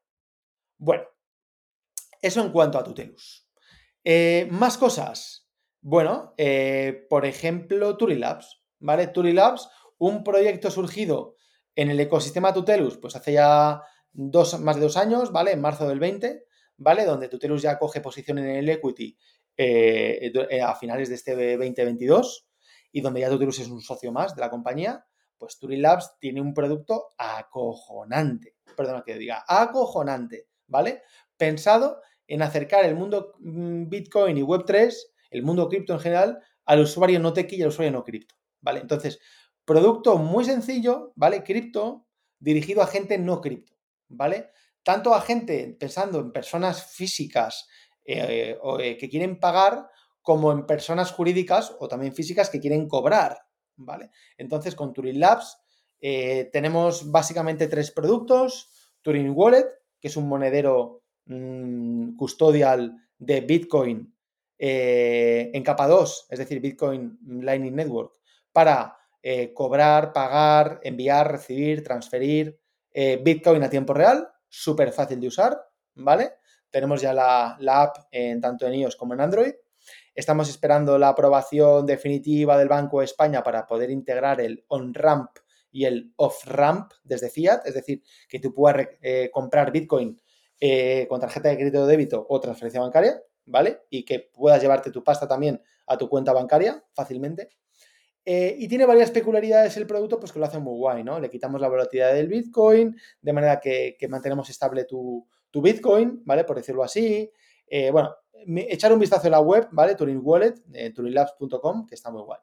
Bueno, 0.78 1.04
eso 2.20 2.40
en 2.40 2.50
cuanto 2.52 2.78
a 2.78 2.84
Tutelus. 2.84 3.48
Eh, 4.04 4.48
más 4.50 4.78
cosas. 4.78 5.48
Bueno, 5.80 6.34
eh, 6.36 7.06
por 7.08 7.26
ejemplo, 7.26 7.96
Turilabs, 7.96 8.62
¿vale? 8.78 9.08
Turilabs, 9.08 9.68
un 9.98 10.22
proyecto 10.22 10.70
surgido 10.70 11.36
en 11.74 11.90
el 11.90 11.98
ecosistema 11.98 12.52
Tutelus, 12.52 12.98
pues 12.98 13.16
hace 13.16 13.32
ya 13.32 13.82
dos, 14.12 14.60
más 14.60 14.76
de 14.76 14.82
dos 14.82 14.96
años, 14.96 15.32
¿vale? 15.32 15.52
En 15.52 15.60
marzo 15.60 15.88
del 15.88 15.98
20, 15.98 16.44
¿vale? 16.76 17.04
Donde 17.04 17.28
Tutelus 17.28 17.62
ya 17.62 17.78
coge 17.78 18.00
posición 18.00 18.38
en 18.38 18.46
el 18.46 18.68
equity 18.68 19.16
eh, 19.56 20.32
eh, 20.50 20.60
a 20.60 20.74
finales 20.74 21.08
de 21.08 21.14
este 21.14 21.56
2022 21.56 22.46
y 22.92 23.00
donde 23.00 23.20
ya 23.20 23.30
Tutelus 23.30 23.58
es 23.60 23.68
un 23.68 23.80
socio 23.80 24.12
más 24.12 24.34
de 24.34 24.40
la 24.40 24.50
compañía, 24.50 25.04
pues 25.38 25.58
Turing 25.58 25.82
Labs 25.82 26.18
tiene 26.20 26.40
un 26.40 26.54
producto 26.54 27.08
acojonante, 27.18 28.54
perdona 28.76 29.02
que 29.04 29.18
diga, 29.18 29.44
acojonante, 29.46 30.46
¿vale? 30.68 31.02
Pensado 31.36 32.00
en 32.26 32.42
acercar 32.42 32.84
el 32.84 32.94
mundo 32.94 33.34
mm, 33.40 33.88
Bitcoin 33.88 34.38
y 34.38 34.42
Web3, 34.42 34.94
el 35.30 35.42
mundo 35.42 35.68
cripto 35.68 35.94
en 35.94 36.00
general, 36.00 36.38
al 36.64 36.80
usuario 36.80 37.18
no 37.18 37.32
techie 37.32 37.58
y 37.58 37.62
al 37.62 37.68
usuario 37.68 37.92
no 37.92 38.04
cripto, 38.04 38.36
¿vale? 38.60 38.80
Entonces, 38.80 39.20
producto 39.64 40.16
muy 40.16 40.44
sencillo, 40.44 41.12
¿vale? 41.16 41.42
Cripto, 41.42 42.06
dirigido 42.38 42.82
a 42.82 42.86
gente 42.86 43.18
no 43.18 43.40
cripto, 43.40 43.74
¿vale? 44.08 44.50
Tanto 44.82 45.14
a 45.14 45.20
gente 45.20 45.76
pensando 45.78 46.20
en 46.20 46.32
personas 46.32 46.92
físicas 46.92 47.68
eh, 48.04 48.58
eh, 48.80 48.96
que 48.96 49.08
quieren 49.08 49.38
pagar 49.38 49.88
como 50.22 50.52
en 50.52 50.66
personas 50.66 51.12
jurídicas 51.12 51.74
o 51.78 51.88
también 51.88 52.14
físicas 52.14 52.50
que 52.50 52.60
quieren 52.60 52.88
cobrar, 52.88 53.38
¿vale? 53.76 54.10
Entonces, 54.36 54.74
con 54.74 54.92
Turing 54.92 55.20
Labs 55.20 55.58
eh, 56.00 56.48
tenemos 56.52 57.10
básicamente 57.10 57.68
tres 57.68 57.90
productos. 57.90 58.70
Turing 59.02 59.32
Wallet, 59.34 59.66
que 60.00 60.08
es 60.08 60.16
un 60.16 60.28
monedero 60.28 61.02
mm, 61.26 62.16
custodial 62.16 62.96
de 63.18 63.40
Bitcoin 63.40 64.08
en 64.64 65.62
capa 65.64 65.88
2, 65.88 66.26
es 66.30 66.38
decir, 66.38 66.60
Bitcoin 66.60 67.18
Lightning 67.42 67.74
Network, 67.74 68.12
para 68.52 68.96
cobrar, 69.54 70.12
pagar, 70.12 70.78
enviar, 70.84 71.32
recibir, 71.32 71.82
transferir 71.82 72.60
Bitcoin 72.94 73.64
a 73.64 73.70
tiempo 73.70 73.92
real 73.92 74.31
súper 74.52 74.92
fácil 74.92 75.18
de 75.18 75.28
usar, 75.28 75.58
¿vale? 75.94 76.34
Tenemos 76.70 77.00
ya 77.00 77.12
la, 77.12 77.56
app 77.82 77.96
en, 78.10 78.40
tanto 78.40 78.66
en 78.66 78.74
iOS 78.74 78.96
como 78.96 79.14
en 79.14 79.22
Android. 79.22 79.54
Estamos 80.14 80.48
esperando 80.50 80.98
la 80.98 81.08
aprobación 81.08 81.86
definitiva 81.86 82.58
del 82.58 82.68
Banco 82.68 82.98
de 82.98 83.06
España 83.06 83.42
para 83.42 83.66
poder 83.66 83.90
integrar 83.90 84.40
el 84.40 84.64
on-ramp 84.68 85.30
y 85.70 85.86
el 85.86 86.12
off-ramp 86.16 86.92
desde 87.02 87.30
Fiat, 87.30 87.62
es 87.64 87.74
decir, 87.74 88.02
que 88.28 88.38
tú 88.38 88.52
puedas 88.52 88.88
eh, 89.00 89.30
comprar 89.32 89.72
Bitcoin 89.72 90.20
eh, 90.60 91.06
con 91.08 91.18
tarjeta 91.18 91.48
de 91.48 91.56
crédito 91.56 91.82
o 91.82 91.86
débito 91.86 92.26
o 92.28 92.38
transferencia 92.38 92.80
bancaria, 92.80 93.22
¿vale? 93.46 93.80
Y 93.88 94.04
que 94.04 94.30
puedas 94.32 94.60
llevarte 94.60 94.90
tu 94.90 95.02
pasta 95.02 95.26
también 95.26 95.62
a 95.86 95.96
tu 95.96 96.10
cuenta 96.10 96.34
bancaria 96.34 96.84
fácilmente. 96.92 97.48
Eh, 98.24 98.54
y 98.58 98.68
tiene 98.68 98.86
varias 98.86 99.10
peculiaridades 99.10 99.76
el 99.76 99.86
producto, 99.86 100.20
pues 100.20 100.32
que 100.32 100.38
lo 100.38 100.46
hace 100.46 100.58
muy 100.58 100.76
guay, 100.76 101.02
¿no? 101.02 101.18
Le 101.18 101.28
quitamos 101.28 101.60
la 101.60 101.68
volatilidad 101.68 102.14
del 102.14 102.28
Bitcoin, 102.28 102.96
de 103.20 103.32
manera 103.32 103.58
que, 103.58 103.96
mantenemos 104.08 104.48
estable 104.48 104.84
tu, 104.84 105.26
Bitcoin, 105.52 106.22
¿vale? 106.24 106.44
Por 106.44 106.56
decirlo 106.56 106.84
así. 106.84 107.30
Eh, 107.66 107.90
bueno, 107.90 108.14
echar 108.68 108.92
un 108.92 109.00
vistazo 109.00 109.26
a 109.26 109.30
la 109.30 109.40
web, 109.40 109.68
¿vale? 109.72 109.96
Turing 109.96 110.20
Wallet, 110.22 110.54
eh, 110.72 110.92
turinglabs.com, 110.92 111.86
que 111.86 111.94
está 111.94 112.10
muy 112.10 112.22
guay. 112.22 112.38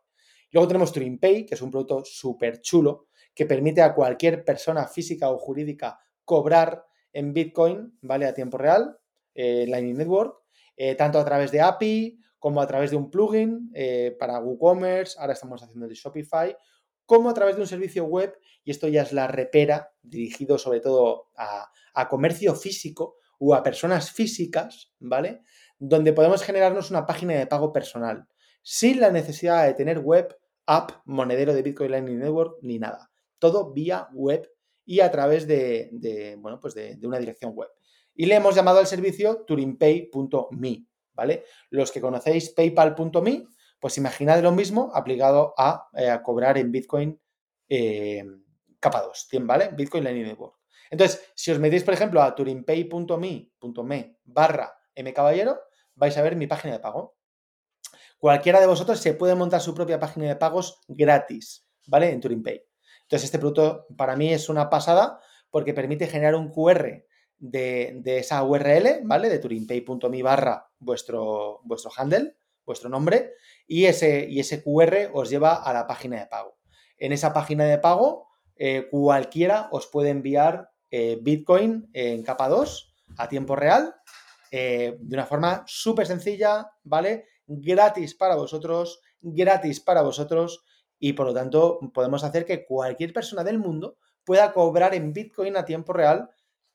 Luego 0.52 0.68
tenemos 0.68 0.92
Turing 0.92 1.20
Pay, 1.20 1.46
que 1.46 1.56
es 1.56 1.62
un 1.62 1.72
producto 1.72 2.04
súper 2.04 2.60
chulo, 2.60 3.08
que 3.34 3.46
permite 3.46 3.82
a 3.82 3.94
cualquier 3.94 4.44
persona 4.44 4.86
física 4.86 5.30
o 5.30 5.38
jurídica 5.38 6.00
cobrar 6.26 6.84
en 7.14 7.34
Bitcoin, 7.34 7.98
¿vale? 8.02 8.26
A 8.26 8.34
tiempo 8.34 8.58
real, 8.58 9.00
Lightning 9.34 9.98
Network, 9.98 10.42
tanto 10.98 11.20
a 11.20 11.26
través 11.26 11.52
de 11.52 11.62
API 11.62 12.20
como 12.40 12.62
a 12.62 12.68
través 12.68 12.92
de 12.92 12.98
un 12.98 13.12
plugin 13.12 13.70
eh, 13.74 14.16
para 14.18 14.40
WooCommerce, 14.40 15.20
ahora 15.20 15.34
estamos 15.34 15.62
haciendo 15.62 15.88
de 15.88 15.96
Shopify, 15.96 16.56
como 17.06 17.30
a 17.30 17.34
través 17.34 17.56
de 17.56 17.62
un 17.62 17.68
servicio 17.68 18.06
web, 18.06 18.38
y 18.64 18.72
esto 18.72 18.88
ya 18.88 19.02
es 19.02 19.14
la 19.14 19.28
repera, 19.28 19.92
dirigido 20.02 20.58
sobre 20.58 20.80
todo 20.80 21.30
a, 21.36 21.72
comercio 22.10 22.56
físico 22.56 23.18
o 23.40 23.54
a 23.54 23.62
personas 23.62 24.12
físicas, 24.12 24.94
¿vale? 25.00 25.42
Donde 25.78 26.14
podemos 26.14 26.44
generarnos 26.44 26.92
una 26.92 27.06
página 27.06 27.34
de 27.34 27.46
pago 27.46 27.74
personal, 27.74 28.28
sin 28.62 29.02
la 29.02 29.12
necesidad 29.12 29.66
de 29.66 29.74
tener 29.74 30.00
web, 30.00 30.38
app, 30.66 30.92
monedero 31.06 31.54
de 31.54 31.62
Bitcoin 31.62 31.92
Lightning 31.92 32.20
Network, 32.20 32.58
ni 32.62 32.80
nada. 32.80 33.12
Todo 33.38 33.74
vía 33.74 34.08
web 34.14 34.50
y 34.86 35.02
a 35.02 35.12
través 35.12 35.46
de, 35.48 36.38
bueno, 36.40 36.60
pues 36.62 36.74
de, 36.74 36.96
de 36.96 37.08
una 37.08 37.20
dirección 37.20 37.54
web. 37.54 37.70
Y 38.14 38.28
le 38.28 38.36
hemos 38.36 38.56
llamado 38.56 38.80
al 38.80 38.88
servicio 38.88 39.46
turingpay.me, 39.46 40.86
¿vale? 41.20 41.44
Los 41.70 41.92
que 41.92 42.00
conocéis 42.00 42.52
paypal.me, 42.52 43.44
pues 43.78 43.98
imaginad 43.98 44.42
lo 44.42 44.54
mismo 44.54 44.90
aplicado 44.94 45.54
a, 45.58 45.90
eh, 45.94 46.18
cobrar 46.24 46.58
en 46.58 46.72
Bitcoin 46.72 47.20
eh, 47.68 48.24
capa 48.80 49.02
2, 49.02 49.28
¿vale? 49.42 49.70
Bitcoin 49.74 50.06
Lightning 50.06 50.28
Network. 50.28 50.56
Entonces, 50.90 51.30
si 51.36 51.52
os 51.52 51.60
metéis, 51.60 51.84
por 51.84 51.94
ejemplo, 51.94 52.22
a 52.22 52.34
turingpay.me 52.34 54.18
barra 54.24 54.74
mcaballero, 54.96 55.60
vais 55.94 56.18
a 56.18 56.22
ver 56.22 56.38
mi 56.38 56.48
página 56.48 56.76
de 56.76 56.80
pago. 56.80 57.18
Cualquiera 58.18 58.62
de 58.62 58.68
vosotros 58.68 59.00
se 59.00 59.14
puede 59.14 59.36
montar 59.36 59.60
su 59.60 59.76
propia 59.76 60.00
página 60.00 60.28
de 60.30 60.38
pagos 60.38 60.80
gratis, 60.88 61.68
¿vale? 61.86 62.12
En 62.12 62.22
TuringPay. 62.22 62.64
Entonces, 63.02 63.26
este 63.26 63.40
producto 63.40 63.88
para 63.98 64.16
mí 64.16 64.32
es 64.32 64.48
una 64.48 64.70
pasada 64.70 65.20
porque 65.52 65.74
permite 65.74 66.08
generar 66.08 66.36
un 66.36 66.50
QR 66.50 67.04
de, 67.40 68.02
esa 68.06 68.44
URL, 68.44 69.02
¿vale? 69.04 69.30
De 69.30 69.40
turingpay.me 69.40 70.24
barra 70.24 70.70
vuestro, 70.80 71.62
vuestro 71.64 71.92
handle, 71.96 72.36
vuestro 72.66 72.90
nombre, 72.90 73.34
y 73.68 73.86
ese, 73.86 74.28
y 74.30 74.40
ese 74.40 74.62
QR 74.64 75.10
os 75.14 75.30
lleva 75.30 75.56
a 75.56 75.74
la 75.74 75.88
página 75.88 76.20
de 76.20 76.28
pago. 76.28 76.58
En 76.98 77.12
esa 77.14 77.34
página 77.34 77.66
de 77.66 77.78
pago, 77.78 78.28
eh, 78.56 78.88
cualquiera 78.92 79.70
os 79.72 79.88
puede 79.88 80.10
enviar 80.10 80.70
eh, 80.92 81.18
Bitcoin 81.22 81.90
en 81.94 82.24
capa 82.24 82.50
2 82.50 82.96
a 83.18 83.30
tiempo 83.30 83.56
real, 83.56 83.96
eh, 84.52 84.98
de 85.00 85.16
una 85.16 85.26
forma 85.26 85.64
súper 85.66 86.06
sencilla, 86.06 86.70
¿vale? 86.84 87.26
Gratis 87.48 88.16
para 88.16 88.36
vosotros, 88.36 89.00
gratis 89.22 89.80
para 89.80 90.02
vosotros, 90.02 90.64
y 91.00 91.14
por 91.14 91.28
lo 91.28 91.34
tanto 91.34 91.80
podemos 91.94 92.24
hacer 92.24 92.46
que 92.46 92.66
cualquier 92.66 93.14
persona 93.14 93.44
del 93.44 93.60
mundo 93.60 93.98
pueda 94.24 94.52
cobrar 94.52 94.94
en 94.94 95.14
Bitcoin 95.14 95.56
a 95.58 95.66
tiempo 95.66 95.94
real 95.94 96.30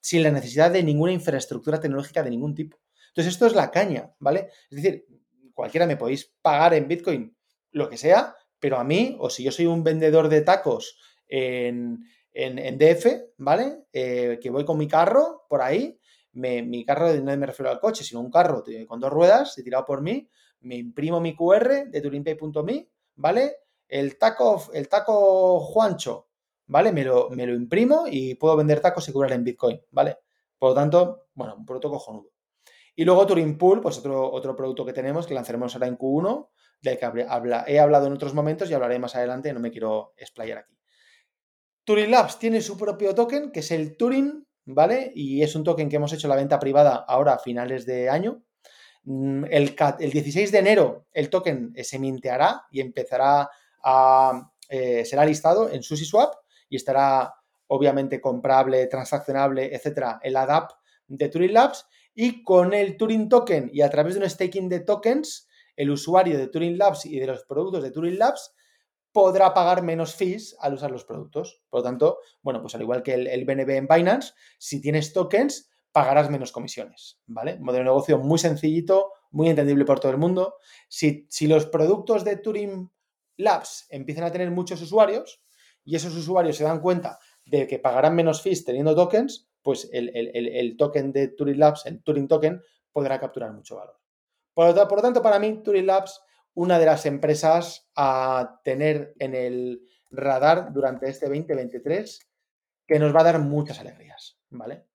sin 0.05 0.23
la 0.23 0.31
necesidad 0.31 0.71
de 0.71 0.83
ninguna 0.83 1.13
infraestructura 1.13 1.81
tecnológica 1.81 2.23
de 2.23 2.29
ningún 2.29 2.55
tipo. 2.55 2.79
Entonces, 3.09 3.33
esto 3.33 3.47
es 3.47 3.55
la 3.55 3.71
caña, 3.71 4.15
¿vale? 4.19 4.49
Es 4.71 4.83
decir, 4.83 5.07
cualquiera 5.55 5.87
me 5.87 5.97
podéis 5.97 6.31
pagar 6.43 6.75
en 6.75 6.87
Bitcoin 6.87 7.35
lo 7.71 7.89
que 7.89 7.97
sea, 7.97 8.37
pero 8.61 8.77
a 8.77 8.85
mí, 8.85 9.17
o 9.19 9.31
si 9.31 9.43
yo 9.43 9.51
soy 9.51 9.65
un 9.65 9.83
vendedor 9.83 10.29
de 10.29 10.43
tacos 10.43 10.99
en, 11.27 12.05
DF, 12.35 13.07
¿vale? 13.39 13.87
Eh, 13.95 14.39
que 14.43 14.51
voy 14.51 14.67
con 14.67 14.77
mi 14.77 14.89
carro 14.89 15.47
por 15.49 15.63
ahí, 15.63 15.99
mi 16.33 16.85
carro, 16.85 17.11
no 17.15 17.35
me 17.39 17.47
refiero 17.47 17.71
al 17.71 17.81
coche, 17.81 18.05
sino 18.05 18.21
un 18.21 18.31
carro 18.31 18.63
con 18.87 19.01
dos 19.01 19.11
ruedas, 19.11 19.55
tirado 19.55 19.87
por 19.87 20.03
mí, 20.03 20.29
me 20.61 20.77
imprimo 20.77 21.19
mi 21.19 21.35
QR 21.35 21.87
de 21.89 22.01
turingpay.me, 22.03 22.91
¿vale? 23.15 23.57
El 23.89 24.19
taco, 24.19 24.65
el 24.75 24.87
taco 24.87 25.61
Juancho, 25.61 26.29
¿vale? 26.67 26.93
Me 26.93 27.05
lo, 27.05 27.31
me 27.31 27.47
lo 27.47 27.55
imprimo 27.55 28.05
y 28.11 28.35
puedo 28.35 28.57
vender 28.57 28.81
tacos 28.81 29.09
y 29.09 29.13
cobrar 29.13 29.33
en 29.33 29.45
Bitcoin, 29.45 29.81
¿vale? 29.91 30.19
Por 30.59 30.71
lo 30.71 30.75
tanto, 30.75 31.27
bueno, 31.35 31.57
un 31.57 31.65
producto 31.65 31.91
cojonudo. 31.91 32.31
Y 32.97 33.05
luego 33.05 33.27
Turing 33.27 33.59
Pool, 33.59 33.81
pues 33.81 33.99
otro, 33.99 34.31
otro 34.31 34.55
producto 34.55 34.85
que 34.85 34.93
tenemos 34.93 35.27
que 35.27 35.35
lanzaremos 35.35 35.75
ahora 35.75 35.89
en 35.89 35.99
Q1, 35.99 36.49
del 36.81 36.99
que 36.99 37.05
habla, 37.05 37.65
he 37.67 37.81
hablado 37.81 38.07
en 38.07 38.13
otros 38.13 38.35
momentos 38.35 38.71
y 38.71 38.75
hablaré 38.75 38.99
más 38.99 39.17
adelante, 39.17 39.53
no 39.53 39.61
me 39.61 39.71
quiero 39.71 40.13
explayar 40.17 40.59
aquí. 40.59 40.79
Turing 41.85 42.11
Labs 42.11 42.39
tiene 42.39 42.61
su 42.61 42.77
propio 42.79 43.15
token, 43.15 43.51
que 43.51 43.61
es 43.61 43.71
el 43.71 43.97
Turing, 43.97 44.47
¿vale? 44.67 45.13
Y 45.15 45.43
es 45.43 45.55
un 45.55 45.65
token 45.65 45.89
que 45.89 45.97
hemos 45.97 46.13
hecho 46.13 46.29
la 46.29 46.37
venta 46.37 46.59
privada 46.59 47.05
ahora 47.07 47.35
a 47.35 47.39
finales 47.39 47.85
de 47.85 48.09
año. 48.09 48.43
Mm, 49.03 49.45
el, 49.51 49.77
el 49.99 50.11
16 50.11 50.53
de 50.53 50.59
enero 50.59 51.07
el 51.13 51.29
token 51.29 51.75
se 51.83 51.99
minteará 51.99 52.63
y 52.71 52.81
empezará 52.81 53.51
a... 53.83 54.51
Eh, 54.67 55.05
será 55.05 55.27
listado 55.27 55.69
en 55.69 55.83
SushiSwap 55.83 56.35
y 56.75 56.77
estará 56.77 57.33
obviamente 57.69 58.21
comprable, 58.21 58.89
transaccionable, 58.89 59.73
etcétera, 59.73 60.19
en 60.25 60.33
la 60.33 60.45
DAP 60.45 60.73
de 61.07 61.29
Turing 61.29 61.53
Labs. 61.53 61.87
Y 62.17 62.43
con 62.43 62.75
el 62.75 62.97
Turing 62.97 63.29
Token 63.29 63.71
y 63.73 63.83
a 63.83 63.91
través 63.91 64.15
de 64.15 64.21
un 64.21 64.29
staking 64.29 64.69
de 64.69 64.81
tokens, 64.81 65.49
el 65.77 65.91
usuario 65.91 66.37
de 66.37 66.49
Turing 66.49 66.77
Labs 66.77 67.07
y 67.07 67.21
de 67.21 67.29
los 67.29 67.45
productos 67.45 67.85
de 67.85 67.93
Turing 67.93 68.19
Labs 68.19 68.55
podrá 69.13 69.55
pagar 69.55 69.85
menos 69.85 70.17
fees 70.17 70.57
al 70.59 70.75
usar 70.75 70.91
los 70.91 71.05
productos. 71.05 71.63
Por 71.71 71.81
lo 71.81 71.85
tanto, 71.85 72.19
bueno, 72.43 72.61
pues 72.61 72.75
al 72.75 72.83
igual 72.83 73.05
que 73.05 73.15
el, 73.15 73.45
BNB 73.45 73.71
en 73.71 73.87
Binance, 73.87 74.33
si 74.59 74.81
tienes 74.81 75.13
tokens, 75.13 75.71
pagarás 75.93 76.29
menos 76.29 76.51
comisiones, 76.51 77.21
¿vale? 77.27 77.57
Modelo 77.61 77.79
de 77.79 77.85
negocio 77.85 78.19
muy 78.19 78.41
sencillito, 78.41 79.13
muy 79.31 79.49
entendible 79.49 79.85
por 79.85 80.01
todo 80.01 80.11
el 80.11 80.19
mundo. 80.19 80.57
Si, 80.89 81.25
si 81.31 81.47
los 81.47 81.67
productos 81.67 82.25
de 82.25 82.37
Turing 82.37 82.91
Labs 83.37 83.87
empiezan 83.91 84.25
a 84.25 84.33
tener 84.33 84.51
muchos 84.51 84.83
usuarios 84.83 85.41
y 85.85 85.97
esos 85.97 86.17
usuarios 86.17 86.57
se 86.57 86.65
dan 86.65 86.81
cuenta 86.81 87.19
de 87.45 87.67
que 87.67 87.79
pagarán 87.79 88.15
menos 88.15 88.43
fees 88.43 88.65
teniendo 88.65 88.95
tokens, 88.95 89.49
pues 89.63 89.89
el, 89.93 90.77
token 90.77 91.13
de 91.13 91.29
Turing 91.29 91.59
Labs, 91.59 91.87
el 91.87 92.03
Turing 92.03 92.29
Token, 92.29 92.63
podrá 92.93 93.19
capturar 93.19 93.53
mucho 93.53 93.77
valor. 93.77 93.99
Por 94.53 94.75
lo, 94.75 95.03
tanto, 95.03 95.23
para 95.23 95.39
mí, 95.39 95.63
Turing 95.63 95.87
Labs, 95.87 96.21
una 96.55 96.79
de 96.79 96.87
las 96.87 97.07
empresas 97.07 97.91
a 97.97 98.61
tener 98.63 99.15
en 99.19 99.35
el 99.35 99.83
radar 100.11 100.73
durante 100.73 101.09
este 101.09 101.27
2023 101.27 102.21
que 102.87 102.99
nos 102.99 103.15
va 103.15 103.21
a 103.21 103.25
dar 103.25 103.39
muchas 103.41 103.81
alegrías, 103.81 104.39
¿vale? 104.51 104.87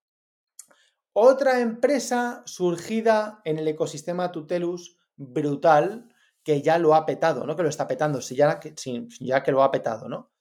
Otra 1.13 1.59
empresa 1.59 2.43
surgida 2.45 3.41
en 3.43 3.57
el 3.57 3.67
ecosistema 3.67 4.31
Tutelus 4.31 4.97
brutal 5.15 6.07
que 6.43 6.61
ya 6.61 6.77
lo 6.77 6.95
ha 6.95 7.05
petado, 7.05 7.45
¿no? 7.45 7.55
Que 7.55 7.63
lo 7.63 7.69
está 7.69 7.87
petando, 7.87 8.19
ya 8.19 8.59
que 8.59 9.51
lo 9.51 9.63
ha 9.63 9.71
petado, 9.71 10.07
¿no? 10.07 10.31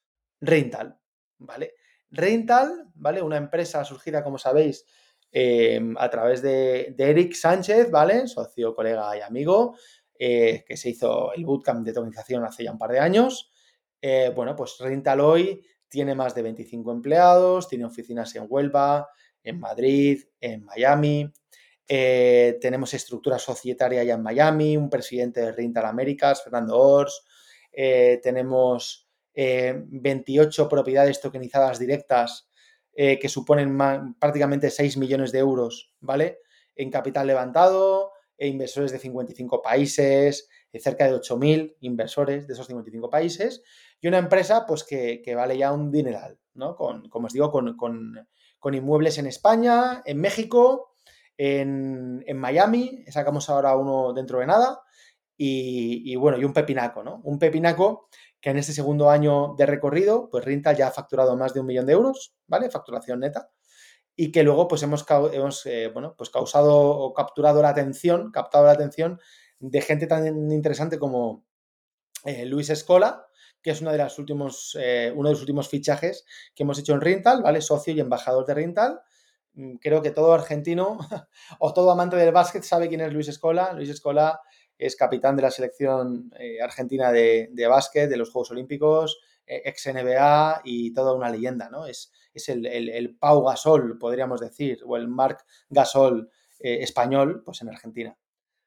Rental, 0.41 0.99
¿vale? 1.39 1.75
Rental, 2.11 2.91
¿vale? 2.95 3.23
Una 3.23 3.37
empresa 3.37 3.85
surgida, 3.85 4.23
como 4.23 4.39
sabéis, 4.39 4.85
em, 5.31 5.95
a 5.99 6.09
través 6.09 6.43
de, 6.43 6.95
Eric 6.97 7.35
Sánchez, 7.35 7.91
¿vale? 7.91 8.27
Socio, 8.27 8.75
colega 8.75 9.17
y 9.17 9.21
amigo, 9.21 9.77
eh, 10.19 10.65
que 10.67 10.77
se 10.77 10.91
hizo 10.91 11.33
el 11.35 11.45
bootcamp 11.45 11.85
de 11.85 11.93
tokenización 11.93 12.45
hace 12.45 12.65
ya 12.65 12.73
un 12.73 12.79
par 12.79 12.93
de 12.93 13.01
años. 13.01 13.51
Eh, 14.01 14.33
bueno, 14.35 14.57
pues 14.57 14.77
Rental 14.79 15.21
hoy 15.21 15.63
tiene 15.89 16.15
más 16.15 16.35
de 16.35 16.43
25 16.43 16.93
empleados, 16.93 17.69
tiene 17.69 17.85
oficinas 17.85 18.35
en 18.37 18.47
Huelva, 18.49 19.09
en 19.43 19.59
Madrid, 19.61 20.23
en 20.41 20.65
Miami. 20.65 21.33
Eh, 21.87 22.59
tenemos 22.61 22.93
estructura 22.95 23.39
societaria 23.39 24.05
ya 24.05 24.15
en 24.15 24.23
Miami, 24.23 24.77
un 24.77 24.91
presidente 24.91 25.41
de 25.41 25.53
Rental 25.53 25.87
Américas, 25.87 26.43
Fernando 26.43 26.79
Ors. 26.79 27.25
tenemos 28.23 29.08
28 29.39 30.63
eh, 30.63 30.67
propiedades 30.69 31.21
tokenizadas 31.21 31.79
directas 31.79 32.49
eh, 32.95 33.19
que 33.21 33.29
suponen 33.29 33.79
prácticamente 34.19 34.71
6 34.71 34.97
millones 34.97 35.31
de 35.31 35.39
euros, 35.39 35.95
¿vale? 36.01 36.41
En 36.75 36.91
capital 36.91 37.29
levantado, 37.29 38.13
e 38.37 38.49
inversores 38.49 38.91
de 38.91 38.99
55 38.99 39.63
países, 39.63 40.49
eh, 40.73 40.81
cerca 40.81 41.07
de 41.07 41.15
8.000 41.15 41.77
inversores 41.81 42.49
de 42.49 42.55
esos 42.55 42.67
55 42.67 43.09
países, 43.09 43.63
y 44.01 44.09
una 44.09 44.19
empresa 44.19 44.67
pues 44.67 44.83
que, 44.83 45.23
vale 45.37 45.57
ya 45.57 45.73
un 45.73 45.93
dineral, 45.93 46.39
¿no? 46.55 46.75
Con, 46.75 47.09
como 47.09 47.29
os 47.29 47.33
digo, 47.33 47.53
con, 47.53 48.27
inmuebles 48.75 49.19
en 49.19 49.29
España, 49.29 50.03
en 50.05 50.21
México, 50.21 50.95
en, 51.37 52.25
Miami, 52.37 53.05
sacamos 53.09 53.49
ahora 53.49 53.77
uno 53.77 54.13
dentro 54.13 54.41
de 54.41 54.47
nada, 54.47 54.81
y, 55.37 56.03
y, 56.13 56.17
bueno, 56.17 56.37
y 56.37 56.45
un 56.45 56.53
pepinaco, 56.53 57.05
¿no? 57.05 57.21
Un 57.23 57.39
pepinaco 57.39 58.09
que 58.41 58.51
en 58.51 58.59
este 58.59 58.73
segundo 58.73 59.11
año 59.11 59.55
de 59.57 59.67
recorrido, 59.67 60.29
pues 60.31 60.45
Rintal 60.45 60.77
ya 60.77 60.89
ha 60.89 60.93
facturado 60.93 61.37
más 61.37 61.55
de 61.55 61.61
un 61.61 61.67
millón 61.67 61.87
de 61.87 61.93
euros, 61.95 62.35
¿vale? 62.47 62.71
Facturación 62.71 63.21
neta. 63.21 63.51
Y 64.15 64.33
que 64.33 64.43
luego, 64.43 64.69
pues 64.69 64.83
hemos, 64.83 65.05
hemos 65.33 65.67
eh, 65.67 65.91
bueno, 65.93 66.15
pues 66.17 66.31
causado 66.31 66.77
o 66.77 67.15
capturado 67.15 67.63
la 67.63 67.71
atención, 67.71 68.31
captado 68.33 68.67
la 68.67 68.73
atención 68.73 69.21
de 69.61 69.81
gente 69.81 70.07
tan 70.07 70.51
interesante 70.53 70.99
como 70.99 71.45
eh, 72.25 72.45
Luis 72.47 72.71
Escola, 72.71 73.27
que 73.63 73.71
es 73.71 73.81
uno 73.81 73.93
de, 73.93 73.99
los 73.99 74.19
últimos, 74.19 74.77
eh, 74.81 75.13
uno 75.15 75.29
de 75.29 75.35
los 75.35 75.41
últimos 75.41 75.69
fichajes 75.69 76.25
que 76.55 76.63
hemos 76.63 76.79
hecho 76.79 76.95
en 76.95 77.01
Rintal, 77.01 77.43
¿vale? 77.43 77.61
Socio 77.61 77.93
y 77.93 78.01
embajador 78.01 78.47
de 78.47 78.55
Rintal. 78.55 79.01
Mm, 79.55 79.77
creo 79.77 80.03
que 80.03 80.11
todo 80.11 80.33
argentino 80.33 80.99
o 81.59 81.73
todo 81.73 81.91
amante 81.91 82.17
del 82.17 82.33
básquet 82.33 82.63
sabe 82.63 82.89
quién 82.89 83.01
es 83.01 83.13
Luis 83.13 83.29
Escola. 83.29 83.73
Luis 83.73 83.91
Escola 83.91 84.41
es 84.79 84.95
capitán 84.95 85.37
de 85.37 85.43
la 85.43 85.51
selección 85.51 86.33
eh, 86.39 86.63
argentina 86.63 87.11
de, 87.11 87.67
básquet, 87.69 88.09
de 88.09 88.17
los 88.17 88.31
Juegos 88.31 88.53
Olímpicos, 88.53 89.21
eh, 89.45 89.63
ex 89.65 89.87
NBA 89.93 90.63
y 90.65 90.95
toda 90.95 91.15
una 91.15 91.31
leyenda, 91.31 91.69
¿no? 91.69 91.87
Es, 91.87 92.13
es 92.33 92.49
el, 92.49 93.17
Pau 93.19 93.45
Gasol, 93.45 93.99
podríamos 93.99 94.41
decir, 94.41 94.81
o 94.87 94.97
el 94.97 95.09
Marc 95.09 95.45
Gasol 95.69 96.31
eh, 96.61 96.79
español, 96.83 97.43
pues 97.45 97.61
en 97.63 97.71
Argentina. 97.71 98.17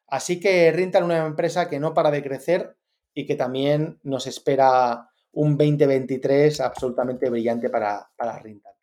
Así 0.07 0.39
que 0.39 0.71
Rintal 0.73 1.05
una 1.05 1.25
empresa 1.25 1.69
que 1.69 1.79
no 1.79 1.93
para 1.93 2.11
de 2.11 2.21
crecer 2.21 2.75
y 3.13 3.25
que 3.25 3.35
también 3.35 3.99
nos 4.03 4.27
espera 4.27 5.09
un 5.31 5.57
2023 5.57 6.59
absolutamente 6.59 7.29
brillante 7.29 7.69
para, 7.69 8.11
para 8.17 8.37
Rintal. 8.39 8.73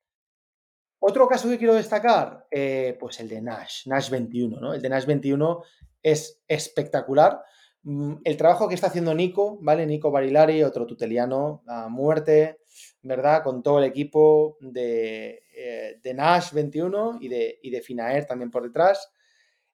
Otro 1.01 1.29
caso 1.29 1.49
que 1.49 1.59
quiero 1.59 1.75
destacar, 1.75 2.47
pues 2.99 3.21
el 3.21 3.29
de 3.29 3.41
Nash, 3.41 3.87
Nash 3.87 4.11
21, 4.11 4.59
¿no? 4.59 4.75
El 4.75 4.83
de 4.83 4.89
Nash 4.89 5.05
21 5.05 5.63
es 6.03 6.43
espectacular. 6.49 7.43
Mm, 7.83 8.17
el 8.25 8.37
trabajo 8.37 8.69
que 8.69 8.75
está 8.75 8.89
haciendo 8.89 9.15
Nico, 9.15 9.59
¿vale? 9.63 9.87
Nico 9.87 10.11
Barilari, 10.11 10.63
otro 10.63 10.87
tuteliano 10.87 11.63
a 11.67 11.89
muerte, 11.89 12.61
¿verdad? 13.03 13.43
Con 13.43 13.63
todo 13.63 13.79
el 13.79 13.85
equipo 13.85 14.59
de, 14.61 15.43
eh, 15.55 16.15
Nash 16.15 16.53
21 16.53 17.19
y 17.21 17.29
de, 17.29 17.59
de 17.63 17.81
Finaer 17.83 18.27
también 18.27 18.51
por 18.51 18.65
detrás. 18.65 19.11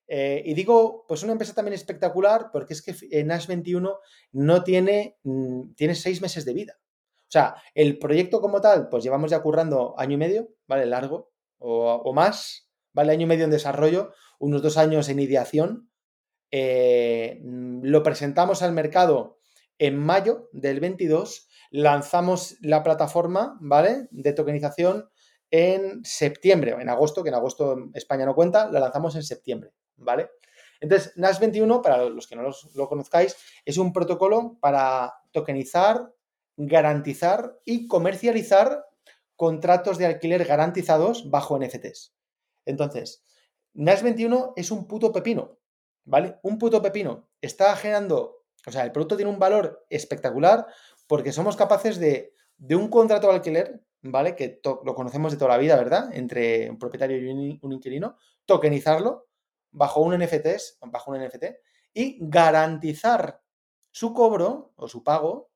Eh, 0.07 0.43
y 0.45 0.55
digo, 0.55 1.07
pues 1.09 1.23
una 1.23 1.33
empresa 1.33 1.55
también 1.55 1.75
espectacular 1.75 2.51
porque 2.53 2.75
es 2.75 2.83
que 2.83 2.95
eh, 3.11 3.25
Nash 3.25 3.47
21 3.47 3.99
no 4.33 4.65
tiene, 4.65 5.17
mm, 5.23 5.73
tiene 5.75 5.95
seis 5.95 6.21
meses 6.21 6.45
de 6.45 6.55
vida. 6.55 6.79
O 6.79 7.31
sea, 7.35 7.57
el 7.75 7.99
proyecto 7.99 8.41
como 8.41 8.61
tal, 8.61 8.89
pues 8.89 9.03
llevamos 9.03 9.31
ya 9.31 9.43
currando 9.43 9.99
año 9.99 10.15
y 10.15 10.19
medio, 10.19 10.51
¿vale? 10.69 10.87
Largo 10.87 11.33
o, 11.59 11.95
o 11.95 12.13
más, 12.13 12.71
¿vale? 12.93 13.13
Año 13.13 13.23
y 13.23 13.27
medio 13.27 13.45
en 13.45 13.51
desarrollo, 13.51 14.13
unos 14.39 14.63
dos 14.63 14.77
años 14.77 15.09
en 15.09 15.19
ideación 15.19 15.91
eh, 16.57 17.41
lo 17.43 18.05
presentamos 18.05 18.63
al 18.63 18.71
mercado 18.71 19.41
en 19.77 19.99
mayo 19.99 20.51
del 20.53 20.79
22, 20.79 21.49
lanzamos 21.73 22.55
la 22.61 22.85
plataforma, 22.85 23.59
¿vale? 23.61 24.07
De 24.13 24.33
tokenización 24.33 25.11
en 25.51 26.05
septiembre, 26.05 26.77
en 26.79 26.89
agosto, 26.89 27.25
que 27.25 27.31
en 27.31 27.35
agosto 27.35 27.91
España 27.95 28.25
no 28.25 28.37
cuenta, 28.37 28.71
la 28.71 28.79
lanzamos 28.79 29.17
en 29.17 29.25
septiembre, 29.25 29.73
¿vale? 29.97 30.31
Entonces, 30.79 31.17
NAS 31.17 31.41
21, 31.41 31.83
para 31.83 32.05
los 32.05 32.29
que 32.29 32.37
no 32.37 32.49
lo 32.77 32.89
conozcáis, 32.89 33.37
es 33.65 33.77
un 33.77 33.93
protocolo 33.93 34.57
para 34.61 35.13
tokenizar, 35.33 36.13
garantizar 36.57 37.59
y 37.65 37.89
comercializar 37.89 38.85
contratos 39.35 39.99
de 39.99 40.07
alquiler 40.07 40.45
garantizados 40.45 41.29
bajo 41.29 41.59
NFTs. 41.59 42.15
Entonces, 42.65 43.25
NAS 43.73 44.05
21 44.05 44.53
es 44.55 44.71
un 44.71 44.87
puto 44.87 45.11
pepino. 45.11 45.59
¿Vale? 46.05 46.39
Un 46.43 46.59
puto 46.59 46.83
pepino 46.83 47.29
está 47.41 47.75
generando, 47.77 48.45
o 48.67 48.71
sea, 48.71 48.85
el 48.85 48.93
producto 48.93 49.17
tiene 49.17 49.31
un 49.31 49.39
valor 49.39 49.85
espectacular 49.91 50.67
porque 51.07 51.33
somos 51.33 51.57
capaces 51.57 51.99
de, 51.99 52.35
de 52.57 52.77
un 52.77 52.89
contrato 52.89 53.29
de 53.29 53.35
alquiler, 53.35 53.85
¿vale? 54.03 54.37
Que 54.37 54.61
lo 54.63 54.95
conocemos 54.95 55.33
de 55.33 55.39
toda 55.39 55.53
la 55.53 55.59
vida, 55.59 55.77
¿verdad? 55.77 56.11
Entre 56.13 56.71
un 56.71 56.79
propietario 56.79 57.19
y 57.19 57.59
un, 57.61 57.73
inquilino, 57.73 58.17
tokenizarlo 58.45 59.29
bajo 59.71 60.01
un 60.01 60.17
NFT, 60.19 60.47
bajo 60.83 61.11
un 61.11 61.25
NFT 61.25 61.45
y 61.95 62.19
garantizar 62.21 63.41
su 63.91 64.13
cobro 64.13 64.73
o 64.77 64.89
su 64.89 65.03
pago 65.03 65.51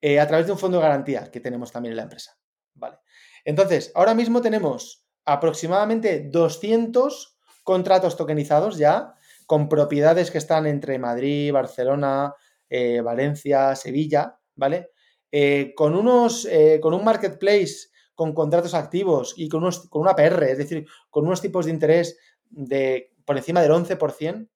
eh, 0.00 0.20
a 0.20 0.26
través 0.26 0.46
de 0.46 0.52
un 0.52 0.58
fondo 0.58 0.78
de 0.78 0.82
garantía 0.82 1.30
que 1.30 1.40
tenemos 1.40 1.72
también 1.72 1.92
en 1.92 1.96
la 1.96 2.02
empresa, 2.04 2.38
¿vale? 2.74 2.98
Entonces, 3.44 3.92
ahora 3.94 4.14
mismo 4.14 4.40
tenemos 4.40 5.06
aproximadamente 5.24 6.28
200 6.28 7.38
contratos 7.62 8.16
tokenizados 8.16 8.76
ya 8.78 9.14
con 9.46 9.68
propiedades 9.68 10.30
que 10.30 10.38
están 10.38 10.66
entre 10.66 10.98
Madrid, 10.98 11.52
Barcelona, 11.52 12.34
eh, 12.68 13.00
Valencia, 13.00 13.74
Sevilla, 13.76 14.38
¿vale? 14.56 14.90
Eh, 15.30 15.72
con, 15.74 15.94
unos, 15.94 16.44
eh, 16.46 16.80
con 16.82 16.94
un 16.94 17.04
marketplace 17.04 17.88
con 18.14 18.32
contratos 18.32 18.74
activos 18.74 19.34
y 19.36 19.48
con, 19.48 19.62
unos, 19.62 19.88
con 19.88 20.02
una 20.02 20.16
PR, 20.16 20.50
es 20.50 20.58
decir, 20.58 20.86
con 21.10 21.26
unos 21.26 21.42
tipos 21.42 21.66
de 21.66 21.72
interés 21.72 22.18
de 22.48 23.12
por 23.24 23.36
encima 23.36 23.60
del 23.60 23.72
11% 23.72 24.48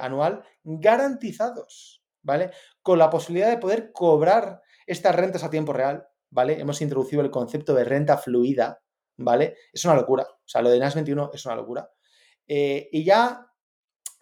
anual 0.00 0.42
garantizados, 0.64 2.02
¿vale? 2.22 2.50
Con 2.82 2.98
la 2.98 3.10
posibilidad 3.10 3.50
de 3.50 3.58
poder 3.58 3.92
cobrar 3.92 4.62
estas 4.86 5.14
rentas 5.14 5.44
a 5.44 5.50
tiempo 5.50 5.72
real, 5.72 6.08
¿vale? 6.30 6.58
Hemos 6.58 6.80
introducido 6.82 7.22
el 7.22 7.30
concepto 7.30 7.72
de 7.74 7.84
renta 7.84 8.18
fluida, 8.18 8.82
¿vale? 9.18 9.56
Es 9.72 9.84
una 9.84 9.94
locura, 9.94 10.24
o 10.24 10.48
sea, 10.48 10.62
lo 10.62 10.70
de 10.70 10.80
NAS 10.80 10.96
21 10.96 11.30
es 11.32 11.46
una 11.46 11.54
locura. 11.54 11.88
y 12.46 13.04
ya 13.04 13.46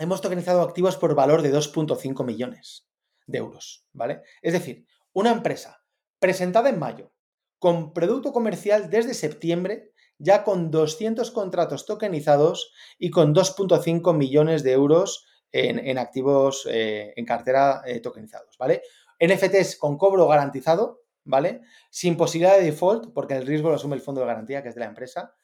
hemos 0.03 0.21
tokenizado 0.21 0.63
activos 0.63 0.97
por 0.97 1.15
valor 1.15 1.43
de 1.43 1.55
2.5 1.55 2.25
millones 2.25 2.89
de 3.27 3.39
euros, 3.39 3.87
¿vale? 3.93 4.23
Es 4.43 4.53
decir, 4.53 4.85
una 5.13 5.31
empresa 5.31 5.85
presentada 6.19 6.69
en 6.69 6.79
mayo, 6.81 7.13
con 7.61 7.93
producto 7.93 8.33
comercial 8.33 8.91
desde 8.91 9.15
septiembre, 9.15 9.93
ya 10.19 10.43
con 10.43 10.73
200 10.73 11.31
contratos 11.31 11.87
tokenizados 11.87 12.73
y 12.99 13.11
con 13.11 13.33
2.5 13.33 14.17
millones 14.17 14.65
de 14.65 14.73
euros 14.73 15.25
en, 15.53 15.99
activos 15.99 16.67
eh, 16.69 17.13
en 17.15 17.25
cartera 17.25 17.83
eh, 17.87 18.01
tokenizados, 18.01 18.57
¿vale? 18.59 18.83
NFTs 19.21 19.77
con 19.77 19.99
cobro 19.99 20.27
garantizado, 20.27 21.03
¿vale? 21.25 21.61
Sin 21.91 22.17
posibilidad 22.17 22.57
de 22.57 22.65
default, 22.65 23.13
porque 23.13 23.35
el 23.35 23.47
riesgo 23.47 23.69
lo 23.69 23.77
asume 23.77 23.95
el 23.95 24.03
fondo 24.03 24.23
de 24.23 24.27
garantía, 24.27 24.63
que 24.63 24.71
es 24.71 24.75
de 24.75 24.81
la 24.81 24.87
empresa, 24.87 25.35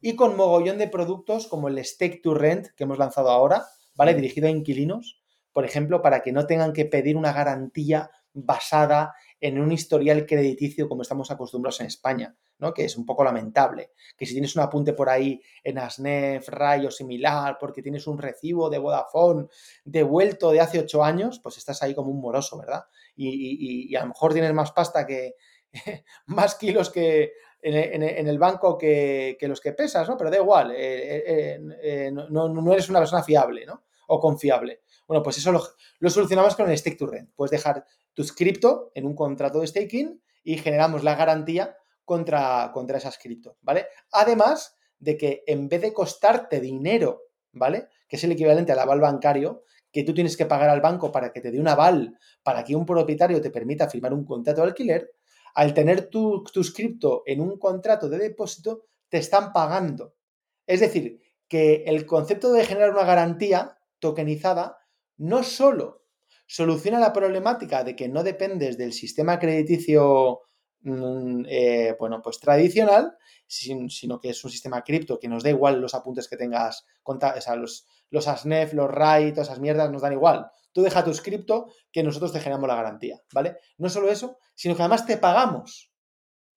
y 0.00 0.16
con 0.16 0.36
mogollón 0.36 0.78
de 0.78 0.88
productos 0.88 1.48
como 1.48 1.68
el 1.68 1.84
Stake 1.84 2.20
to 2.22 2.32
Rent 2.32 2.68
que 2.76 2.84
hemos 2.84 2.98
lanzado 2.98 3.30
ahora, 3.30 3.66
¿vale? 3.96 4.14
Dirigido 4.14 4.46
a 4.46 4.50
inquilinos, 4.50 5.20
por 5.52 5.64
ejemplo, 5.64 6.02
para 6.02 6.20
que 6.22 6.32
no 6.32 6.46
tengan 6.46 6.72
que 6.72 6.84
pedir 6.84 7.16
una 7.16 7.32
garantía 7.32 8.10
basada 8.32 9.14
en 9.40 9.58
un 9.58 9.72
historial 9.72 10.26
crediticio 10.26 10.88
como 10.88 11.02
estamos 11.02 11.30
acostumbrados 11.30 11.80
en 11.80 11.86
España, 11.86 12.36
¿no? 12.58 12.74
Que 12.74 12.84
es 12.84 12.96
un 12.96 13.06
poco 13.06 13.24
lamentable. 13.24 13.92
Que 14.16 14.26
si 14.26 14.32
tienes 14.32 14.54
un 14.56 14.62
apunte 14.62 14.92
por 14.92 15.08
ahí 15.08 15.40
en 15.64 15.78
Asnef, 15.78 16.48
Ray 16.48 16.84
o 16.86 16.90
similar, 16.90 17.56
porque 17.58 17.82
tienes 17.82 18.06
un 18.06 18.18
recibo 18.18 18.68
de 18.68 18.78
Vodafone 18.78 19.46
devuelto 19.84 20.50
de 20.50 20.60
hace 20.60 20.80
ocho 20.80 21.02
años, 21.02 21.40
pues 21.42 21.56
estás 21.56 21.82
ahí 21.82 21.94
como 21.94 22.10
un 22.10 22.20
moroso, 22.20 22.58
¿verdad? 22.58 22.84
Y, 23.16 23.94
a 23.96 24.02
lo 24.02 24.08
mejor 24.08 24.34
tienes 24.34 24.52
más 24.52 24.72
pasta 24.72 25.06
que, 25.06 25.36
más 26.26 26.54
kilos 26.56 26.90
que 26.90 27.32
en, 27.74 28.28
el 28.28 28.38
banco 28.38 28.78
que, 28.78 29.36
los 29.42 29.60
que 29.60 29.72
pesas, 29.72 30.08
¿no? 30.08 30.16
Pero 30.16 30.30
da 30.30 30.36
igual, 30.36 30.70
eh, 30.70 31.24
eh, 31.26 31.60
eh, 31.82 32.12
no, 32.12 32.72
eres 32.72 32.88
una 32.88 33.00
persona 33.00 33.22
fiable, 33.22 33.66
¿no? 33.66 33.84
O 34.08 34.20
confiable. 34.20 34.82
Bueno, 35.06 35.22
pues 35.22 35.38
eso 35.38 35.50
lo, 35.50 36.10
solucionamos 36.10 36.54
con 36.54 36.70
el 36.70 36.78
stake 36.78 36.96
to 36.96 37.06
rent. 37.06 37.30
Puedes 37.34 37.50
dejar 37.50 37.84
tus 38.14 38.32
cripto 38.32 38.92
en 38.94 39.04
un 39.04 39.14
contrato 39.14 39.60
de 39.60 39.66
staking 39.66 40.22
y 40.44 40.58
generamos 40.58 41.02
la 41.02 41.16
garantía 41.16 41.76
contra, 42.04 42.70
contra 42.72 42.98
esas 42.98 43.18
cripto, 43.18 43.56
¿vale? 43.62 43.86
Además 44.12 44.76
de 44.98 45.16
que 45.16 45.42
en 45.46 45.68
vez 45.68 45.82
de 45.82 45.92
costarte 45.92 46.60
dinero, 46.60 47.24
¿vale? 47.52 47.88
Que 48.08 48.16
es 48.16 48.24
el 48.24 48.32
equivalente 48.32 48.72
al 48.72 48.78
aval 48.78 49.00
bancario, 49.00 49.64
que 49.90 50.04
tú 50.04 50.14
tienes 50.14 50.36
que 50.36 50.46
pagar 50.46 50.68
al 50.68 50.80
banco 50.80 51.10
para 51.10 51.32
que 51.32 51.40
te 51.40 51.50
dé 51.50 51.58
un 51.58 51.68
aval, 51.68 52.16
para 52.44 52.62
que 52.62 52.76
un 52.76 52.86
propietario 52.86 53.40
te 53.40 53.50
permita 53.50 53.88
firmar 53.88 54.12
un 54.12 54.24
contrato 54.24 54.60
de 54.60 54.68
alquiler, 54.68 55.15
al 55.56 55.72
tener 55.72 56.10
tu, 56.10 56.44
tus 56.44 56.72
cripto 56.72 57.22
en 57.24 57.40
un 57.40 57.58
contrato 57.58 58.10
de 58.10 58.18
depósito, 58.18 58.84
te 59.08 59.16
están 59.16 59.54
pagando. 59.54 60.14
Es 60.66 60.80
decir, 60.80 61.22
que 61.48 61.84
el 61.86 62.04
concepto 62.04 62.52
de 62.52 62.66
generar 62.66 62.90
una 62.90 63.04
garantía 63.04 63.78
tokenizada 63.98 64.76
no 65.16 65.42
solo 65.42 66.04
soluciona 66.46 67.00
la 67.00 67.14
problemática 67.14 67.84
de 67.84 67.96
que 67.96 68.06
no 68.06 68.22
dependes 68.22 68.76
del 68.76 68.92
sistema 68.92 69.38
crediticio 69.38 70.42
mm, 70.82 71.46
eh, 71.48 71.96
bueno, 71.98 72.20
pues 72.20 72.38
tradicional, 72.38 73.16
sino 73.46 74.20
que 74.20 74.28
es 74.28 74.44
un 74.44 74.50
sistema 74.50 74.82
cripto 74.82 75.18
que 75.18 75.28
nos 75.28 75.42
da 75.42 75.48
igual 75.48 75.80
los 75.80 75.94
apuntes 75.94 76.28
que 76.28 76.36
tengas, 76.36 76.84
o 77.02 77.40
sea, 77.40 77.56
los, 77.56 77.86
los 78.10 78.28
ASNEF, 78.28 78.74
los 78.74 78.90
RAI, 78.90 79.32
todas 79.32 79.48
esas 79.48 79.60
mierdas 79.60 79.90
nos 79.90 80.02
dan 80.02 80.12
igual. 80.12 80.50
Tú 80.76 80.82
deja 80.82 81.02
tu 81.02 81.10
cripto 81.12 81.72
que 81.90 82.02
nosotros 82.02 82.34
te 82.34 82.38
generamos 82.38 82.68
la 82.68 82.76
garantía, 82.76 83.18
¿vale? 83.32 83.56
No 83.78 83.88
solo 83.88 84.10
eso, 84.10 84.36
sino 84.54 84.76
que 84.76 84.82
además 84.82 85.06
te 85.06 85.16
pagamos. 85.16 85.90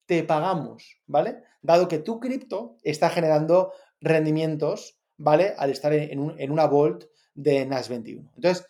Te 0.05 0.23
pagamos, 0.23 0.97
¿vale? 1.05 1.37
Dado 1.61 1.87
que 1.87 1.99
tu 1.99 2.19
cripto 2.19 2.75
está 2.83 3.09
generando 3.09 3.71
rendimientos, 4.01 4.99
¿vale? 5.15 5.53
Al 5.57 5.69
estar 5.69 5.93
en, 5.93 6.19
una 6.19 6.67
Vault 6.67 7.05
de 7.33 7.65
Nash 7.65 7.87
21. 7.87 8.29
Entonces, 8.35 8.65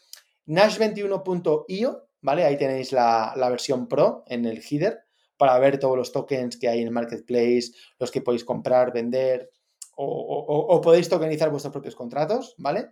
Nash21.io, 0.45 2.09
¿vale? 2.21 2.45
Ahí 2.45 2.55
tenéis 2.55 2.91
la, 2.91 3.33
versión 3.49 3.87
Pro 3.87 4.25
en 4.27 4.45
el 4.45 4.61
header 4.61 4.99
para 5.35 5.57
ver 5.57 5.79
todos 5.79 5.97
los 5.97 6.11
tokens 6.11 6.57
que 6.57 6.69
hay 6.69 6.81
en 6.81 6.89
el 6.89 6.93
marketplace, 6.93 7.71
los 7.97 8.11
que 8.11 8.21
podéis 8.21 8.45
comprar, 8.45 8.93
vender 8.93 9.49
o 9.95 10.79
podéis 10.83 11.09
tokenizar 11.09 11.49
vuestros 11.49 11.73
propios 11.73 11.95
contratos, 11.95 12.53
¿vale? 12.59 12.91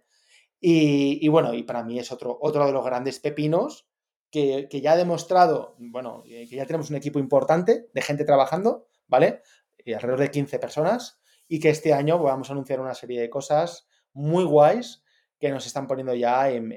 Y, 0.60 1.28
bueno, 1.28 1.54
y 1.54 1.64
para 1.64 1.84
mí 1.84 2.00
es 2.00 2.12
otro, 2.12 2.38
otro 2.42 2.66
de 2.66 2.72
los 2.72 2.84
grandes 2.84 3.20
pepinos 3.20 3.88
que, 4.32 4.68
ya 4.82 4.94
ha 4.94 4.98
demostrado, 4.98 5.76
bueno, 5.78 6.24
eh, 6.26 6.48
que 6.50 6.56
ya 6.56 6.66
tenemos 6.66 6.90
un 6.90 6.96
equipo 6.96 7.20
importante 7.20 7.90
de 7.94 8.02
gente 8.02 8.26
trabajando, 8.26 8.88
¿vale? 9.08 9.42
Y 9.78 9.94
alrededor 9.94 10.20
de 10.20 10.32
15 10.32 10.60
personas, 10.60 11.22
y 11.48 11.60
que 11.60 11.70
este 11.70 11.94
año 11.94 12.20
vamos 12.20 12.50
a 12.50 12.54
anunciar 12.54 12.80
una 12.80 12.94
serie 12.94 13.22
de 13.22 13.30
cosas 13.30 13.88
muy 14.14 14.44
guays 14.44 15.04
que 15.40 15.52
nos 15.52 15.66
están 15.68 15.88
poniendo 15.88 16.16
ya 16.16 16.50
en, 16.50 16.74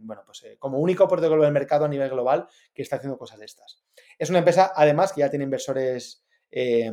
bueno, 0.00 0.22
pues 0.26 0.42
eh, 0.42 0.56
como 0.58 0.78
único 0.78 1.06
protocolo 1.06 1.44
del 1.44 1.52
mercado 1.52 1.84
a 1.84 1.88
nivel 1.88 2.10
global 2.10 2.48
que 2.74 2.82
está 2.82 2.96
haciendo 2.96 3.16
cosas 3.16 3.38
de 3.38 3.46
estas. 3.46 3.84
Es 4.18 4.28
una 4.28 4.40
empresa, 4.40 4.72
además, 4.74 5.12
que 5.12 5.20
ya 5.20 5.30
tiene 5.30 5.44
inversores 5.44 6.24
eh, 6.50 6.92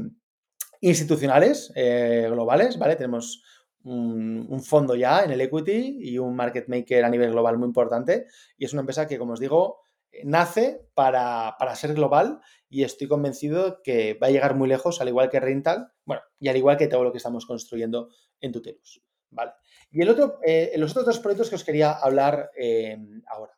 institucionales 0.79 1.73
globales, 1.73 2.77
¿vale? 2.77 2.95
Tenemos 2.95 3.41
un, 3.87 4.63
fondo 4.63 4.95
ya 4.95 5.23
en 5.23 5.31
el 5.31 5.41
equity 5.41 5.99
y 6.01 6.17
un 6.17 6.35
market 6.35 6.67
maker 6.67 7.05
a 7.05 7.09
nivel 7.09 7.31
global 7.31 7.57
muy 7.57 7.67
importante. 7.67 8.25
Y 8.57 8.65
es 8.65 8.73
una 8.73 8.81
empresa 8.81 9.07
que, 9.07 9.17
como 9.17 9.33
os 9.33 9.39
digo, 9.39 9.81
nace 10.23 10.87
para, 10.93 11.55
ser 11.75 11.93
global 11.93 12.39
y 12.69 12.83
estoy 12.83 13.07
convencido 13.07 13.81
que 13.83 14.15
va 14.15 14.27
a 14.27 14.31
llegar 14.31 14.55
muy 14.55 14.67
lejos, 14.67 15.01
al 15.01 15.07
igual 15.07 15.29
que 15.29 15.39
Rental, 15.39 15.91
bueno, 16.05 16.21
y 16.39 16.49
al 16.49 16.57
igual 16.57 16.77
que 16.77 16.87
todo 16.87 17.03
lo 17.03 17.11
que 17.11 17.17
estamos 17.17 17.45
construyendo 17.45 18.09
en 18.41 18.51
Tutelus. 18.51 19.01
¿vale? 19.29 19.51
Y 19.91 20.01
el 20.01 20.09
otro, 20.09 20.39
eh, 20.43 20.73
los 20.77 20.91
otros 20.91 21.05
dos 21.05 21.19
proyectos 21.19 21.49
que 21.49 21.55
os 21.55 21.63
quería 21.63 21.91
hablar 21.91 22.51
eh, 22.57 22.97
ahora. 23.27 23.53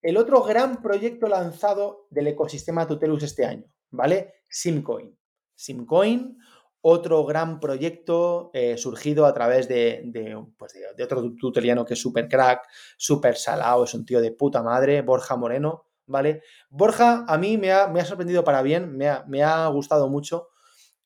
El 0.00 0.16
otro 0.16 0.42
gran 0.42 0.82
proyecto 0.82 1.28
lanzado 1.28 2.08
del 2.10 2.26
ecosistema 2.26 2.88
Tutelus 2.88 3.22
este 3.22 3.44
año, 3.44 3.72
¿vale? 3.90 4.34
Simcoin. 4.48 5.16
Simcoin, 5.54 6.38
otro 6.82 7.24
gran 7.24 7.60
proyecto 7.60 8.50
eh, 8.52 8.76
surgido 8.76 9.24
a 9.24 9.32
través 9.32 9.68
pues 9.68 10.72
de, 10.72 11.04
otro 11.04 11.32
tuteliano 11.38 11.84
que 11.84 11.94
es 11.94 12.00
super 12.00 12.28
crack, 12.28 12.66
super 12.96 13.36
salado, 13.36 13.84
es 13.84 13.94
un 13.94 14.04
tío 14.04 14.20
de 14.20 14.32
puta 14.32 14.62
madre, 14.62 15.00
Borja 15.02 15.36
Moreno, 15.36 15.86
¿vale? 16.06 16.42
Borja 16.70 17.24
a 17.26 17.38
mí 17.38 17.56
me 17.56 17.70
ha, 17.70 18.04
sorprendido 18.04 18.42
para 18.42 18.62
bien, 18.62 18.96
me 18.96 19.42
ha, 19.42 19.66
gustado 19.68 20.08
mucho 20.08 20.48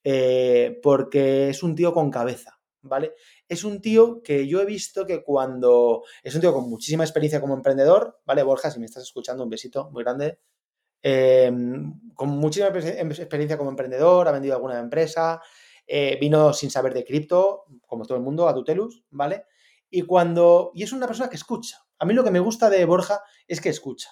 eh, 0.02 0.80
porque 0.82 1.50
es 1.50 1.62
un 1.62 1.74
tío 1.74 1.92
con 1.92 2.10
cabeza, 2.10 2.58
¿vale? 2.80 3.12
Es 3.46 3.62
un 3.62 3.82
tío 3.82 4.22
que 4.22 4.48
yo 4.48 4.60
he 4.62 4.64
visto 4.64 5.04
que 5.04 5.22
cuando... 5.22 6.04
Es 6.22 6.34
un 6.34 6.40
tío 6.40 6.54
con 6.54 6.70
muchísima 6.70 7.04
experiencia 7.04 7.40
como 7.40 7.54
emprendedor, 7.54 8.20
¿vale? 8.24 8.42
Borja, 8.42 8.70
si 8.70 8.80
me 8.80 8.86
estás 8.86 9.02
escuchando, 9.02 9.44
un 9.44 9.50
besito 9.50 9.90
muy 9.90 10.02
grande. 10.02 10.38
Eh, 11.02 11.52
con 12.14 12.30
muchísima 12.30 12.68
experiencia 12.68 13.58
como 13.58 13.70
emprendedor, 13.70 14.26
ha 14.26 14.32
vendido 14.32 14.54
alguna 14.54 14.78
empresa, 14.78 15.40
eh, 15.86 16.18
vino 16.20 16.52
sin 16.52 16.70
saber 16.70 16.94
de 16.94 17.04
cripto, 17.04 17.64
como 17.86 18.04
todo 18.04 18.18
el 18.18 18.24
mundo, 18.24 18.48
a 18.48 18.54
Tutelus, 18.54 19.04
¿vale? 19.10 19.44
Y 19.90 20.02
cuando. 20.02 20.72
Y 20.74 20.82
es 20.82 20.92
una 20.92 21.06
persona 21.06 21.30
que 21.30 21.36
escucha. 21.36 21.78
A 21.98 22.04
mí 22.04 22.14
lo 22.14 22.24
que 22.24 22.30
me 22.30 22.40
gusta 22.40 22.68
de 22.68 22.84
Borja 22.84 23.22
es 23.46 23.60
que 23.60 23.68
escucha. 23.68 24.10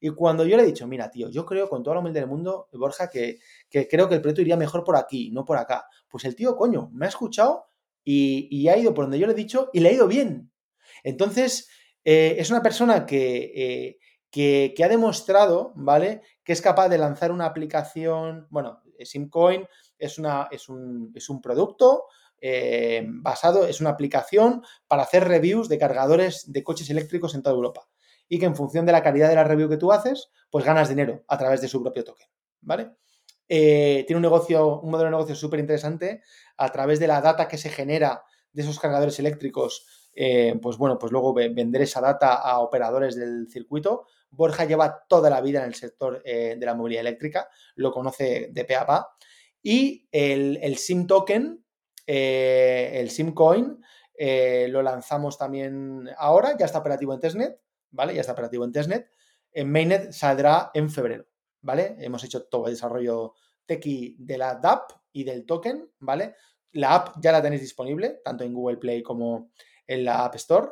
Y 0.00 0.10
cuando 0.10 0.44
yo 0.46 0.56
le 0.56 0.62
he 0.62 0.66
dicho, 0.66 0.86
mira, 0.86 1.10
tío, 1.10 1.28
yo 1.28 1.44
creo 1.44 1.68
con 1.68 1.82
toda 1.82 1.94
la 1.94 2.00
humildad 2.00 2.20
del 2.20 2.30
mundo, 2.30 2.68
Borja, 2.72 3.10
que, 3.10 3.40
creo 3.68 4.08
que 4.08 4.14
el 4.14 4.20
proyecto 4.20 4.42
iría 4.42 4.56
mejor 4.56 4.84
por 4.84 4.96
aquí, 4.96 5.30
no 5.32 5.44
por 5.44 5.58
acá. 5.58 5.86
Pues 6.08 6.24
el 6.24 6.36
tío, 6.36 6.56
coño, 6.56 6.88
me 6.92 7.06
ha 7.06 7.08
escuchado 7.08 7.66
y, 8.04 8.68
ha 8.68 8.78
ido 8.78 8.94
por 8.94 9.04
donde 9.04 9.18
yo 9.18 9.26
le 9.26 9.32
he 9.32 9.36
dicho 9.36 9.70
y 9.72 9.80
le 9.80 9.88
ha 9.88 9.92
ido 9.92 10.06
bien. 10.06 10.52
Entonces, 11.02 11.68
eh, 12.04 12.36
es 12.38 12.50
una 12.50 12.62
persona 12.62 13.06
que, 13.06 13.52
eh, 13.54 13.98
que, 14.30 14.84
ha 14.84 14.88
demostrado, 14.88 15.72
¿vale? 15.74 16.22
Que 16.44 16.52
es 16.52 16.62
capaz 16.62 16.88
de 16.88 16.98
lanzar 16.98 17.32
una 17.32 17.46
aplicación, 17.46 18.46
bueno, 18.50 18.82
Simcoin 19.00 19.66
es, 19.98 20.18
una, 20.18 20.48
es, 20.50 20.68
un, 20.68 21.12
es 21.14 21.28
un 21.28 21.40
producto 21.40 22.04
eh, 22.40 23.04
basado, 23.08 23.66
es 23.66 23.80
una 23.80 23.90
aplicación 23.90 24.62
para 24.86 25.02
hacer 25.02 25.26
reviews 25.26 25.68
de 25.68 25.78
cargadores 25.78 26.52
de 26.52 26.62
coches 26.62 26.88
eléctricos 26.90 27.34
en 27.34 27.42
toda 27.42 27.56
Europa. 27.56 27.88
Y 28.28 28.38
que 28.38 28.46
en 28.46 28.54
función 28.54 28.86
de 28.86 28.92
la 28.92 29.02
calidad 29.02 29.28
de 29.28 29.34
la 29.34 29.44
review 29.44 29.68
que 29.68 29.76
tú 29.76 29.90
haces, 29.90 30.30
pues 30.50 30.64
ganas 30.64 30.88
dinero 30.88 31.24
a 31.26 31.38
través 31.38 31.60
de 31.60 31.68
su 31.68 31.82
propio 31.82 32.04
token. 32.04 32.28
¿Vale? 32.60 32.92
Eh, 33.48 34.04
tiene 34.06 34.18
un 34.18 34.22
negocio, 34.22 34.80
un 34.80 34.90
modelo 34.90 35.06
de 35.06 35.16
negocio 35.16 35.34
súper 35.34 35.60
interesante 35.60 36.22
a 36.58 36.70
través 36.70 37.00
de 37.00 37.06
la 37.06 37.22
data 37.22 37.48
que 37.48 37.56
se 37.56 37.70
genera 37.70 38.22
de 38.52 38.62
esos 38.62 38.78
cargadores 38.78 39.18
eléctricos. 39.18 39.86
Eh, 40.14 40.58
pues 40.60 40.76
bueno, 40.76 40.98
pues 40.98 41.10
luego 41.10 41.32
vender 41.32 41.82
esa 41.82 42.00
data 42.00 42.34
a 42.34 42.60
operadores 42.60 43.16
del 43.16 43.48
circuito. 43.50 44.06
Borja 44.30 44.66
lleva 44.66 45.04
toda 45.08 45.30
la 45.30 45.40
vida 45.40 45.60
en 45.60 45.68
el 45.68 45.74
sector 45.74 46.22
de 46.22 46.58
la 46.60 46.74
movilidad 46.74 47.00
eléctrica, 47.00 47.48
lo 47.76 47.90
conoce 47.92 48.50
de 48.52 48.64
pe 48.66 48.76
a 48.76 48.84
pa 48.84 49.16
y 49.62 50.08
el, 50.12 50.76
SIM 50.76 51.06
token, 51.06 51.64
eh, 52.06 52.92
el 52.94 53.10
SIM 53.10 53.32
coin, 53.32 53.80
eh, 54.14 54.66
lo 54.68 54.82
lanzamos 54.82 55.38
también 55.38 56.08
ahora, 56.16 56.56
ya 56.58 56.66
está 56.66 56.78
operativo 56.78 57.14
en 57.14 57.20
testnet, 57.20 57.60
¿vale? 57.90 58.14
Ya 58.14 58.20
está 58.20 58.32
operativo 58.32 58.64
en 58.64 58.72
testnet. 58.72 59.10
En 59.52 59.70
mainnet 59.70 60.12
saldrá 60.12 60.70
en 60.74 60.90
febrero, 60.90 61.26
¿vale? 61.60 61.96
Hemos 62.00 62.24
hecho 62.24 62.44
todo 62.46 62.66
el 62.66 62.74
desarrollo 62.74 63.34
tequi 63.66 64.16
de 64.18 64.38
la 64.38 64.56
DAP 64.56 64.90
y 65.12 65.24
del 65.24 65.46
token, 65.46 65.90
¿vale? 66.00 66.34
La 66.72 66.94
app 66.94 67.16
ya 67.20 67.32
la 67.32 67.42
tenéis 67.42 67.62
disponible, 67.62 68.20
tanto 68.24 68.44
en 68.44 68.52
Google 68.52 68.76
Play 68.78 69.02
como 69.02 69.50
en 69.86 70.04
la 70.04 70.24
App 70.24 70.34
Store. 70.36 70.68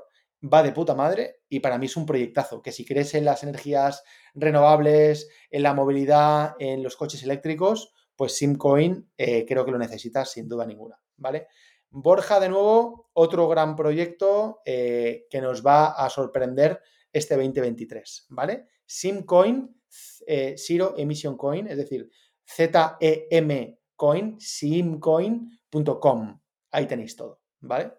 Va 0.52 0.62
de 0.62 0.72
puta 0.72 0.94
madre 0.94 1.40
y 1.48 1.60
para 1.60 1.78
mí 1.78 1.86
es 1.86 1.96
un 1.96 2.04
proyectazo, 2.04 2.60
que 2.60 2.72
si 2.72 2.84
crees 2.84 3.14
en 3.14 3.24
las 3.24 3.42
energías 3.42 4.02
renovables, 4.34 5.28
en 5.50 5.62
la 5.62 5.72
movilidad, 5.72 6.54
en 6.58 6.82
los 6.82 6.96
coches 6.96 7.22
eléctricos, 7.22 7.92
pues 8.16 8.36
Simcoin 8.36 9.10
eh, 9.16 9.44
creo 9.46 9.64
que 9.64 9.70
lo 9.70 9.78
necesitas 9.78 10.32
sin 10.32 10.48
duda 10.48 10.66
ninguna, 10.66 11.00
¿vale? 11.16 11.48
Borja, 11.90 12.40
de 12.40 12.48
nuevo, 12.48 13.10
otro 13.12 13.48
gran 13.48 13.76
proyecto 13.76 14.60
eh, 14.64 15.26
que 15.30 15.40
nos 15.40 15.64
va 15.64 15.92
a 15.92 16.10
sorprender 16.10 16.80
este 17.12 17.36
2023, 17.36 18.26
¿vale? 18.30 18.66
Simcoin, 18.84 19.80
eh, 20.26 20.54
Zero 20.58 20.94
Emission 20.96 21.36
Coin, 21.36 21.68
es 21.68 21.76
decir, 21.76 22.10
ZEM 22.44 23.78
Coin, 23.94 24.36
simcoin.com. 24.38 26.40
ahí 26.70 26.86
tenéis 26.86 27.16
todo, 27.16 27.40
¿vale? 27.60 27.92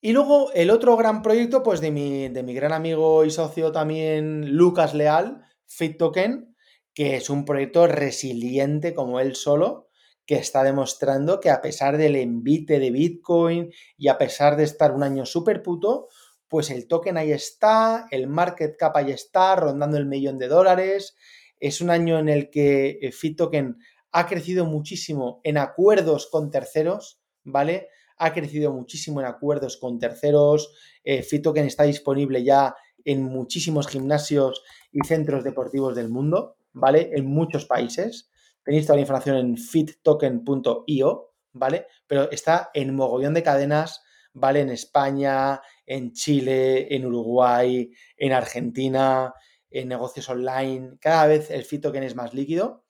Y 0.00 0.12
luego 0.12 0.52
el 0.52 0.70
otro 0.70 0.96
gran 0.96 1.22
proyecto, 1.22 1.62
pues 1.62 1.80
de 1.80 1.90
mi, 1.90 2.28
de 2.28 2.42
mi 2.42 2.54
gran 2.54 2.72
amigo 2.72 3.24
y 3.24 3.30
socio 3.30 3.72
también, 3.72 4.56
Lucas 4.56 4.94
Leal, 4.94 5.44
FitToken, 5.66 6.56
que 6.98 7.14
es 7.14 7.30
un 7.30 7.44
proyecto 7.44 7.86
resiliente 7.86 8.92
como 8.92 9.20
él 9.20 9.36
solo, 9.36 9.86
que 10.26 10.34
está 10.34 10.64
demostrando 10.64 11.38
que 11.38 11.48
a 11.48 11.62
pesar 11.62 11.96
del 11.96 12.16
envite 12.16 12.80
de 12.80 12.90
Bitcoin 12.90 13.72
y 13.96 14.08
a 14.08 14.18
pesar 14.18 14.56
de 14.56 14.64
estar 14.64 14.90
un 14.90 15.04
año 15.04 15.24
súper 15.24 15.62
puto, 15.62 16.08
pues 16.48 16.70
el 16.70 16.88
token 16.88 17.16
ahí 17.16 17.30
está, 17.30 18.08
el 18.10 18.26
market 18.26 18.76
cap 18.76 18.96
ahí 18.96 19.12
está, 19.12 19.54
rondando 19.54 19.96
el 19.96 20.06
millón 20.06 20.38
de 20.38 20.48
dólares. 20.48 21.14
Es 21.60 21.80
un 21.80 21.90
año 21.90 22.18
en 22.18 22.28
el 22.28 22.50
que 22.50 22.98
eh, 23.00 23.12
FitToken 23.12 23.76
ha 24.10 24.26
crecido 24.26 24.64
muchísimo 24.64 25.40
en 25.44 25.56
acuerdos 25.56 26.26
con 26.26 26.50
terceros, 26.50 27.20
¿vale? 27.44 27.90
Ha 28.16 28.32
crecido 28.32 28.72
muchísimo 28.72 29.20
en 29.20 29.26
acuerdos 29.26 29.76
con 29.76 30.00
terceros. 30.00 30.74
Eh, 31.04 31.22
FitToken 31.22 31.66
está 31.66 31.84
disponible 31.84 32.42
ya 32.42 32.74
en 33.04 33.22
muchísimos 33.22 33.86
gimnasios 33.86 34.64
y 34.90 35.06
centros 35.06 35.44
deportivos 35.44 35.94
del 35.94 36.08
mundo, 36.08 36.57
¿vale? 36.72 37.10
En 37.14 37.26
muchos 37.26 37.66
países. 37.66 38.30
Tenéis 38.64 38.86
toda 38.86 38.96
la 38.96 39.02
información 39.02 39.36
en 39.36 39.56
fittoken.io, 39.56 41.32
¿vale? 41.52 41.86
Pero 42.06 42.30
está 42.30 42.70
en 42.74 42.94
mogollón 42.94 43.34
de 43.34 43.42
cadenas, 43.42 44.02
¿vale? 44.32 44.60
En 44.60 44.70
España, 44.70 45.60
en 45.86 46.12
Chile, 46.12 46.94
en 46.94 47.06
Uruguay, 47.06 47.90
en 48.16 48.32
Argentina, 48.32 49.32
en 49.70 49.88
negocios 49.88 50.28
online. 50.28 50.98
Cada 51.00 51.26
vez 51.26 51.50
el 51.50 51.64
FitToken 51.64 52.02
es 52.02 52.14
más 52.14 52.34
líquido. 52.34 52.84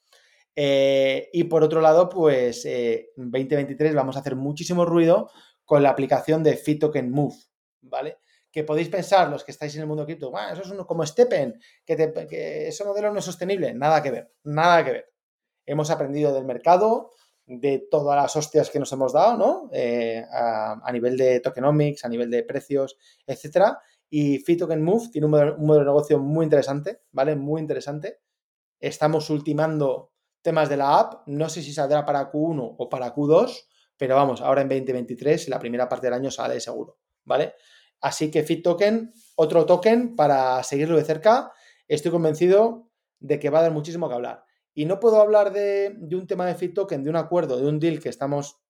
Eh, 0.55 1.29
y 1.33 1.45
por 1.45 1.63
otro 1.63 1.81
lado, 1.81 2.09
pues 2.09 2.65
eh, 2.65 3.11
en 3.17 3.31
2023 3.31 3.95
vamos 3.95 4.17
a 4.17 4.21
hacer 4.21 4.35
muchísimo 4.35 4.85
ruido 4.85 5.31
con 5.65 5.83
la 5.83 5.91
aplicación 5.91 6.43
de 6.43 6.57
FitToken 6.57 7.11
Move, 7.11 7.37
¿vale? 7.83 8.19
Que 8.51 8.65
podéis 8.65 8.89
pensar, 8.89 9.29
los 9.29 9.45
que 9.45 9.53
estáis 9.53 9.75
en 9.75 9.83
el 9.83 9.87
mundo 9.87 10.05
cripto, 10.05 10.33
eso 10.53 10.63
es 10.63 10.71
uno 10.71 10.87
como 10.87 11.05
Steppen, 11.05 11.61
que, 11.85 12.69
ese 12.69 12.85
modelo 12.85 13.13
no 13.13 13.19
es 13.19 13.25
sostenible. 13.25 13.75
Nada 13.75 14.03
que 14.03 14.11
ver, 14.11 14.33
nada 14.45 14.85
que 14.85 14.93
ver. 14.93 15.13
Hemos 15.67 15.91
aprendido 15.91 16.33
del 16.33 16.45
mercado, 16.45 17.11
de 17.47 17.87
todas 17.91 18.17
las 18.17 18.35
hostias 18.37 18.71
que 18.71 18.79
nos 18.79 18.93
hemos 18.93 19.13
dado, 19.13 19.37
¿no? 19.37 19.71
Eh, 19.73 20.25
a, 20.31 20.91
nivel 20.93 21.17
de 21.17 21.41
tokenomics, 21.41 22.05
a 22.05 22.09
nivel 22.09 22.31
de 22.31 22.43
precios, 22.43 22.97
etcétera. 23.27 23.81
Y 24.11 24.39
FitToken 24.39 24.83
Move 24.83 25.09
tiene 25.11 25.27
un 25.27 25.31
modelo, 25.31 25.57
un 25.57 25.67
modelo, 25.67 25.85
de 25.85 25.91
negocio 25.91 26.19
muy 26.19 26.45
interesante, 26.45 27.03
¿vale? 27.11 27.37
Muy 27.37 27.61
interesante. 27.61 28.21
Estamos 28.81 29.29
ultimando 29.31 30.13
temas 30.43 30.69
de 30.69 30.77
la 30.77 30.99
app. 30.99 31.27
No 31.27 31.49
sé 31.49 31.63
si 31.63 31.73
saldrá 31.73 32.05
para 32.05 32.31
Q1 32.31 32.77
o 32.79 32.89
para 32.89 33.15
Q2, 33.15 33.67
pero 33.97 34.15
vamos, 34.15 34.41
ahora 34.41 34.63
en 34.63 34.69
2023, 34.69 35.49
la 35.49 35.59
primera 35.59 35.89
parte 35.89 36.07
del 36.07 36.15
año 36.15 36.31
sale 36.31 36.61
seguro, 36.61 36.99
¿vale? 37.25 37.55
Así 38.01 38.31
que 38.31 38.43
FitToken, 38.43 39.13
otro 39.37 39.67
token 39.67 40.17
para 40.17 40.63
seguirlo 40.63 40.97
de 40.97 41.05
cerca. 41.05 41.53
Estoy 41.87 42.13
convencido 42.13 42.89
de 43.19 43.39
que 43.39 43.51
va 43.51 43.59
a 43.61 43.63
dar 43.63 43.73
muchísimo 43.73 44.09
que 44.09 44.15
hablar. 44.15 44.45
Y 44.75 44.87
no 44.87 45.01
puedo 45.01 45.21
hablar 45.21 45.53
de, 45.53 45.97
un 46.13 46.27
tema 46.27 46.47
de 46.47 46.55
FitToken, 46.55 47.03
de 47.03 47.11
un 47.11 47.17
acuerdo, 47.17 47.57
de 47.57 47.67
un 47.67 47.81
deal 47.81 48.01
que 48.01 48.09
estamos 48.09 48.61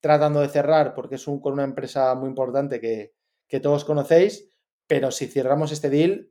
tratando 0.00 0.40
de 0.40 0.48
cerrar, 0.48 0.94
porque 0.94 1.14
es 1.14 1.26
un, 1.26 1.40
con 1.40 1.54
una 1.54 1.64
empresa 1.64 2.14
muy 2.14 2.28
importante 2.28 2.80
que, 2.80 3.14
todos 3.60 3.86
conocéis, 3.86 4.50
pero 4.86 5.10
si 5.10 5.28
cerramos 5.28 5.72
este 5.72 5.88
deal, 5.88 6.30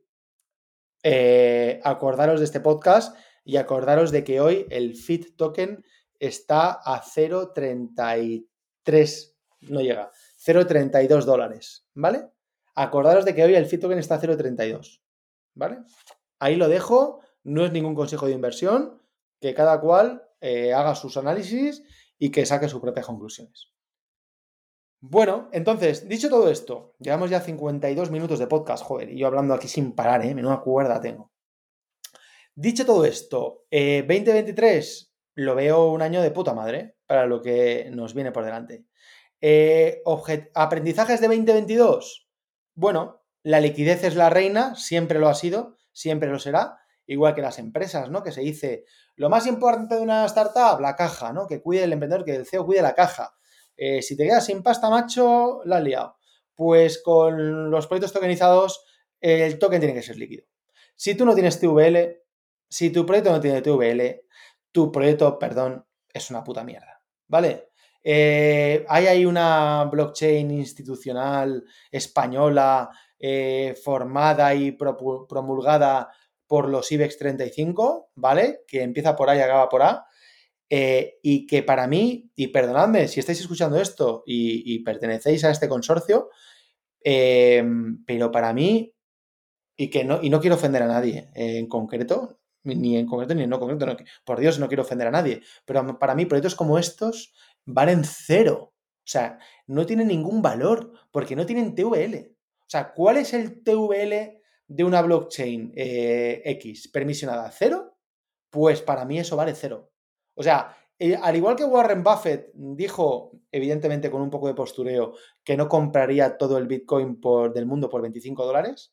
eh, 1.02 1.80
acordaros 1.82 2.38
de 2.38 2.44
este 2.44 2.60
podcast 2.60 3.18
y 3.44 3.56
acordaros 3.56 4.12
de 4.12 4.22
que 4.22 4.40
hoy 4.40 4.68
el 4.70 4.94
Fit 4.94 5.34
Token 5.36 5.84
está 6.20 6.70
a 6.70 7.02
0.33, 7.02 9.34
no 9.62 9.80
llega, 9.80 10.12
0.32 10.38 11.24
dólares, 11.24 11.88
¿vale? 11.94 12.28
Acordaros 12.76 13.24
de 13.24 13.34
que 13.34 13.42
hoy 13.42 13.54
el 13.54 13.66
Fitoken 13.66 13.98
está 13.98 14.14
a 14.14 14.20
0.32. 14.20 15.00
¿Vale? 15.54 15.78
Ahí 16.38 16.56
lo 16.56 16.68
dejo. 16.68 17.20
No 17.42 17.64
es 17.64 17.72
ningún 17.72 17.94
consejo 17.94 18.26
de 18.26 18.32
inversión. 18.32 19.02
Que 19.40 19.54
cada 19.54 19.80
cual 19.80 20.28
eh, 20.40 20.72
haga 20.72 20.94
sus 20.94 21.16
análisis 21.16 21.82
y 22.18 22.30
que 22.30 22.46
saque 22.46 22.68
sus 22.68 22.80
propias 22.80 23.06
conclusiones. 23.06 23.72
Bueno, 25.00 25.48
entonces, 25.52 26.08
dicho 26.08 26.28
todo 26.28 26.50
esto, 26.50 26.94
llevamos 26.98 27.30
ya 27.30 27.40
52 27.40 28.10
minutos 28.10 28.38
de 28.38 28.46
podcast, 28.46 28.82
joder, 28.82 29.10
y 29.10 29.18
yo 29.18 29.26
hablando 29.26 29.54
aquí 29.54 29.68
sin 29.68 29.92
parar, 29.92 30.24
¿eh? 30.24 30.34
Menuda 30.34 30.60
cuerda 30.60 31.00
tengo. 31.00 31.30
Dicho 32.54 32.86
todo 32.86 33.04
esto, 33.04 33.66
2023 33.70 35.02
eh, 35.02 35.12
lo 35.34 35.54
veo 35.54 35.90
un 35.90 36.00
año 36.00 36.22
de 36.22 36.30
puta 36.30 36.54
madre 36.54 36.96
para 37.06 37.26
lo 37.26 37.42
que 37.42 37.90
nos 37.92 38.14
viene 38.14 38.32
por 38.32 38.44
delante. 38.44 38.86
Eh, 39.40 40.02
aprendizajes 40.54 41.20
de 41.20 41.28
2022. 41.28 42.25
Bueno, 42.76 43.22
la 43.42 43.58
liquidez 43.58 44.04
es 44.04 44.16
la 44.16 44.28
reina, 44.28 44.74
siempre 44.74 45.18
lo 45.18 45.28
ha 45.28 45.34
sido, 45.34 45.78
siempre 45.92 46.28
lo 46.28 46.38
será, 46.38 46.78
igual 47.06 47.34
que 47.34 47.40
las 47.40 47.58
empresas, 47.58 48.10
¿no? 48.10 48.22
Que 48.22 48.32
se 48.32 48.42
dice, 48.42 48.84
lo 49.14 49.30
más 49.30 49.46
importante 49.46 49.94
de 49.94 50.02
una 50.02 50.26
startup, 50.26 50.78
la 50.80 50.94
caja, 50.94 51.32
¿no? 51.32 51.46
Que 51.46 51.62
cuide 51.62 51.84
el 51.84 51.94
emprendedor, 51.94 52.26
que 52.26 52.36
el 52.36 52.46
CEO 52.46 52.66
cuide 52.66 52.82
la 52.82 52.94
caja. 52.94 53.34
Eh, 53.78 54.02
si 54.02 54.14
te 54.14 54.24
quedas 54.24 54.44
sin 54.44 54.62
pasta, 54.62 54.90
macho, 54.90 55.62
la 55.64 55.78
has 55.78 55.84
liado. 55.84 56.18
Pues 56.54 57.02
con 57.02 57.70
los 57.70 57.86
proyectos 57.86 58.12
tokenizados, 58.12 58.84
el 59.20 59.58
token 59.58 59.80
tiene 59.80 59.94
que 59.94 60.02
ser 60.02 60.18
líquido. 60.18 60.44
Si 60.94 61.14
tú 61.14 61.24
no 61.24 61.34
tienes 61.34 61.58
TVL, 61.58 62.20
si 62.68 62.90
tu 62.90 63.06
proyecto 63.06 63.32
no 63.32 63.40
tiene 63.40 63.62
TVL, 63.62 64.22
tu 64.70 64.92
proyecto, 64.92 65.38
perdón, 65.38 65.86
es 66.12 66.28
una 66.28 66.44
puta 66.44 66.62
mierda, 66.62 67.02
¿vale? 67.26 67.70
Eh, 68.08 68.86
hay 68.88 69.06
ahí 69.08 69.26
una 69.26 69.82
blockchain 69.90 70.48
institucional 70.52 71.64
española 71.90 72.88
eh, 73.18 73.74
formada 73.82 74.54
y 74.54 74.70
promulgada 74.70 76.12
por 76.46 76.68
los 76.68 76.92
IBEX 76.92 77.18
35, 77.18 78.12
¿vale? 78.14 78.60
Que 78.68 78.82
empieza 78.82 79.16
por 79.16 79.28
A 79.28 79.36
y 79.36 79.40
acaba 79.40 79.68
por 79.68 79.82
A. 79.82 80.06
Eh, 80.70 81.18
y 81.20 81.48
que 81.48 81.64
para 81.64 81.88
mí, 81.88 82.30
y 82.36 82.46
perdonadme 82.48 83.08
si 83.08 83.18
estáis 83.18 83.40
escuchando 83.40 83.80
esto 83.80 84.22
y, 84.24 84.78
pertenecéis 84.84 85.42
a 85.42 85.50
este 85.50 85.68
consorcio, 85.68 86.30
pero 87.02 88.30
para 88.30 88.52
mí, 88.52 88.94
y 89.76 89.90
que 89.90 90.04
no, 90.04 90.20
y 90.22 90.30
no 90.30 90.40
quiero 90.40 90.54
ofender 90.54 90.84
a 90.84 90.86
nadie 90.86 91.28
en 91.34 91.66
concreto, 91.66 92.38
ni 92.62 92.96
en 92.96 93.06
concreto 93.06 93.34
ni 93.34 93.42
en 93.42 93.50
no 93.50 93.58
concreto, 93.58 93.96
por 94.24 94.40
Dios 94.40 94.58
no 94.58 94.68
quiero 94.68 94.82
ofender 94.82 95.08
a 95.08 95.12
nadie, 95.12 95.42
pero 95.64 95.98
para 95.98 96.14
mí 96.14 96.26
proyectos 96.26 96.54
como 96.54 96.78
estos 96.78 97.32
valen 97.66 98.04
cero. 98.04 98.72
O 98.72 99.08
sea, 99.08 99.38
no 99.66 99.86
tienen 99.86 100.08
ningún 100.08 100.42
valor 100.42 100.92
porque 101.10 101.36
no 101.36 101.46
tienen 101.46 101.74
TVL. 101.74 102.32
O 102.66 102.68
sea, 102.68 102.92
¿cuál 102.92 103.18
es 103.18 103.34
el 103.34 103.62
TVL 103.62 104.40
de 104.66 104.84
una 104.84 105.02
blockchain 105.02 105.72
eh, 105.76 106.42
X 106.44 106.88
permisionada? 106.88 107.50
¿Cero? 107.50 107.98
Pues 108.50 108.82
para 108.82 109.04
mí 109.04 109.18
eso 109.18 109.36
vale 109.36 109.54
cero. 109.54 109.92
O 110.34 110.42
sea, 110.42 110.76
eh, 110.98 111.14
al 111.14 111.36
igual 111.36 111.56
que 111.56 111.64
Warren 111.64 112.02
Buffett 112.02 112.50
dijo, 112.54 113.32
evidentemente 113.52 114.10
con 114.10 114.22
un 114.22 114.30
poco 114.30 114.48
de 114.48 114.54
postureo, 114.54 115.14
que 115.44 115.56
no 115.56 115.68
compraría 115.68 116.36
todo 116.36 116.58
el 116.58 116.66
Bitcoin 116.66 117.20
por, 117.20 117.52
del 117.52 117.66
mundo 117.66 117.88
por 117.88 118.02
25 118.02 118.44
dólares, 118.44 118.92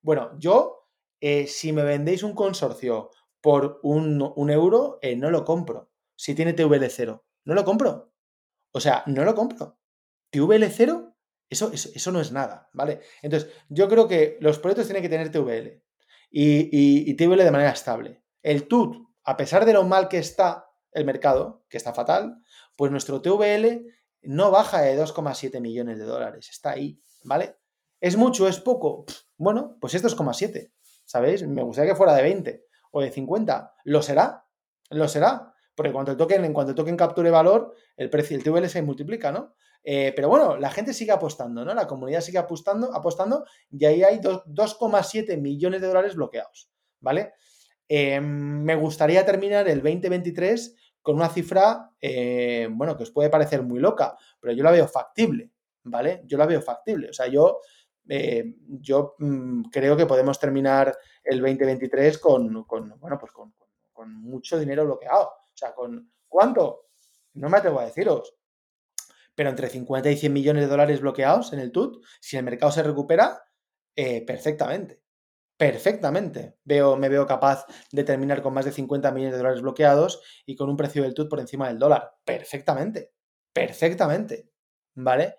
bueno, 0.00 0.30
yo, 0.38 0.88
eh, 1.20 1.46
si 1.46 1.72
me 1.72 1.84
vendéis 1.84 2.22
un 2.22 2.34
consorcio 2.34 3.10
por 3.40 3.80
un, 3.82 4.32
un 4.34 4.50
euro, 4.50 4.98
no 5.16 5.30
lo 5.30 5.44
compro. 5.44 5.90
Si 6.16 6.34
tiene 6.34 6.52
TVL 6.54 6.88
cero. 6.88 7.24
No 7.44 7.54
lo 7.54 7.64
compro. 7.64 8.12
O 8.72 8.80
sea, 8.80 9.02
no 9.06 9.24
lo 9.24 9.34
compro. 9.34 9.78
TVL 10.30 10.64
cero, 10.70 11.16
eso, 11.48 11.70
eso, 11.72 12.12
no 12.12 12.20
es 12.20 12.32
nada, 12.32 12.70
¿vale? 12.72 13.00
Entonces, 13.20 13.50
yo 13.68 13.88
creo 13.88 14.08
que 14.08 14.38
los 14.40 14.58
proyectos 14.58 14.86
tienen 14.86 15.02
que 15.02 15.10
tener 15.10 15.30
TVL 15.30 15.82
y, 16.30 17.10
y, 17.10 17.14
TVL 17.14 17.44
de 17.44 17.50
manera 17.50 17.70
estable. 17.70 18.24
El 18.42 18.66
TUT, 18.66 18.96
a 19.24 19.36
pesar 19.36 19.66
de 19.66 19.74
lo 19.74 19.84
mal 19.84 20.08
que 20.08 20.18
está 20.18 20.66
el 20.92 21.04
mercado, 21.04 21.66
que 21.68 21.76
está 21.76 21.92
fatal, 21.92 22.42
pues 22.76 22.90
nuestro 22.90 23.20
TVL 23.20 23.86
no 24.22 24.50
baja 24.50 24.80
de 24.80 24.98
2,7 24.98 25.60
millones 25.60 25.98
de 25.98 26.04
dólares. 26.04 26.48
Está 26.48 26.70
ahí, 26.70 26.98
¿vale? 27.24 27.56
¿Es 28.00 28.16
mucho? 28.16 28.48
¿Es 28.48 28.58
poco? 28.58 29.04
Bueno, 29.36 29.76
pues 29.80 29.94
es 29.94 30.02
2,7. 30.02 30.72
¿Sabéis? 31.04 31.46
Me 31.46 31.62
gustaría 31.62 31.92
que 31.92 31.96
fuera 31.96 32.14
de 32.14 32.22
20 32.22 32.64
o 32.92 33.02
de 33.02 33.10
50. 33.10 33.74
¿Lo 33.84 34.02
será? 34.02 34.46
¿Lo 34.90 35.08
será? 35.08 35.51
Porque 35.74 35.92
cuando 35.92 36.16
token, 36.16 36.44
en 36.44 36.52
cuanto 36.52 36.74
token 36.74 36.96
capture 36.96 37.30
valor, 37.30 37.74
el 37.96 38.10
precio, 38.10 38.36
el 38.36 38.44
TVL 38.44 38.68
se 38.68 38.82
multiplica, 38.82 39.32
¿no? 39.32 39.54
Eh, 39.84 40.12
pero 40.14 40.28
bueno, 40.28 40.56
la 40.56 40.70
gente 40.70 40.92
sigue 40.92 41.12
apostando, 41.12 41.64
¿no? 41.64 41.74
La 41.74 41.86
comunidad 41.86 42.20
sigue 42.20 42.38
apostando, 42.38 42.94
apostando 42.94 43.44
y 43.70 43.84
ahí 43.84 44.02
hay 44.02 44.18
2,7 44.18 45.40
millones 45.40 45.80
de 45.80 45.88
dólares 45.88 46.14
bloqueados, 46.14 46.70
¿vale? 47.00 47.32
Eh, 47.88 48.20
me 48.20 48.76
gustaría 48.76 49.26
terminar 49.26 49.68
el 49.68 49.82
2023 49.82 50.76
con 51.02 51.16
una 51.16 51.28
cifra, 51.28 51.90
eh, 52.00 52.68
bueno, 52.70 52.96
que 52.96 53.02
os 53.02 53.10
puede 53.10 53.28
parecer 53.28 53.62
muy 53.62 53.80
loca, 53.80 54.16
pero 54.38 54.52
yo 54.52 54.62
la 54.62 54.70
veo 54.70 54.86
factible, 54.86 55.50
¿vale? 55.82 56.22
Yo 56.26 56.38
la 56.38 56.46
veo 56.46 56.62
factible. 56.62 57.10
O 57.10 57.12
sea, 57.12 57.26
yo, 57.26 57.58
yo 58.04 59.16
mm, 59.18 59.64
creo 59.64 59.96
que 59.96 60.06
podemos 60.06 60.38
terminar 60.38 60.96
el 61.24 61.40
2023 61.40 62.18
con, 62.18 62.64
con 62.64 63.00
bueno, 63.00 63.18
pues 63.18 63.32
con, 63.32 63.52
mucho 64.04 64.58
dinero 64.58 64.84
bloqueado. 64.84 65.30
Sea, 65.62 65.74
¿con 65.74 66.12
cuánto? 66.26 66.88
No 67.34 67.48
me 67.48 67.58
atrevo 67.58 67.78
a 67.78 67.84
deciros. 67.84 68.34
Pero 69.36 69.48
entre 69.48 69.68
50 69.68 70.10
y 70.10 70.16
100 70.16 70.32
millones 70.32 70.64
de 70.64 70.68
dólares 70.68 71.00
bloqueados 71.00 71.52
en 71.52 71.60
el 71.60 71.70
TUT, 71.70 72.04
si 72.20 72.36
el 72.36 72.42
mercado 72.42 72.72
se 72.72 72.82
recupera, 72.82 73.44
eh, 73.94 74.26
perfectamente. 74.26 75.00
Perfectamente. 75.56 76.56
Veo, 76.64 76.96
me 76.96 77.08
veo 77.08 77.28
capaz 77.28 77.64
de 77.92 78.02
terminar 78.02 78.42
con 78.42 78.54
más 78.54 78.64
de 78.64 78.72
50 78.72 79.12
millones 79.12 79.34
de 79.34 79.38
dólares 79.38 79.62
bloqueados 79.62 80.20
y 80.44 80.56
con 80.56 80.68
un 80.68 80.76
precio 80.76 81.04
del 81.04 81.14
TUT 81.14 81.30
por 81.30 81.38
encima 81.38 81.68
del 81.68 81.78
dólar. 81.78 82.12
Perfectamente. 82.24 83.12
Perfectamente. 83.52 84.50
¿Vale? 84.94 85.36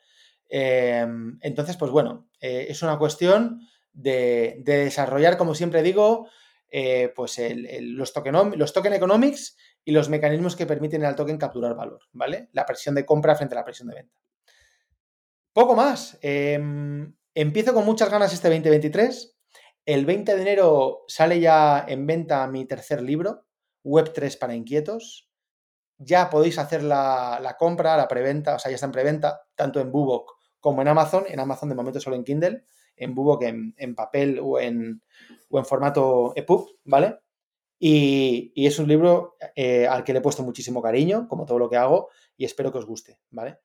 Em, 0.47 1.37
entonces, 1.41 1.75
pues 1.75 1.91
bueno, 1.91 2.29
eh, 2.39 2.67
es 2.69 2.81
una 2.81 2.97
cuestión 2.97 3.67
de, 3.91 4.61
desarrollar, 4.63 5.35
como 5.37 5.53
siempre 5.53 5.83
digo, 5.83 6.29
eh, 6.69 7.11
pues 7.13 7.37
los, 7.81 8.13
token, 8.13 8.57
los 8.57 8.71
token 8.71 8.93
economics 8.93 9.57
y 9.85 9.91
los 9.91 10.09
mecanismos 10.09 10.55
que 10.55 10.65
permiten 10.65 11.03
al 11.03 11.15
token 11.15 11.37
capturar 11.37 11.75
valor, 11.75 12.01
¿vale? 12.11 12.49
La 12.53 12.65
presión 12.65 12.95
de 12.95 13.05
compra 13.05 13.35
frente 13.35 13.55
a 13.55 13.59
la 13.59 13.65
presión 13.65 13.89
de 13.89 13.95
venta. 13.95 14.17
Poco 15.53 15.75
más. 15.75 16.17
Em, 16.21 17.13
empiezo 17.35 17.73
con 17.73 17.85
muchas 17.85 18.09
ganas 18.09 18.33
este 18.33 18.49
2023. 18.49 19.37
El 19.85 20.05
20 20.05 20.35
de 20.35 20.41
enero 20.41 21.03
sale 21.07 21.39
ya 21.39 21.85
en 21.87 22.07
venta 22.07 22.47
mi 22.47 22.65
tercer 22.65 23.01
libro, 23.01 23.45
Web3 23.83 24.37
para 24.39 24.55
inquietos. 24.55 25.29
Ya 25.97 26.29
podéis 26.29 26.57
hacer 26.57 26.83
la, 26.83 27.55
compra, 27.59 27.97
la 27.97 28.07
preventa, 28.07 28.55
o 28.55 28.59
sea, 28.59 28.71
ya 28.71 28.75
está 28.75 28.87
en 28.87 28.93
preventa, 28.93 29.41
tanto 29.55 29.79
en 29.79 29.91
Bubok 29.91 30.33
como 30.59 30.81
en 30.81 30.87
Amazon. 30.87 31.25
En 31.27 31.39
Amazon 31.39 31.69
de 31.69 31.75
momento 31.75 31.99
solo 31.99 32.15
en 32.15 32.23
Kindle, 32.23 32.63
en 32.95 33.13
Bubok 33.13 33.43
en, 33.43 33.75
en 33.77 33.93
papel 33.93 34.39
o 34.41 34.59
en, 34.59 35.03
o 35.49 35.59
en 35.59 35.65
formato 35.65 36.33
EPUB, 36.35 36.79
¿vale? 36.85 37.19
Y, 37.85 38.65
es 38.65 38.79
un 38.79 38.87
libro 38.87 39.35
eh, 39.57 39.85
al 39.85 40.05
que 40.05 40.13
le 40.13 40.19
he 40.19 40.21
puesto 40.21 40.41
muchísimo 40.41 40.81
cariño, 40.81 41.27
como 41.27 41.45
todo 41.45 41.59
lo 41.59 41.69
que 41.69 41.75
hago, 41.75 42.07
y 42.37 42.45
espero 42.45 42.71
que 42.71 42.77
os 42.77 42.85
guste, 42.85 43.19
¿vale? 43.29 43.57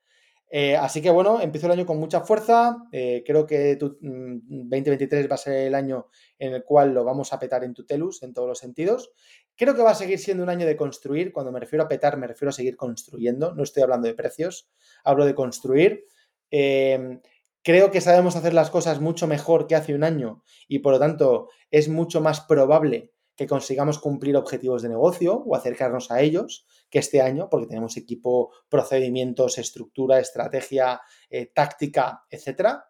Eh, 0.50 0.74
así 0.74 1.00
que 1.00 1.10
bueno, 1.10 1.40
empiezo 1.40 1.66
el 1.66 1.74
año 1.74 1.86
con 1.86 2.00
mucha 2.00 2.22
fuerza. 2.22 2.78
Eh, 2.90 3.22
creo 3.24 3.46
que 3.46 3.76
2023 3.76 5.24
mm, 5.24 5.30
va 5.30 5.34
a 5.36 5.38
ser 5.38 5.68
el 5.68 5.74
año 5.76 6.08
en 6.36 6.52
el 6.52 6.64
cual 6.64 6.94
lo 6.94 7.04
vamos 7.04 7.32
a 7.32 7.38
petar 7.38 7.62
en 7.62 7.74
Tutelus 7.74 8.24
en 8.24 8.34
todos 8.34 8.48
los 8.48 8.58
sentidos. 8.58 9.12
Creo 9.54 9.76
que 9.76 9.82
va 9.82 9.92
a 9.92 9.94
seguir 9.94 10.18
siendo 10.18 10.42
un 10.42 10.48
año 10.48 10.66
de 10.66 10.74
construir. 10.74 11.32
Cuando 11.32 11.52
me 11.52 11.60
refiero 11.60 11.84
a 11.84 11.88
petar, 11.88 12.16
me 12.16 12.26
refiero 12.26 12.50
a 12.50 12.52
seguir 12.52 12.76
construyendo. 12.76 13.54
No 13.54 13.62
estoy 13.62 13.84
hablando 13.84 14.08
de 14.08 14.14
precios, 14.14 14.68
hablo 15.04 15.26
de 15.26 15.36
construir. 15.36 16.06
Creo 16.50 17.90
que 17.92 18.00
sabemos 18.00 18.34
hacer 18.34 18.52
las 18.52 18.70
cosas 18.70 19.00
mucho 19.00 19.28
mejor 19.28 19.68
que 19.68 19.76
hace 19.76 19.94
un 19.94 20.02
año 20.02 20.42
y 20.66 20.80
por 20.80 20.94
lo 20.94 20.98
tanto 20.98 21.50
es 21.70 21.88
mucho 21.88 22.20
más 22.20 22.40
probable 22.40 23.12
que 23.38 23.46
consigamos 23.46 24.00
cumplir 24.00 24.36
objetivos 24.36 24.82
de 24.82 24.88
negocio 24.88 25.44
o 25.46 25.54
acercarnos 25.54 26.10
a 26.10 26.20
ellos 26.20 26.66
que 26.90 26.98
este 26.98 27.22
año, 27.22 27.48
porque 27.48 27.68
tenemos 27.68 27.96
equipo, 27.96 28.52
procedimientos, 28.68 29.58
estructura, 29.58 30.18
estrategia, 30.18 31.00
eh, 31.30 31.46
táctica, 31.54 32.24
etc. 32.28 32.80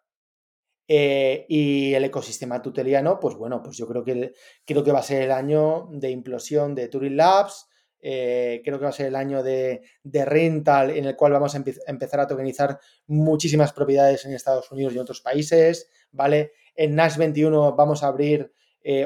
Eh, 0.87 1.45
y 1.47 1.93
el 1.93 2.03
ecosistema 2.03 2.63
tuteliano, 2.63 3.19
pues 3.19 3.35
bueno, 3.35 3.61
pues 3.61 3.77
yo 3.77 3.87
creo 3.87 4.03
que, 4.03 4.33
creo 4.65 4.83
que 4.83 4.91
va 4.91 4.99
a 4.99 5.03
ser 5.03 5.21
el 5.21 5.31
año 5.31 5.87
de 5.91 6.09
implosión 6.09 6.73
de 6.73 6.87
Turing 6.87 7.15
Labs, 7.15 7.67
eh, 8.01 8.61
creo 8.65 8.79
que 8.79 8.85
va 8.85 8.89
a 8.89 8.93
ser 8.93 9.05
el 9.05 9.15
año 9.15 9.43
de, 9.43 9.83
rental 10.03 10.89
en 10.89 11.05
el 11.05 11.15
cual 11.15 11.33
vamos 11.33 11.53
a 11.53 11.63
empezar 11.85 12.21
a 12.21 12.27
tokenizar 12.27 12.79
muchísimas 13.05 13.71
propiedades 13.71 14.25
en 14.25 14.33
Estados 14.33 14.71
Unidos 14.71 14.93
y 14.93 14.95
en 14.95 15.03
otros 15.03 15.21
países, 15.21 15.91
¿vale? 16.11 16.53
En 16.73 16.95
Nash 16.95 17.17
21 17.17 17.75
vamos 17.75 18.01
a 18.01 18.07
abrir 18.07 18.51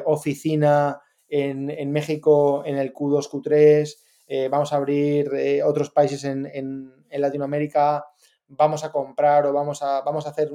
oficina 0.06 1.03
en, 1.36 1.92
México 1.92 2.64
en 2.64 2.78
el 2.78 2.94
Q2, 2.94 3.28
Q3, 3.28 3.98
eh, 4.28 4.50
vamos 4.50 4.72
a 4.72 4.76
abrir 4.76 5.34
eh, 5.34 5.64
otros 5.64 5.90
países 5.90 6.24
en, 6.26 6.94
Latinoamérica, 7.10 8.06
vamos 8.48 8.84
a 8.84 8.92
comprar 8.92 9.46
o 9.46 9.54
vamos 9.54 9.82
a, 9.82 10.02
vamos 10.02 10.26
a 10.26 10.30
hacer 10.30 10.52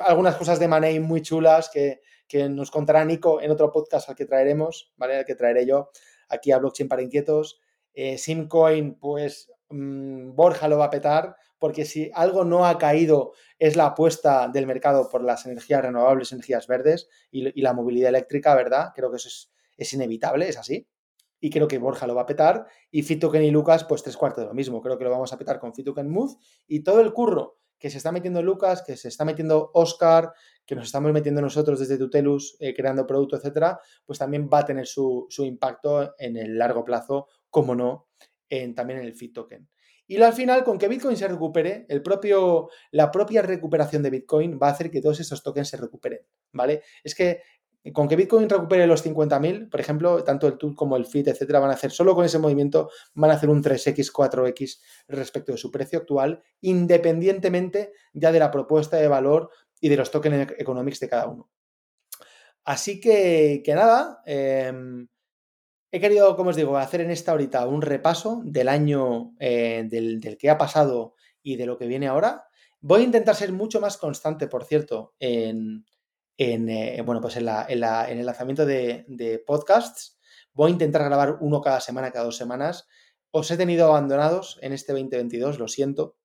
algunas 0.00 0.36
cosas 0.36 0.58
de 0.58 0.68
money 0.68 1.00
muy 1.00 1.22
chulas 1.22 1.70
que, 1.70 2.00
nos 2.50 2.70
contará 2.70 3.04
Nico 3.04 3.40
en 3.40 3.50
otro 3.50 3.70
podcast 3.70 4.08
al 4.08 4.16
que 4.16 4.26
traeremos, 4.26 4.92
¿vale? 4.96 5.18
Al 5.18 5.24
que 5.24 5.34
traeré 5.34 5.64
yo 5.64 5.90
aquí 6.28 6.50
a 6.50 6.58
Blockchain 6.58 6.88
para 6.88 7.02
Inquietos. 7.02 7.60
Eh, 7.94 8.18
Simcoin, 8.18 8.98
pues 8.98 9.50
mm, 9.70 10.34
Borja 10.34 10.66
lo 10.66 10.78
va 10.78 10.86
a 10.86 10.90
petar, 10.90 11.36
porque 11.58 11.84
si 11.84 12.10
algo 12.14 12.44
no 12.44 12.66
ha 12.66 12.78
caído 12.78 13.32
es 13.58 13.76
la 13.76 13.86
apuesta 13.86 14.48
del 14.48 14.66
mercado 14.66 15.08
por 15.08 15.22
las 15.22 15.46
energías 15.46 15.82
renovables, 15.82 16.32
energías 16.32 16.66
verdes 16.66 17.08
y 17.30 17.62
la 17.62 17.72
movilidad 17.72 18.08
eléctrica, 18.08 18.54
¿verdad? 18.54 18.90
Creo 18.94 19.10
que 19.10 19.16
eso 19.16 19.28
es, 19.28 19.55
es 19.76 19.92
inevitable, 19.92 20.48
es 20.48 20.58
así. 20.58 20.86
Y 21.38 21.50
creo 21.50 21.68
que 21.68 21.78
Borja 21.78 22.06
lo 22.06 22.14
va 22.14 22.22
a 22.22 22.26
petar. 22.26 22.66
Y 22.90 23.02
Fitoken 23.02 23.44
y 23.44 23.50
Lucas, 23.50 23.84
pues 23.84 24.02
tres 24.02 24.16
cuartos 24.16 24.44
de 24.44 24.48
lo 24.48 24.54
mismo. 24.54 24.80
Creo 24.80 24.96
que 24.98 25.04
lo 25.04 25.10
vamos 25.10 25.32
a 25.32 25.38
petar 25.38 25.58
con 25.58 25.74
Fitoken 25.74 26.08
Move. 26.08 26.34
Y 26.66 26.80
todo 26.82 27.00
el 27.00 27.12
curro 27.12 27.58
que 27.78 27.90
se 27.90 27.98
está 27.98 28.12
metiendo 28.12 28.42
Lucas, 28.42 28.82
que 28.82 28.96
se 28.96 29.08
está 29.08 29.24
metiendo 29.24 29.70
Oscar, 29.74 30.32
que 30.64 30.74
nos 30.74 30.86
estamos 30.86 31.12
metiendo 31.12 31.40
nosotros 31.40 31.78
desde 31.78 31.98
Tutelus, 31.98 32.56
eh, 32.60 32.74
creando 32.74 33.06
producto, 33.06 33.36
etcétera, 33.36 33.78
pues 34.04 34.18
también 34.18 34.48
va 34.52 34.60
a 34.60 34.64
tener 34.64 34.86
su, 34.86 35.28
impacto 35.38 36.14
en 36.18 36.36
el 36.36 36.58
largo 36.58 36.84
plazo, 36.84 37.28
como 37.50 37.74
no, 37.74 38.08
en, 38.48 38.74
también 38.74 39.00
en 39.00 39.06
el 39.06 39.14
Fit 39.14 39.34
Token. 39.34 39.68
Y 40.08 40.22
al 40.22 40.32
final, 40.32 40.62
con 40.62 40.78
que 40.78 40.86
Bitcoin 40.86 41.16
se 41.16 41.26
recupere, 41.26 41.84
el 41.88 42.00
propio, 42.00 42.70
la 42.92 43.10
propia 43.10 43.42
recuperación 43.42 44.04
de 44.04 44.10
Bitcoin 44.10 44.58
va 44.62 44.68
a 44.68 44.70
hacer 44.70 44.88
que 44.90 45.00
todos 45.00 45.18
estos 45.18 45.42
tokens 45.42 45.68
se 45.68 45.76
recuperen, 45.76 46.20
¿vale? 46.52 46.82
Es 47.02 47.14
que 47.16 47.42
con 47.92 48.08
que 48.08 48.16
Bitcoin 48.16 48.48
recupere 48.48 48.86
los 48.86 49.04
50.000, 49.04 49.70
por 49.70 49.80
ejemplo, 49.80 50.24
tanto 50.24 50.46
el 50.46 50.58
TUT 50.58 50.74
como 50.74 50.96
el 50.96 51.06
FIT, 51.06 51.28
etcétera, 51.28 51.60
van 51.60 51.70
a 51.70 51.74
hacer 51.74 51.90
solo 51.90 52.14
con 52.14 52.24
ese 52.24 52.38
movimiento, 52.38 52.90
van 53.14 53.30
a 53.30 53.34
hacer 53.34 53.48
un 53.48 53.62
3X, 53.62 54.12
4X 54.12 54.80
respecto 55.08 55.52
de 55.52 55.58
su 55.58 55.70
precio 55.70 55.98
actual, 55.98 56.42
independientemente 56.60 57.92
ya 58.12 58.32
de 58.32 58.38
la 58.38 58.50
propuesta 58.50 58.96
de 58.96 59.08
valor 59.08 59.50
y 59.80 59.88
de 59.88 59.96
los 59.96 60.10
tokens 60.10 60.52
economics 60.58 61.00
de 61.00 61.08
cada 61.08 61.28
uno. 61.28 61.50
Así 62.64 63.00
que, 63.00 63.62
que 63.64 63.74
nada, 63.74 64.22
em, 64.26 65.06
he 65.92 66.00
querido, 66.00 66.34
como 66.36 66.50
os 66.50 66.56
digo, 66.56 66.76
hacer 66.76 67.00
en 67.00 67.10
esta 67.10 67.32
horita 67.32 67.66
un 67.66 67.82
repaso 67.82 68.40
del 68.44 68.68
año 68.68 69.34
eh, 69.38 69.86
del 69.88 70.36
que 70.38 70.50
ha 70.50 70.58
pasado 70.58 71.14
y 71.42 71.56
de 71.56 71.66
lo 71.66 71.78
que 71.78 71.86
viene 71.86 72.08
ahora. 72.08 72.46
Voy 72.80 73.02
a 73.02 73.04
intentar 73.04 73.36
ser 73.36 73.52
mucho 73.52 73.80
más 73.80 73.96
constante, 73.96 74.48
por 74.48 74.64
cierto, 74.64 75.14
en, 75.20 75.84
en, 76.36 76.68
eh, 76.68 77.02
bueno, 77.02 77.20
pues 77.20 77.36
en, 77.36 77.48
el 77.48 78.26
lanzamiento 78.26 78.66
de, 78.66 79.42
podcasts. 79.46 80.18
Voy 80.52 80.70
a 80.70 80.72
intentar 80.72 81.04
grabar 81.04 81.38
uno 81.40 81.60
cada 81.60 81.80
semana, 81.80 82.10
cada 82.10 82.26
dos 82.26 82.36
semanas. 82.36 82.86
Os 83.30 83.50
he 83.50 83.56
tenido 83.56 83.86
abandonados 83.86 84.58
en 84.62 84.72
este 84.72 84.92
2022, 84.92 85.58
lo 85.58 85.68
siento. 85.68 86.16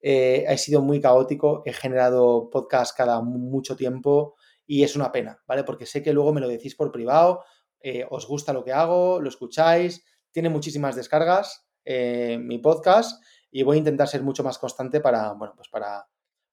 Eh, 0.00 0.44
he 0.48 0.58
sido 0.58 0.82
muy 0.82 1.00
caótico, 1.00 1.62
he 1.64 1.72
generado 1.72 2.50
podcasts 2.50 2.94
cada 2.94 3.22
mucho 3.22 3.76
tiempo 3.76 4.34
y 4.66 4.82
es 4.82 4.96
una 4.96 5.12
pena, 5.12 5.42
¿vale? 5.46 5.64
Porque 5.64 5.86
sé 5.86 6.02
que 6.02 6.12
luego 6.12 6.32
me 6.32 6.40
lo 6.40 6.48
decís 6.48 6.74
por 6.74 6.92
privado, 6.92 7.42
eh, 7.80 8.06
os 8.10 8.26
gusta 8.26 8.52
lo 8.52 8.64
que 8.64 8.72
hago, 8.72 9.20
lo 9.20 9.28
escucháis, 9.28 10.04
tiene 10.30 10.48
muchísimas 10.50 10.96
descargas 10.96 11.66
mi 11.86 12.56
podcast 12.60 13.22
y 13.50 13.62
voy 13.62 13.76
a 13.76 13.78
intentar 13.78 14.08
ser 14.08 14.22
mucho 14.22 14.42
más 14.42 14.56
constante 14.56 15.02
para, 15.02 15.34
bueno, 15.34 15.52
pues 15.54 15.68
para, 15.68 16.08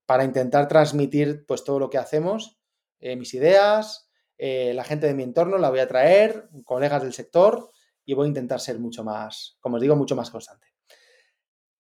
para 0.06 0.26
intentar 0.26 0.68
transmitir 0.68 1.46
pues 1.48 1.64
todo 1.64 1.80
lo 1.80 1.90
que 1.90 1.98
hacemos 1.98 2.61
eh, 3.02 3.16
mis 3.16 3.34
ideas, 3.34 4.10
eh, 4.38 4.74
la 4.74 4.84
gente 4.84 5.08
de 5.08 5.14
mi 5.14 5.24
entorno 5.24 5.58
la 5.58 5.70
voy 5.70 5.80
a 5.80 5.88
traer, 5.88 6.50
colegas 6.64 7.04
del 7.04 7.14
sector 7.14 7.70
y 8.06 8.14
voy 8.14 8.26
a 8.26 8.30
intentar 8.30 8.60
ser 8.60 8.80
mucho 8.80 9.04
más, 9.04 9.58
como 9.60 9.76
os 9.76 9.82
digo, 9.82 9.96
mucho 9.96 10.16
más 10.16 10.32
constante. 10.32 10.68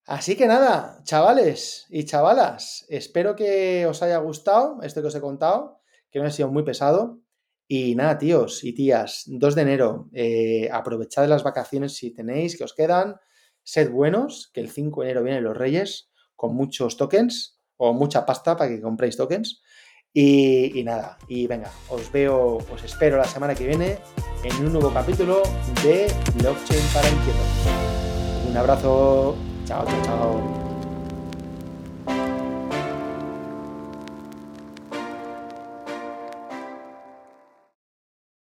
Así 0.06 0.36
que 0.36 0.48
nada, 0.48 1.02
chavales 1.04 1.86
y 1.90 2.06
chavalas, 2.06 2.86
espero 2.90 3.36
que 3.36 3.86
os 3.86 4.02
haya 4.04 4.18
gustado 4.18 4.82
esto 4.82 5.02
que 5.02 5.08
os 5.08 5.16
he 5.16 5.22
contado, 5.22 5.80
que 6.10 6.20
no 6.20 6.26
ha 6.26 6.32
sido 6.32 6.52
muy 6.52 6.64
pesado. 6.64 7.22
Y 7.68 7.96
nada, 7.96 8.18
tíos 8.18 8.66
y 8.66 8.74
tías, 8.74 9.24
2 9.28 9.56
de 9.56 9.62
enero, 9.62 10.10
eh, 10.12 10.70
aprovechad 10.74 11.28
las 11.30 11.44
vacaciones 11.44 11.96
si 11.96 12.12
tenéis, 12.12 12.58
que 12.58 12.66
os 12.66 12.74
quedan, 12.74 13.16
sed 13.64 13.90
buenos, 13.90 14.52
que 14.54 14.60
el 14.60 14.70
5 14.70 15.02
de 15.02 15.08
enero 15.08 15.24
vienen 15.24 15.44
los 15.46 15.56
Reyes 15.56 16.12
con 16.36 16.54
muchos 16.54 16.98
tokens 16.98 17.62
o 17.78 17.94
mucha 17.94 18.26
pasta 18.26 18.58
para 18.58 18.70
que 18.70 18.82
compréis 18.82 19.16
tokens. 19.16 19.62
Y, 20.14 20.84
nada, 20.84 21.18
y 21.28 21.48
venga, 21.48 21.72
os 21.88 22.12
veo, 22.12 22.58
os 22.58 22.84
espero 22.84 23.18
la 23.18 23.24
semana 23.24 23.56
que 23.56 23.66
viene 23.66 23.98
en 24.44 24.66
un 24.66 24.74
nuevo 24.74 24.92
capítulo 24.94 25.42
de 25.84 26.14
Blockchain 26.36 26.84
para 26.94 27.08
Inquietos. 27.08 28.50
Un 28.50 28.58
abrazo, 28.58 29.38
chao. 29.66 30.61